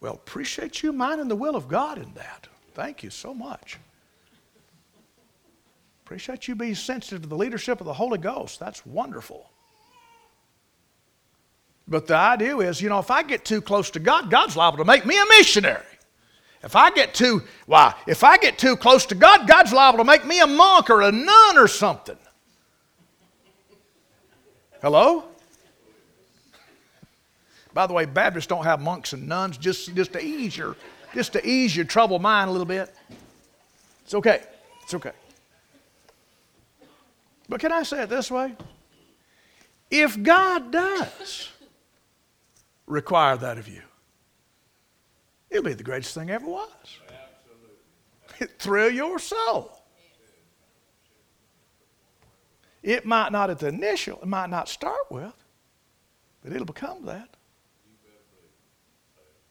Well, 0.00 0.14
appreciate 0.14 0.82
you 0.82 0.92
minding 0.92 1.28
the 1.28 1.36
will 1.36 1.54
of 1.54 1.68
God 1.68 1.98
in 1.98 2.12
that. 2.14 2.48
Thank 2.72 3.02
you 3.02 3.10
so 3.10 3.34
much. 3.34 3.78
Appreciate 6.04 6.48
you 6.48 6.54
being 6.54 6.74
sensitive 6.74 7.22
to 7.22 7.28
the 7.28 7.36
leadership 7.36 7.80
of 7.80 7.86
the 7.86 7.94
Holy 7.94 8.18
Ghost. 8.18 8.58
That's 8.58 8.84
wonderful. 8.86 9.50
But 11.86 12.06
the 12.06 12.16
idea 12.16 12.56
is, 12.58 12.80
you 12.80 12.88
know, 12.88 12.98
if 12.98 13.10
I 13.10 13.22
get 13.22 13.44
too 13.44 13.60
close 13.60 13.90
to 13.90 14.00
God, 14.00 14.30
God's 14.30 14.56
liable 14.56 14.78
to 14.78 14.84
make 14.84 15.04
me 15.04 15.18
a 15.18 15.24
missionary. 15.26 15.84
If 16.62 16.76
I 16.76 16.90
get 16.90 17.12
too, 17.12 17.42
why, 17.66 17.94
if 18.06 18.24
I 18.24 18.38
get 18.38 18.58
too 18.58 18.74
close 18.76 19.04
to 19.06 19.14
God, 19.14 19.46
God's 19.46 19.72
liable 19.72 19.98
to 19.98 20.04
make 20.04 20.24
me 20.24 20.40
a 20.40 20.46
monk 20.46 20.88
or 20.88 21.02
a 21.02 21.12
nun 21.12 21.58
or 21.58 21.68
something. 21.68 22.16
Hello? 24.80 25.24
By 27.74 27.86
the 27.86 27.92
way, 27.92 28.06
Baptists 28.06 28.46
don't 28.46 28.64
have 28.64 28.80
monks 28.80 29.12
and 29.12 29.28
nuns 29.28 29.58
just, 29.58 29.94
just 29.94 30.12
to 30.14 30.24
ease 30.24 30.56
your 30.56 30.76
just 31.14 31.32
to 31.34 31.48
ease 31.48 31.74
your 31.74 31.84
troubled 31.84 32.20
mind 32.20 32.48
a 32.48 32.52
little 32.52 32.66
bit. 32.66 32.92
It's 34.04 34.14
okay. 34.14 34.42
It's 34.82 34.94
okay. 34.94 35.12
But 37.48 37.60
can 37.60 37.72
I 37.72 37.84
say 37.84 38.02
it 38.02 38.08
this 38.08 38.30
way? 38.30 38.54
If 39.90 40.20
God 40.22 40.72
does 40.72 41.50
require 42.86 43.36
that 43.36 43.58
of 43.58 43.68
you, 43.68 43.82
it'll 45.50 45.64
be 45.64 45.72
the 45.72 45.84
greatest 45.84 46.14
thing 46.14 46.30
ever 46.30 46.46
was. 46.46 46.98
It 48.40 48.50
thrill 48.58 48.90
your 48.90 49.18
soul. 49.18 49.80
It 52.82 53.06
might 53.06 53.32
not 53.32 53.48
at 53.48 53.60
the 53.60 53.68
initial, 53.68 54.18
it 54.20 54.28
might 54.28 54.50
not 54.50 54.68
start 54.68 55.10
with, 55.10 55.32
but 56.42 56.52
it'll 56.52 56.66
become 56.66 57.06
that. 57.06 57.30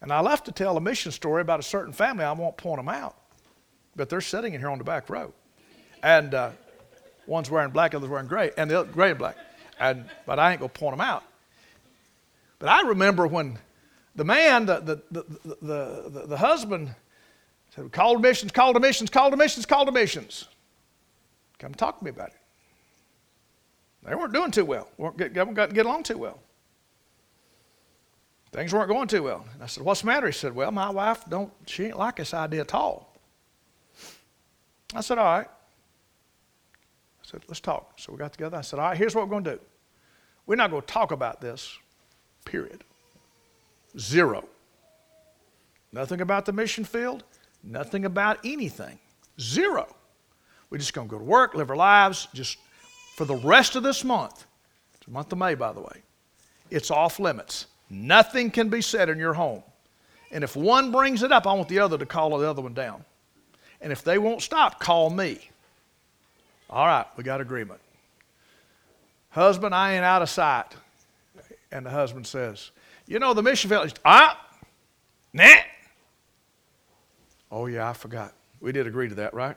And 0.00 0.12
I 0.12 0.20
love 0.20 0.44
to 0.44 0.52
tell 0.52 0.76
a 0.76 0.80
mission 0.80 1.10
story 1.10 1.40
about 1.40 1.58
a 1.58 1.62
certain 1.62 1.92
family. 1.92 2.24
I 2.24 2.32
won't 2.32 2.56
point 2.56 2.76
them 2.76 2.88
out, 2.88 3.16
but 3.96 4.08
they're 4.08 4.20
sitting 4.20 4.54
in 4.54 4.60
here 4.60 4.68
on 4.68 4.78
the 4.78 4.84
back 4.84 5.08
row, 5.10 5.32
and 6.02 6.34
uh, 6.34 6.50
one's 7.26 7.50
wearing 7.50 7.70
black, 7.70 7.94
other's 7.94 8.08
wearing 8.08 8.28
gray, 8.28 8.52
and 8.56 8.70
the 8.70 8.80
other, 8.80 8.92
gray 8.92 9.10
and 9.10 9.18
black. 9.18 9.36
And 9.80 10.04
but 10.26 10.38
I 10.38 10.52
ain't 10.52 10.60
gonna 10.60 10.68
point 10.68 10.92
them 10.92 11.00
out. 11.00 11.24
But 12.64 12.70
I 12.70 12.88
remember 12.88 13.26
when 13.26 13.58
the 14.14 14.24
man, 14.24 14.64
the 14.64 14.80
the 14.80 15.02
the 15.10 15.24
the, 15.60 16.26
the, 16.28 16.36
husband, 16.38 16.94
said, 17.76 17.92
"Call 17.92 18.18
missions, 18.18 18.52
call 18.52 18.72
to 18.72 18.80
missions, 18.80 19.10
call 19.10 19.30
to 19.30 19.36
missions, 19.36 19.66
call 19.66 19.84
to 19.84 19.92
missions." 19.92 20.48
Come 21.58 21.74
talk 21.74 21.98
to 21.98 22.04
me 22.06 22.08
about 22.08 22.28
it. 22.28 22.36
They 24.02 24.14
weren't 24.14 24.32
doing 24.32 24.50
too 24.50 24.64
well. 24.64 24.88
weren't 24.96 25.18
get, 25.18 25.34
got 25.34 25.74
get 25.74 25.84
along 25.84 26.04
too 26.04 26.16
well. 26.16 26.40
Things 28.50 28.72
weren't 28.72 28.88
going 28.88 29.08
too 29.08 29.24
well. 29.24 29.44
And 29.52 29.62
I 29.62 29.66
said, 29.66 29.84
What's 29.84 30.00
the 30.00 30.06
matter? 30.06 30.28
He 30.28 30.32
said, 30.32 30.54
Well, 30.54 30.70
my 30.70 30.88
wife 30.88 31.22
don't 31.28 31.52
she 31.66 31.84
ain't 31.84 31.98
like 31.98 32.16
this 32.16 32.32
idea 32.32 32.62
at 32.62 32.72
all. 32.72 33.14
I 34.94 35.02
said, 35.02 35.18
All 35.18 35.26
right. 35.26 35.48
I 35.48 37.24
said, 37.24 37.42
Let's 37.46 37.60
talk. 37.60 38.00
So 38.00 38.12
we 38.12 38.18
got 38.18 38.32
together. 38.32 38.56
I 38.56 38.62
said, 38.62 38.78
All 38.78 38.88
right, 38.88 38.96
here's 38.96 39.14
what 39.14 39.26
we're 39.26 39.32
going 39.32 39.44
to 39.44 39.56
do. 39.56 39.60
We're 40.46 40.56
not 40.56 40.70
going 40.70 40.80
to 40.80 40.88
talk 40.88 41.12
about 41.12 41.42
this, 41.42 41.78
period. 42.44 42.84
Zero. 43.98 44.48
Nothing 45.92 46.20
about 46.20 46.44
the 46.44 46.52
mission 46.52 46.84
field, 46.84 47.22
nothing 47.62 48.04
about 48.04 48.38
anything. 48.44 48.98
Zero. 49.40 49.86
We're 50.70 50.78
just 50.78 50.92
going 50.92 51.08
to 51.08 51.12
go 51.12 51.18
to 51.18 51.24
work, 51.24 51.54
live 51.54 51.70
our 51.70 51.76
lives, 51.76 52.26
just 52.34 52.58
for 53.14 53.24
the 53.24 53.36
rest 53.36 53.76
of 53.76 53.82
this 53.82 54.02
month. 54.02 54.44
It's 54.94 55.06
the 55.06 55.12
month 55.12 55.30
of 55.30 55.38
May, 55.38 55.54
by 55.54 55.72
the 55.72 55.80
way. 55.80 56.02
It's 56.70 56.90
off 56.90 57.20
limits. 57.20 57.66
Nothing 57.90 58.50
can 58.50 58.68
be 58.68 58.80
said 58.80 59.08
in 59.08 59.18
your 59.18 59.34
home. 59.34 59.62
And 60.32 60.42
if 60.42 60.56
one 60.56 60.90
brings 60.90 61.22
it 61.22 61.30
up, 61.30 61.46
I 61.46 61.52
want 61.52 61.68
the 61.68 61.78
other 61.78 61.96
to 61.96 62.06
call 62.06 62.36
the 62.36 62.50
other 62.50 62.62
one 62.62 62.74
down. 62.74 63.04
And 63.80 63.92
if 63.92 64.02
they 64.02 64.18
won't 64.18 64.42
stop, 64.42 64.80
call 64.80 65.10
me. 65.10 65.48
All 66.68 66.86
right, 66.86 67.06
we 67.16 67.22
got 67.22 67.40
agreement. 67.40 67.80
Husband, 69.30 69.74
I 69.74 69.94
ain't 69.94 70.04
out 70.04 70.22
of 70.22 70.28
sight. 70.28 70.74
And 71.74 71.84
the 71.84 71.90
husband 71.90 72.26
says, 72.26 72.70
You 73.06 73.18
know, 73.18 73.34
the 73.34 73.42
mission 73.42 73.68
field, 73.68 73.98
ah, 74.04 74.40
nah. 75.32 75.56
Oh, 77.50 77.66
yeah, 77.66 77.90
I 77.90 77.92
forgot. 77.92 78.32
We 78.60 78.70
did 78.70 78.86
agree 78.86 79.08
to 79.08 79.16
that, 79.16 79.34
right? 79.34 79.56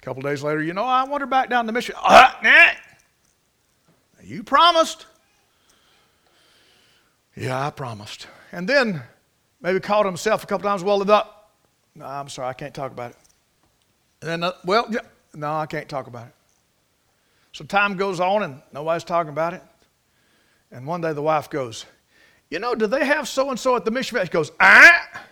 A 0.00 0.04
couple 0.04 0.22
days 0.22 0.42
later, 0.42 0.60
you 0.60 0.74
know, 0.74 0.84
I 0.84 1.04
wandered 1.04 1.30
back 1.30 1.48
down 1.48 1.66
the 1.66 1.72
mission. 1.72 1.94
Ah, 1.96 2.38
nah. 2.42 2.72
You 4.20 4.42
promised. 4.42 5.06
Yeah, 7.36 7.64
I 7.64 7.70
promised. 7.70 8.26
And 8.50 8.68
then 8.68 9.02
maybe 9.60 9.78
called 9.78 10.06
himself 10.06 10.42
a 10.42 10.46
couple 10.48 10.68
times. 10.68 10.82
Well, 10.82 10.98
the, 10.98 11.24
no, 11.94 12.04
I'm 12.04 12.28
sorry, 12.28 12.48
I 12.48 12.52
can't 12.52 12.74
talk 12.74 12.90
about 12.90 13.12
it. 13.12 13.16
And 14.22 14.30
then, 14.30 14.42
uh, 14.42 14.52
well, 14.64 14.88
yeah, 14.90 15.00
no, 15.34 15.54
I 15.54 15.66
can't 15.66 15.88
talk 15.88 16.08
about 16.08 16.26
it. 16.26 16.32
So 17.52 17.64
time 17.64 17.96
goes 17.96 18.18
on 18.18 18.42
and 18.42 18.60
nobody's 18.72 19.04
talking 19.04 19.30
about 19.30 19.54
it. 19.54 19.62
And 20.70 20.86
one 20.86 21.00
day 21.00 21.12
the 21.12 21.22
wife 21.22 21.48
goes, 21.48 21.86
You 22.50 22.58
know, 22.58 22.74
do 22.74 22.86
they 22.86 23.04
have 23.04 23.28
so 23.28 23.50
and 23.50 23.58
so 23.58 23.76
at 23.76 23.84
the 23.84 23.90
mission? 23.90 24.18
He 24.20 24.28
goes, 24.28 24.52
Ah. 24.60 25.24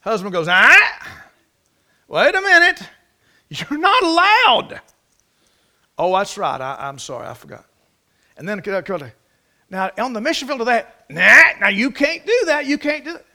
Husband 0.00 0.32
goes, 0.32 0.48
Ah. 0.48 1.24
Wait 2.08 2.34
a 2.34 2.40
minute. 2.40 2.82
You're 3.48 3.78
not 3.78 4.02
allowed. 4.02 4.80
Oh, 5.98 6.16
that's 6.16 6.36
right. 6.36 6.60
I, 6.60 6.88
am 6.88 6.98
sorry. 6.98 7.26
I 7.26 7.34
forgot. 7.34 7.64
And 8.36 8.48
then, 8.48 8.62
now, 9.70 9.90
on 9.98 10.12
the 10.12 10.20
mission 10.20 10.46
field 10.46 10.60
of 10.60 10.66
that, 10.66 11.06
nah, 11.08 11.42
now 11.60 11.68
you 11.68 11.90
can't 11.90 12.24
do 12.24 12.42
that. 12.46 12.66
You 12.66 12.78
can't 12.78 13.04
do 13.04 13.16
it. 13.16 13.26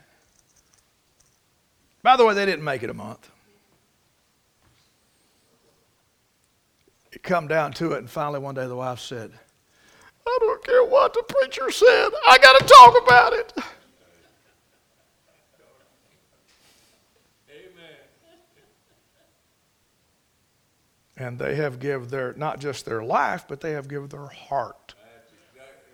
By 2.03 2.15
the 2.15 2.25
way, 2.25 2.33
they 2.33 2.45
didn't 2.45 2.63
make 2.63 2.83
it 2.83 2.89
a 2.89 2.93
month. 2.93 3.29
It 7.11 7.23
come 7.23 7.47
down 7.47 7.73
to 7.73 7.91
it, 7.93 7.99
and 7.99 8.09
finally 8.09 8.39
one 8.39 8.55
day 8.55 8.65
the 8.67 8.75
wife 8.75 8.99
said, 8.99 9.31
I 10.31 10.37
don't 10.39 10.63
care 10.63 10.83
what 10.85 11.13
the 11.13 11.23
preacher 11.27 11.71
said. 11.71 12.09
I 12.27 12.37
got 12.37 12.59
to 12.59 12.65
talk 12.65 13.03
about 13.03 13.33
it. 13.33 13.53
Amen. 17.49 17.97
And 21.17 21.37
they 21.37 21.55
have 21.55 21.79
given 21.79 22.07
their, 22.07 22.33
not 22.33 22.59
just 22.59 22.85
their 22.85 23.03
life, 23.03 23.45
but 23.47 23.61
they 23.61 23.71
have 23.71 23.87
given 23.87 24.07
their 24.07 24.27
heart 24.27 24.95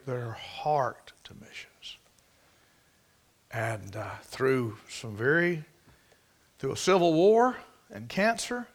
their 0.08 0.32
heart 0.32 1.12
to 1.26 1.34
missions. 1.36 1.98
And 3.52 3.96
uh, 3.96 4.10
through 4.24 4.78
some 4.90 5.16
very, 5.16 5.66
through 6.58 6.72
a 6.72 6.78
civil 6.78 7.14
war 7.14 7.58
and 7.92 8.10
cancer, 8.10 8.68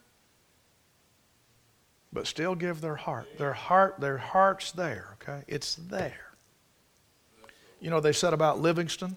but 2.12 2.26
still 2.26 2.54
give 2.54 2.80
their 2.80 2.96
heart. 2.96 3.38
Their 3.38 3.52
heart, 3.52 4.00
their 4.00 4.18
heart's 4.18 4.72
there, 4.72 5.16
okay? 5.22 5.42
It's 5.48 5.76
there. 5.76 6.32
You 7.80 7.90
know, 7.90 8.00
they 8.00 8.12
said 8.12 8.32
about 8.32 8.60
Livingstone. 8.60 9.16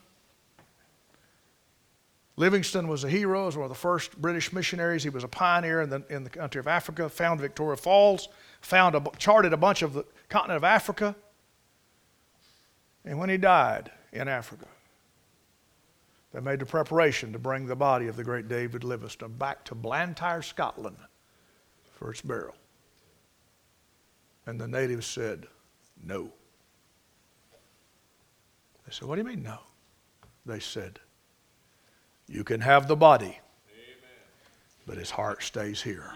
Livingstone 2.37 2.87
was 2.87 3.03
a 3.03 3.09
hero, 3.09 3.41
he 3.41 3.45
was 3.45 3.57
one 3.57 3.65
of 3.65 3.69
the 3.69 3.75
first 3.75 4.19
British 4.21 4.51
missionaries. 4.51 5.03
He 5.03 5.09
was 5.09 5.23
a 5.23 5.27
pioneer 5.27 5.81
in 5.81 5.89
the, 5.89 6.03
in 6.09 6.23
the 6.23 6.29
country 6.29 6.59
of 6.59 6.67
Africa, 6.67 7.07
found 7.07 7.39
Victoria 7.39 7.77
Falls, 7.77 8.27
found 8.59 8.95
a, 8.95 9.03
charted 9.17 9.53
a 9.53 9.57
bunch 9.57 9.81
of 9.81 9.93
the 9.93 10.05
continent 10.27 10.57
of 10.57 10.63
Africa. 10.63 11.15
And 13.05 13.19
when 13.19 13.29
he 13.29 13.37
died 13.37 13.91
in 14.11 14.27
Africa, 14.27 14.65
they 16.33 16.41
made 16.41 16.59
the 16.59 16.65
preparation 16.65 17.31
to 17.31 17.39
bring 17.39 17.67
the 17.67 17.75
body 17.75 18.07
of 18.07 18.17
the 18.17 18.23
great 18.23 18.49
David 18.49 18.83
Livingstone 18.83 19.33
back 19.33 19.63
to 19.65 19.75
Blantyre, 19.75 20.41
Scotland 20.41 20.97
for 21.93 22.11
its 22.11 22.21
burial. 22.21 22.55
And 24.45 24.59
the 24.59 24.67
natives 24.67 25.07
said, 25.07 25.47
No. 26.03 26.31
They 28.85 28.91
said, 28.91 29.07
What 29.07 29.15
do 29.15 29.21
you 29.21 29.27
mean, 29.27 29.43
no? 29.43 29.59
They 30.45 30.59
said, 30.59 30.99
You 32.27 32.43
can 32.43 32.61
have 32.61 32.87
the 32.87 32.95
body, 32.95 33.39
but 34.85 34.97
his 34.97 35.11
heart 35.11 35.43
stays 35.43 35.81
here. 35.81 36.11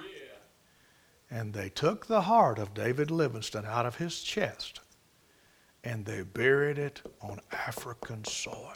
And 1.31 1.53
they 1.53 1.69
took 1.69 2.07
the 2.07 2.21
heart 2.21 2.57
of 2.57 2.73
David 2.73 3.11
Livingstone 3.11 3.65
out 3.65 3.85
of 3.85 3.97
his 3.97 4.21
chest 4.21 4.79
and 5.83 6.05
they 6.05 6.21
buried 6.21 6.77
it 6.77 7.01
on 7.21 7.39
African 7.51 8.23
soil. 8.25 8.73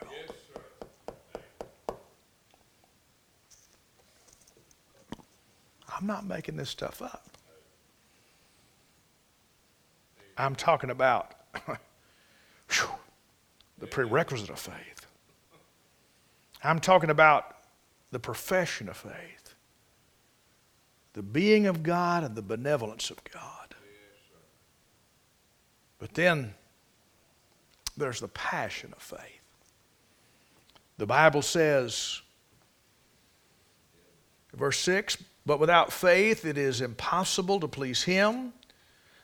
I'm 5.95 6.07
not 6.07 6.25
making 6.25 6.55
this 6.55 6.69
stuff 6.69 7.01
up. 7.01 7.32
I'm 10.38 10.55
talking 10.55 10.89
about 10.89 11.34
the 13.79 13.88
prerequisite 13.88 14.49
of 14.49 14.59
faith. 14.59 15.05
I'm 16.63 16.79
talking 16.79 17.09
about 17.09 17.57
the 18.11 18.19
profession 18.19 18.88
of 18.89 18.97
faith, 18.97 19.55
the 21.13 21.23
being 21.23 21.67
of 21.67 21.84
God 21.84 22.23
and 22.23 22.36
the 22.36 22.41
benevolence 22.41 23.09
of 23.09 23.23
God. 23.25 23.75
But 25.99 26.13
then 26.13 26.53
there's 27.97 28.19
the 28.19 28.27
passion 28.27 28.93
of 28.95 29.01
faith. 29.01 29.19
The 30.97 31.05
Bible 31.05 31.41
says, 31.41 32.21
verse 34.53 34.79
6 34.79 35.17
But 35.45 35.59
without 35.59 35.91
faith 35.91 36.45
it 36.45 36.57
is 36.57 36.81
impossible 36.81 37.59
to 37.59 37.67
please 37.67 38.03
Him. 38.03 38.53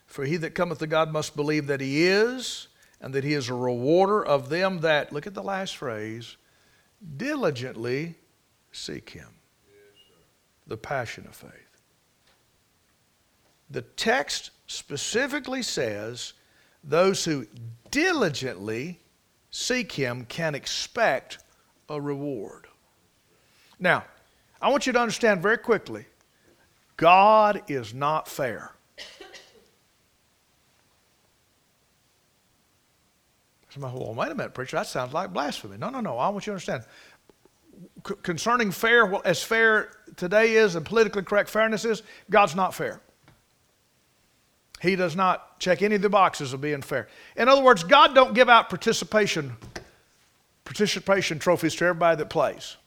For 0.10 0.26
he 0.26 0.38
that 0.38 0.56
cometh 0.56 0.80
to 0.80 0.88
God 0.88 1.14
must 1.14 1.36
believe 1.36 1.68
that 1.68 1.82
He 1.82 2.08
is, 2.08 2.68
and 3.00 3.14
that 3.14 3.24
He 3.24 3.34
is 3.34 3.48
a 3.48 3.54
rewarder 3.54 4.26
of 4.26 4.50
them 4.50 4.80
that, 4.80 5.14
look 5.14 5.28
at 5.28 5.36
the 5.36 5.44
last 5.44 5.78
phrase, 5.78 6.36
diligently 7.16 8.16
seek 8.72 9.12
Him. 9.12 9.28
the 10.66 10.78
passion 10.78 11.26
of 11.28 11.36
faith. 11.36 11.52
The 13.70 13.84
text 13.84 14.50
specifically 14.66 15.62
says 15.62 16.34
those 16.84 17.24
who 17.26 17.46
diligently 17.92 19.00
seek 19.52 19.92
Him 19.92 20.26
can 20.26 20.56
expect 20.56 21.38
a 21.88 22.02
reward. 22.02 22.66
Now, 23.80 24.06
I 24.60 24.70
want 24.70 24.88
you 24.88 24.94
to 24.94 25.00
understand 25.00 25.42
very 25.42 25.58
quickly 25.60 26.06
God 26.98 27.62
is 27.68 27.94
not 27.94 28.28
fair. 28.28 28.74
Somebody, 33.70 33.98
well, 33.98 34.14
wait 34.14 34.32
a 34.32 34.36
minute, 34.36 34.54
preacher, 34.54 34.78
that 34.78 34.88
sounds 34.88 35.14
like 35.14 35.32
blasphemy. 35.32 35.78
No, 35.78 35.90
no, 35.90 36.02
no. 36.02 36.18
I 36.18 36.30
want 36.30 36.46
you 36.48 36.52
to 36.52 36.56
understand. 36.56 36.84
C- 38.08 38.16
concerning 38.24 38.72
fair, 38.72 39.06
well, 39.06 39.22
as 39.26 39.44
fair 39.44 39.92
today 40.16 40.56
is 40.56 40.76
and 40.76 40.86
politically 40.86 41.22
correct 41.24 41.50
fairness 41.50 41.86
is, 41.86 42.02
God's 42.30 42.56
not 42.56 42.74
fair. 42.74 43.02
He 44.82 44.96
does 44.96 45.16
not 45.16 45.60
check 45.60 45.82
any 45.82 45.96
of 45.96 46.02
the 46.02 46.10
boxes 46.10 46.54
of 46.54 46.62
being 46.62 46.82
fair. 46.82 47.10
In 47.36 47.48
other 47.48 47.62
words, 47.62 47.84
God 47.84 48.16
don't 48.16 48.34
give 48.34 48.50
out 48.50 48.70
participation 48.70 49.56
participation 50.64 51.40
trophies 51.40 51.74
to 51.74 51.84
everybody 51.86 52.16
that 52.18 52.30
plays. 52.30 52.78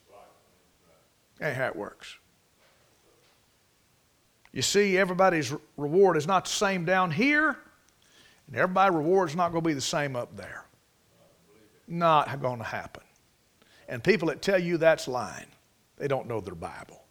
Ain't 1.40 1.56
how 1.56 1.66
it 1.66 1.74
works. 1.74 2.16
You 4.52 4.62
see, 4.62 4.96
everybody's 4.96 5.52
reward 5.76 6.16
is 6.16 6.26
not 6.26 6.44
the 6.44 6.50
same 6.50 6.84
down 6.84 7.10
here, 7.10 7.56
and 8.46 8.56
everybody's 8.56 8.94
reward 8.96 9.30
is 9.30 9.36
not 9.36 9.50
going 9.50 9.64
to 9.64 9.68
be 9.68 9.74
the 9.74 9.80
same 9.80 10.14
up 10.14 10.36
there. 10.36 10.64
Not 11.86 12.40
going 12.40 12.58
to 12.58 12.64
happen. 12.64 13.02
And 13.88 14.02
people 14.02 14.28
that 14.28 14.42
tell 14.42 14.58
you 14.58 14.78
that's 14.78 15.08
lying, 15.08 15.46
they 15.96 16.08
don't 16.08 16.26
know 16.26 16.40
their 16.40 16.54
Bible. 16.54 17.02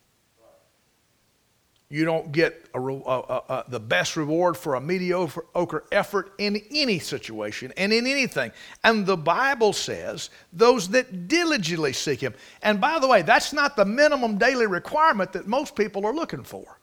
You 1.92 2.06
don't 2.06 2.32
get 2.32 2.70
a, 2.74 2.80
a, 2.80 3.44
a, 3.50 3.66
the 3.68 3.80
best 3.80 4.16
reward 4.16 4.56
for 4.56 4.76
a 4.76 4.82
mediocre 4.82 5.84
effort 5.92 6.32
in 6.38 6.62
any 6.72 7.00
situation 7.00 7.74
and 7.76 7.92
in 7.92 8.08
anything. 8.08 8.54
And 8.86 9.06
the 9.06 9.18
Bible 9.18 9.74
says, 9.74 10.30
those 10.54 10.88
that 10.90 11.28
diligently 11.28 11.92
seek 11.92 12.22
Him. 12.22 12.34
And 12.62 12.80
by 12.80 12.98
the 13.00 13.10
way, 13.10 13.24
that's 13.24 13.52
not 13.52 13.76
the 13.76 13.84
minimum 13.84 14.38
daily 14.38 14.68
requirement 14.68 15.34
that 15.34 15.48
most 15.48 15.76
people 15.76 16.06
are 16.06 16.14
looking 16.14 16.44
for. 16.44 16.80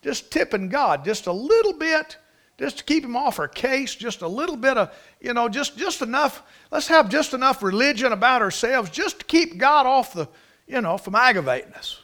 Just 0.00 0.32
tipping 0.32 0.70
God 0.70 1.04
just 1.04 1.26
a 1.26 1.32
little 1.32 1.74
bit, 1.74 2.16
just 2.62 2.78
to 2.78 2.84
keep 2.84 3.04
Him 3.04 3.16
off 3.16 3.38
our 3.38 3.48
case, 3.48 3.94
just 3.94 4.22
a 4.22 4.28
little 4.28 4.56
bit 4.56 4.78
of, 4.78 4.94
you 5.20 5.34
know, 5.34 5.48
just, 5.48 5.76
just 5.76 6.00
enough. 6.00 6.42
Let's 6.70 6.88
have 6.88 7.10
just 7.10 7.34
enough 7.34 7.62
religion 7.62 8.12
about 8.12 8.40
ourselves 8.40 8.88
just 8.88 9.18
to 9.18 9.24
keep 9.26 9.58
God 9.58 9.84
off 9.84 10.14
the, 10.14 10.28
you 10.66 10.80
know, 10.80 10.96
from 10.96 11.14
aggravating 11.14 11.74
us 11.74 12.02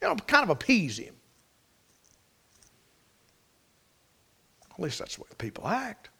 you 0.00 0.08
know, 0.08 0.14
kind 0.26 0.44
of 0.44 0.50
appease 0.50 0.98
him. 0.98 1.14
At 4.72 4.80
least 4.80 4.98
that's 4.98 5.16
the 5.16 5.22
way 5.22 5.28
people 5.38 5.66
act. 5.66 6.10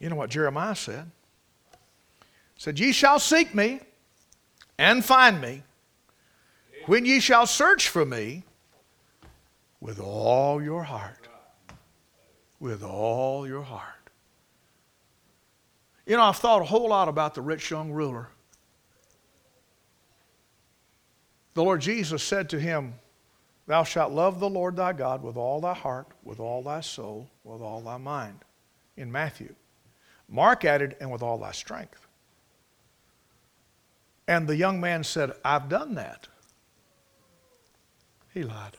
You 0.00 0.08
know 0.08 0.16
what 0.16 0.30
Jeremiah 0.30 0.74
said? 0.74 1.10
He 2.54 2.62
said, 2.62 2.78
Ye 2.78 2.92
shall 2.92 3.18
seek 3.18 3.54
me 3.54 3.80
and 4.78 5.04
find 5.04 5.40
me 5.40 5.62
when 6.86 7.04
ye 7.04 7.20
shall 7.20 7.46
search 7.46 7.88
for 7.88 8.04
me 8.04 8.44
with 9.80 10.00
all 10.00 10.62
your 10.62 10.84
heart. 10.84 11.25
With 12.58 12.82
all 12.82 13.46
your 13.46 13.62
heart. 13.62 14.10
You 16.06 16.16
know, 16.16 16.22
I've 16.22 16.36
thought 16.36 16.62
a 16.62 16.64
whole 16.64 16.88
lot 16.88 17.08
about 17.08 17.34
the 17.34 17.42
rich 17.42 17.70
young 17.70 17.90
ruler. 17.90 18.28
The 21.54 21.64
Lord 21.64 21.80
Jesus 21.80 22.22
said 22.22 22.50
to 22.50 22.60
him, 22.60 22.94
Thou 23.66 23.82
shalt 23.82 24.12
love 24.12 24.38
the 24.38 24.48
Lord 24.48 24.76
thy 24.76 24.92
God 24.92 25.22
with 25.22 25.36
all 25.36 25.60
thy 25.60 25.74
heart, 25.74 26.06
with 26.22 26.38
all 26.38 26.62
thy 26.62 26.80
soul, 26.80 27.28
with 27.44 27.60
all 27.60 27.80
thy 27.80 27.96
mind. 27.96 28.44
In 28.96 29.10
Matthew. 29.10 29.54
Mark 30.28 30.64
added, 30.64 30.96
and 31.00 31.10
with 31.10 31.22
all 31.22 31.38
thy 31.38 31.52
strength. 31.52 32.06
And 34.28 34.46
the 34.46 34.56
young 34.56 34.80
man 34.80 35.04
said, 35.04 35.32
I've 35.44 35.68
done 35.68 35.94
that. 35.94 36.26
He 38.34 38.42
lied. 38.42 38.76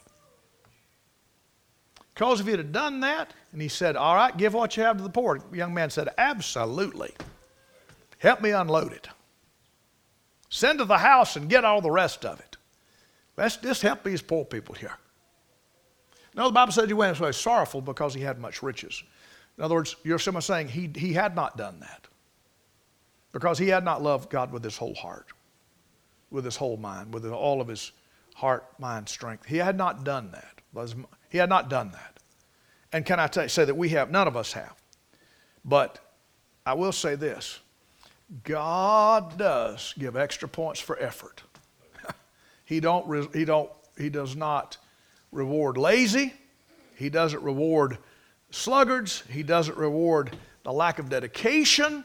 Because 2.14 2.42
if 2.42 2.48
he'd 2.48 2.60
have 2.60 2.72
done 2.72 3.00
that, 3.02 3.34
and 3.58 3.62
he 3.64 3.70
said, 3.70 3.96
All 3.96 4.14
right, 4.14 4.38
give 4.38 4.54
what 4.54 4.78
you 4.78 4.84
have 4.84 4.98
to 4.98 5.04
the 5.04 5.10
poor, 5.10 5.40
the 5.40 5.58
young 5.58 5.74
man 5.74 5.90
said, 5.90 6.10
Absolutely. 6.20 7.12
Help 8.20 8.40
me 8.40 8.52
unload 8.52 8.92
it. 8.94 9.08
Send 10.48 10.78
to 10.78 10.86
the 10.86 11.00
house 11.00 11.36
and 11.36 11.50
get 11.50 11.66
all 11.66 11.82
the 11.82 11.90
rest 11.90 12.24
of 12.24 12.40
it. 12.40 12.56
Let's 13.36 13.58
just 13.58 13.82
help 13.82 14.04
these 14.04 14.22
poor 14.22 14.46
people 14.46 14.76
here. 14.76 14.94
No, 16.36 16.46
the 16.46 16.54
Bible 16.54 16.72
said 16.72 16.88
he 16.88 16.94
went 16.94 17.20
away 17.20 17.32
sorrowful 17.32 17.82
because 17.82 18.14
he 18.14 18.22
had 18.22 18.38
much 18.38 18.62
riches. 18.62 19.02
In 19.58 19.64
other 19.64 19.74
words, 19.74 19.96
you're 20.04 20.20
someone 20.20 20.44
saying 20.44 20.68
he, 20.68 20.92
he 20.96 21.14
had 21.14 21.36
not 21.36 21.58
done 21.58 21.80
that 21.80 22.08
because 23.32 23.58
he 23.58 23.70
had 23.70 23.84
not 23.84 24.04
loved 24.04 24.30
God 24.30 24.52
with 24.52 24.64
his 24.64 24.78
whole 24.78 24.94
heart, 24.94 25.30
with 26.30 26.46
his 26.46 26.58
whole 26.58 26.78
mind, 26.78 27.12
with 27.12 27.26
all 27.26 27.60
of 27.60 27.68
his 27.68 27.92
heart, 28.36 28.66
mind, 28.78 29.10
strength. 29.10 29.48
He 29.48 29.58
had 29.58 29.80
not 29.80 30.04
done 30.04 30.30
that. 30.30 30.62
He 31.32 31.40
had 31.40 31.50
not 31.50 31.72
done 31.72 31.90
that. 31.94 32.17
And 32.92 33.06
can 33.06 33.20
I 33.20 33.48
say 33.48 33.66
that 33.66 33.76
we 33.76 33.90
have? 33.90 34.12
None 34.12 34.28
of 34.28 34.38
us 34.38 34.54
have. 34.54 34.76
But 35.66 36.00
I 36.66 36.74
will 36.74 36.92
say 36.92 37.16
this 37.16 37.60
God 38.44 39.38
does 39.38 39.94
give 39.98 40.16
extra 40.16 40.48
points 40.48 40.80
for 40.80 40.98
effort. 41.00 41.44
He, 42.66 42.82
don't, 42.82 43.34
he, 43.34 43.46
don't, 43.46 43.70
he 43.98 44.10
does 44.10 44.36
not 44.36 44.78
reward 45.32 45.78
lazy. 45.78 46.34
He 46.96 47.10
doesn't 47.10 47.42
reward 47.42 47.98
sluggards. 48.52 49.24
He 49.30 49.42
doesn't 49.42 49.78
reward 49.78 50.36
the 50.64 50.74
lack 50.74 51.00
of 51.00 51.08
dedication. 51.08 52.04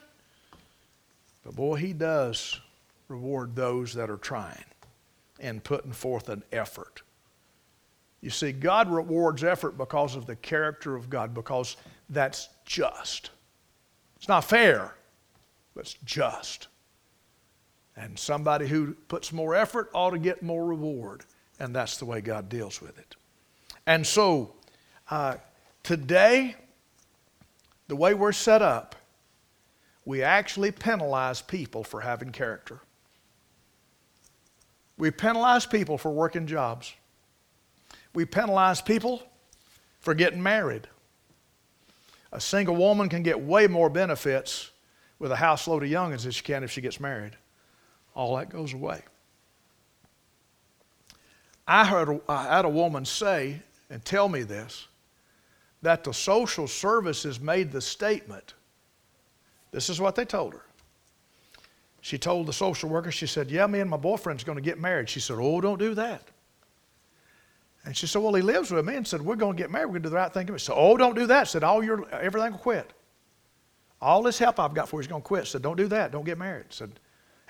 But 1.45 1.57
boy, 1.57 1.77
he 1.77 1.93
does 1.93 2.61
reward 3.09 3.57
those 3.57 3.95
that 3.95 4.09
are 4.09 4.17
trying 4.17 4.65
and 5.41 5.65
putting 5.65 5.93
forth 5.93 6.29
an 6.29 6.45
effort. 6.53 7.03
You 8.23 8.31
see, 8.31 8.53
God 8.53 8.89
rewards 8.89 9.45
effort 9.45 9.77
because 9.77 10.15
of 10.15 10.27
the 10.27 10.37
character 10.37 10.95
of 10.95 11.11
God, 11.11 11.35
because 11.35 11.77
that's 12.09 12.49
just. 12.65 13.31
It's 14.17 14.29
not 14.29 14.45
fair, 14.45 14.95
but 15.75 15.81
it's 15.81 15.97
just. 16.05 16.69
And 17.97 18.17
somebody 18.17 18.69
who 18.69 18.95
puts 19.09 19.33
more 19.33 19.55
effort 19.55 19.91
ought 19.93 20.11
to 20.11 20.19
get 20.19 20.43
more 20.43 20.65
reward. 20.65 21.25
And 21.59 21.75
that's 21.75 21.99
the 21.99 22.05
way 22.05 22.21
God 22.21 22.49
deals 22.49 22.81
with 22.81 22.97
it. 22.99 23.17
And 23.87 24.07
so, 24.07 24.55
uh, 25.11 25.37
today, 25.83 26.55
the 27.89 27.97
way 27.97 28.15
we're 28.15 28.33
set 28.33 28.63
up, 28.63 28.95
we 30.05 30.23
actually 30.23 30.71
penalize 30.71 31.43
people 31.43 31.83
for 31.83 32.01
having 32.01 32.31
character. 32.31 32.81
We 34.97 35.11
penalize 35.11 35.67
people 35.67 35.99
for 35.99 36.11
working 36.11 36.47
jobs. 36.47 36.95
We 38.15 38.25
penalize 38.25 38.81
people 38.81 39.23
for 40.01 40.15
getting 40.15 40.43
married. 40.43 40.89
A 42.33 42.41
single 42.41 42.77
woman 42.77 43.09
can 43.09 43.23
get 43.23 43.41
way 43.41 43.67
more 43.67 43.91
benefits 43.91 44.71
with 45.19 45.33
a 45.33 45.37
house 45.37 45.69
load 45.69 45.83
of 45.83 45.89
youngins 45.89 46.23
than 46.23 46.33
she 46.33 46.43
can 46.43 46.65
if 46.65 46.71
she 46.71 46.81
gets 46.81 46.99
married 46.99 47.37
all 48.15 48.37
that 48.37 48.51
goes 48.51 48.73
away. 48.73 49.03
I, 51.67 51.85
heard, 51.85 52.21
I 52.29 52.57
had 52.57 52.65
a 52.65 52.71
woman 52.71 53.05
say 53.05 53.63
and 53.91 54.05
tell 54.05 54.29
me 54.29 54.43
this 54.43 54.87
that 55.83 56.05
the 56.05 56.13
social 56.13 56.69
services 56.69 57.41
made 57.41 57.73
the 57.73 57.81
statement. 57.81 58.55
This 59.73 59.91
is 59.91 60.01
what 60.01 60.15
they 60.15 60.25
told 60.25 60.53
her. 60.53 60.65
She 62.03 62.19
told 62.19 62.47
the 62.47 62.53
social 62.53 62.89
worker, 62.89 63.11
she 63.11 63.27
said, 63.27 63.51
Yeah, 63.51 63.67
me 63.67 63.81
and 63.81 63.91
my 63.91 63.97
boyfriend's 63.97 64.45
going 64.45 64.57
to 64.57 64.63
get 64.63 64.79
married. 64.79 65.09
She 65.09 65.19
said, 65.19 65.39
Oh, 65.41 65.61
don't 65.61 65.79
do 65.79 65.95
that. 65.95 66.23
And 67.85 67.97
she 67.97 68.07
said, 68.07 68.23
Well, 68.23 68.35
he 68.35 68.43
lives 68.43 68.71
with 68.71 68.85
me 68.85 68.97
and 68.97 69.07
said, 69.07 69.23
We're 69.23 69.37
going 69.37 69.57
to 69.57 69.63
get 69.63 69.71
married. 69.71 69.87
We're 69.87 69.93
going 69.93 70.03
to 70.05 70.09
do 70.09 70.11
the 70.11 70.17
right 70.17 70.33
thing. 70.33 70.47
She 70.47 70.67
said, 70.67 70.75
Oh, 70.77 70.97
don't 70.97 71.17
do 71.17 71.27
that. 71.27 71.49
Said, 71.49 71.65
All 71.65 71.83
your 71.83 72.09
everything 72.11 72.53
will 72.53 72.59
quit. 72.59 72.93
All 74.01 74.23
this 74.23 74.39
help 74.39 74.59
I've 74.59 74.75
got 74.75 74.89
for 74.89 74.97
you 74.97 75.01
is 75.01 75.07
going 75.07 75.23
to 75.23 75.27
quit. 75.27 75.47
Said, 75.47 75.63
Don't 75.63 75.77
do 75.77 75.89
that. 75.89 76.13
Don't 76.13 76.25
get 76.25 76.39
married. 76.39 76.67
Said, 76.71 76.93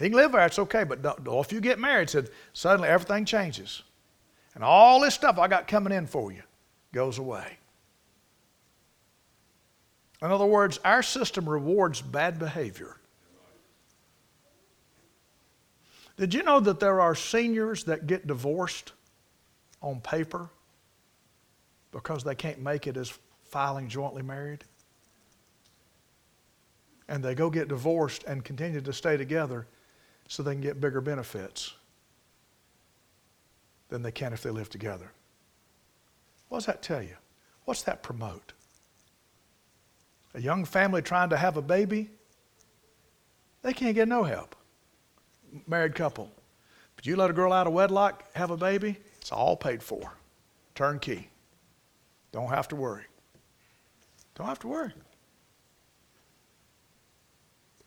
he 0.03 0.09
can 0.09 0.17
live 0.17 0.33
there, 0.33 0.45
it's 0.47 0.59
okay, 0.59 0.85
but 0.85 1.01
if 1.27 1.53
you 1.53 1.61
get 1.61 1.79
married, 1.79 2.11
said 2.11 2.29
suddenly 2.53 2.89
everything 2.89 3.25
changes. 3.25 3.83
And 4.55 4.65
all 4.65 5.01
this 5.01 5.15
stuff 5.15 5.39
I 5.39 5.49
got 5.49 5.69
coming 5.69 5.93
in 5.93 6.07
for 6.07 6.33
you 6.33 6.43
goes 6.93 7.19
away. 7.19 7.59
In 10.21 10.31
other 10.31 10.47
words, 10.47 10.79
our 10.85 11.03
system 11.03 11.49
rewards 11.49 12.01
bad 12.01 12.39
behavior. 12.39 12.97
Did 16.17 16.35
you 16.35 16.43
know 16.43 16.61
that 16.61 16.79
there 16.81 17.01
are 17.01 17.15
seniors 17.15 17.85
that 17.85 18.07
get 18.07 18.27
divorced 18.27 18.93
on 19.83 20.01
paper 20.01 20.49
because 21.91 22.25
they 22.25 22.35
can't 22.35 22.61
make 22.61 22.87
it 22.87 22.97
as 22.97 23.13
filing 23.45 23.89
jointly 23.89 24.23
married? 24.23 24.65
And 27.09 27.23
they 27.23 27.35
go 27.35 27.51
get 27.51 27.69
divorced 27.69 28.25
and 28.25 28.43
continue 28.43 28.81
to 28.81 28.93
stay 28.93 29.17
together 29.17 29.67
so 30.29 30.43
they 30.43 30.53
can 30.53 30.63
get 30.63 30.81
bigger 30.81 31.01
benefits 31.01 31.75
than 33.89 34.03
they 34.03 34.13
can 34.13 34.33
if 34.33 34.43
they 34.43 34.51
live 34.51 34.71
together. 34.71 35.13
What 36.49 36.59
does 36.59 36.67
that 36.67 36.83
tell 36.83 37.03
you? 37.03 37.17
What's 37.65 37.83
that 37.83 38.03
promote? 38.03 38.53
A 40.35 40.41
young 40.41 40.65
family 40.65 41.03
trying 41.03 41.29
to 41.31 41.37
have 41.37 41.57
a 41.57 41.63
baby, 41.63 42.11
they 43.61 43.73
can't 43.73 43.95
get 43.95 44.09
no 44.09 44.25
help. 44.25 44.57
Married 45.67 45.95
couple. 45.95 46.31
But 46.97 47.07
you 47.07 47.17
let 47.17 47.31
a 47.31 47.33
girl 47.33 47.53
out 47.53 47.67
of 47.67 47.73
wedlock 47.73 48.25
have 48.35 48.51
a 48.51 48.57
baby, 48.57 48.97
it's 49.23 49.33
all 49.33 49.57
paid 49.57 49.83
for. 49.83 50.13
Turnkey. 50.75 51.31
Don't 52.33 52.51
have 52.51 52.69
to 52.69 52.77
worry. 52.77 53.05
Don't 54.35 54.47
have 54.47 54.59
to 54.59 54.69
worry. 54.69 54.93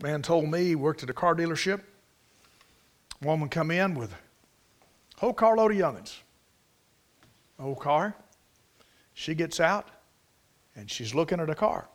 Man 0.01 0.21
told 0.21 0.49
me 0.49 0.63
he 0.63 0.75
worked 0.75 1.03
at 1.03 1.09
a 1.09 1.13
car 1.13 1.35
dealership 1.35 1.81
woman 3.21 3.49
come 3.49 3.71
in 3.71 3.95
with 3.95 4.11
a 4.13 5.19
whole 5.19 5.33
carload 5.33 5.71
of 5.71 5.77
youngins. 5.77 6.17
Old 7.59 7.79
car. 7.79 8.15
She 9.13 9.35
gets 9.35 9.59
out. 9.59 9.89
and 10.75 10.91
she's 10.91 11.15
looking 11.15 11.39
at 11.39 11.49
a 11.49 11.55
car. 11.55 11.87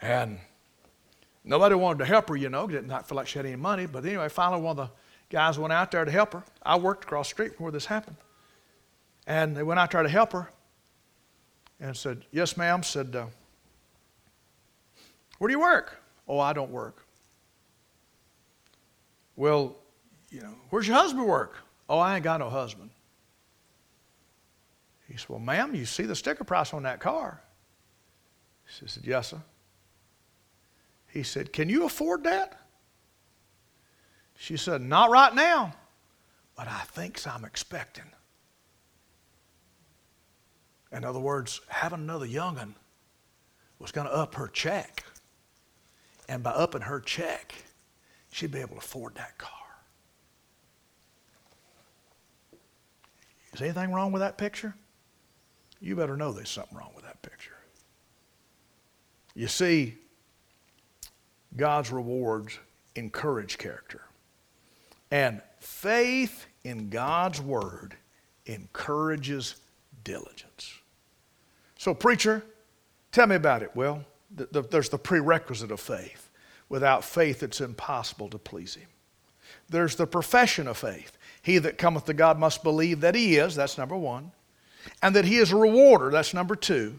And 0.00 0.38
nobody 1.44 1.74
wanted 1.74 1.98
to 1.98 2.04
help 2.06 2.28
her, 2.30 2.36
you 2.36 2.48
know, 2.48 2.66
did 2.66 2.86
not 2.86 3.06
feel 3.08 3.16
like 3.16 3.26
she 3.26 3.38
had 3.38 3.46
any 3.46 3.56
money. 3.56 3.86
But 3.86 4.04
anyway, 4.04 4.28
finally, 4.28 4.62
one 4.62 4.78
of 4.78 4.88
the 4.88 4.94
guys 5.34 5.58
went 5.58 5.72
out 5.72 5.90
there 5.90 6.04
to 6.04 6.10
help 6.12 6.32
her. 6.32 6.44
I 6.62 6.76
worked 6.76 7.02
across 7.02 7.26
the 7.26 7.34
street 7.34 7.56
from 7.56 7.64
where 7.64 7.72
this 7.72 7.86
happened. 7.86 8.16
And 9.26 9.56
they 9.56 9.64
went 9.64 9.80
out 9.80 9.90
there 9.90 10.04
to 10.04 10.08
help 10.08 10.32
her 10.32 10.48
and 11.80 11.96
said, 11.96 12.24
Yes, 12.30 12.56
ma'am. 12.56 12.84
Said, 12.84 13.16
uh, 13.16 13.26
Where 15.38 15.48
do 15.48 15.52
you 15.52 15.58
work? 15.58 16.00
Oh, 16.28 16.38
I 16.38 16.52
don't 16.52 16.70
work. 16.70 17.04
Well, 19.34 19.74
you 20.30 20.40
know, 20.40 20.54
where's 20.70 20.86
your 20.86 20.96
husband 20.96 21.26
work? 21.26 21.56
Oh, 21.88 21.98
I 21.98 22.14
ain't 22.14 22.22
got 22.22 22.38
no 22.38 22.48
husband. 22.48 22.90
He 25.08 25.16
said, 25.16 25.30
Well, 25.30 25.40
ma'am, 25.40 25.74
you 25.74 25.84
see 25.84 26.04
the 26.04 26.14
sticker 26.14 26.44
price 26.44 26.72
on 26.72 26.84
that 26.84 27.00
car? 27.00 27.42
She 28.66 28.86
said, 28.86 29.04
Yes, 29.04 29.30
sir. 29.30 29.42
He 31.08 31.24
said, 31.24 31.52
Can 31.52 31.68
you 31.68 31.86
afford 31.86 32.22
that? 32.22 32.60
She 34.36 34.56
said, 34.56 34.82
Not 34.82 35.10
right 35.10 35.34
now, 35.34 35.74
but 36.56 36.68
I 36.68 36.80
thinks 36.80 37.26
I'm 37.26 37.44
expecting. 37.44 38.04
In 40.92 41.04
other 41.04 41.18
words, 41.18 41.60
having 41.68 42.00
another 42.00 42.26
young'un 42.26 42.74
was 43.78 43.90
going 43.90 44.06
to 44.06 44.14
up 44.14 44.36
her 44.36 44.48
check. 44.48 45.04
And 46.28 46.42
by 46.42 46.52
upping 46.52 46.82
her 46.82 47.00
check, 47.00 47.54
she'd 48.30 48.52
be 48.52 48.60
able 48.60 48.76
to 48.76 48.78
afford 48.78 49.16
that 49.16 49.36
car. 49.36 49.50
Is 53.52 53.60
anything 53.60 53.92
wrong 53.92 54.10
with 54.10 54.20
that 54.20 54.38
picture? 54.38 54.74
You 55.80 55.96
better 55.96 56.16
know 56.16 56.32
there's 56.32 56.48
something 56.48 56.76
wrong 56.76 56.92
with 56.94 57.04
that 57.04 57.20
picture. 57.22 57.56
You 59.34 59.48
see, 59.48 59.96
God's 61.56 61.90
rewards 61.90 62.58
encourage 62.94 63.58
character. 63.58 64.03
And 65.10 65.40
faith 65.58 66.46
in 66.64 66.90
God's 66.90 67.40
word 67.40 67.96
encourages 68.46 69.56
diligence. 70.02 70.74
So, 71.78 71.94
preacher, 71.94 72.44
tell 73.12 73.26
me 73.26 73.36
about 73.36 73.62
it. 73.62 73.70
Well, 73.74 74.04
the, 74.34 74.46
the, 74.50 74.62
there's 74.62 74.88
the 74.88 74.98
prerequisite 74.98 75.70
of 75.70 75.80
faith. 75.80 76.30
Without 76.68 77.04
faith, 77.04 77.42
it's 77.42 77.60
impossible 77.60 78.28
to 78.30 78.38
please 78.38 78.74
Him. 78.74 78.88
There's 79.68 79.96
the 79.96 80.06
profession 80.06 80.66
of 80.66 80.76
faith. 80.76 81.16
He 81.42 81.58
that 81.58 81.78
cometh 81.78 82.06
to 82.06 82.14
God 82.14 82.38
must 82.38 82.62
believe 82.62 83.00
that 83.00 83.14
He 83.14 83.36
is, 83.36 83.54
that's 83.54 83.78
number 83.78 83.96
one, 83.96 84.32
and 85.02 85.14
that 85.14 85.24
He 85.24 85.36
is 85.36 85.52
a 85.52 85.56
rewarder, 85.56 86.10
that's 86.10 86.34
number 86.34 86.56
two, 86.56 86.98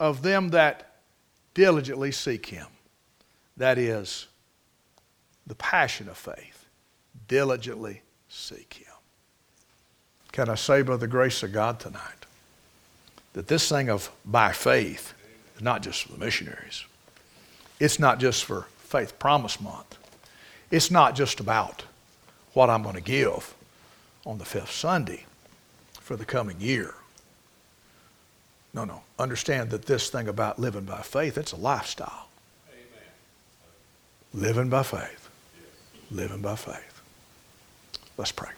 of 0.00 0.22
them 0.22 0.50
that 0.50 0.96
diligently 1.54 2.12
seek 2.12 2.46
Him. 2.46 2.66
That 3.56 3.78
is 3.78 4.26
the 5.46 5.54
passion 5.54 6.08
of 6.08 6.16
faith. 6.16 6.57
Diligently 7.28 8.02
seek 8.28 8.74
Him. 8.74 8.94
Can 10.32 10.48
I 10.48 10.54
say, 10.54 10.82
by 10.82 10.96
the 10.96 11.06
grace 11.06 11.42
of 11.42 11.52
God 11.52 11.78
tonight, 11.80 12.26
that 13.34 13.48
this 13.48 13.68
thing 13.68 13.88
of 13.90 14.10
by 14.24 14.52
faith 14.52 15.14
is 15.56 15.62
not 15.62 15.82
just 15.82 16.02
for 16.02 16.12
the 16.12 16.18
missionaries, 16.18 16.84
it's 17.78 17.98
not 17.98 18.18
just 18.18 18.44
for 18.44 18.66
Faith 18.78 19.18
Promise 19.18 19.60
Month, 19.60 19.96
it's 20.70 20.90
not 20.90 21.14
just 21.14 21.40
about 21.40 21.84
what 22.54 22.70
I'm 22.70 22.82
going 22.82 22.94
to 22.94 23.00
give 23.00 23.54
on 24.26 24.38
the 24.38 24.44
fifth 24.44 24.72
Sunday 24.72 25.24
for 26.00 26.16
the 26.16 26.24
coming 26.24 26.60
year. 26.60 26.94
No, 28.74 28.84
no. 28.84 29.02
Understand 29.18 29.70
that 29.70 29.86
this 29.86 30.10
thing 30.10 30.28
about 30.28 30.58
living 30.58 30.84
by 30.84 31.02
faith, 31.02 31.38
it's 31.38 31.52
a 31.52 31.56
lifestyle. 31.56 32.28
Amen. 32.70 34.44
Living 34.46 34.68
by 34.68 34.82
faith. 34.82 35.28
Living 36.10 36.40
by 36.40 36.56
faith. 36.56 36.87
Let's 38.18 38.32
pray. 38.32 38.50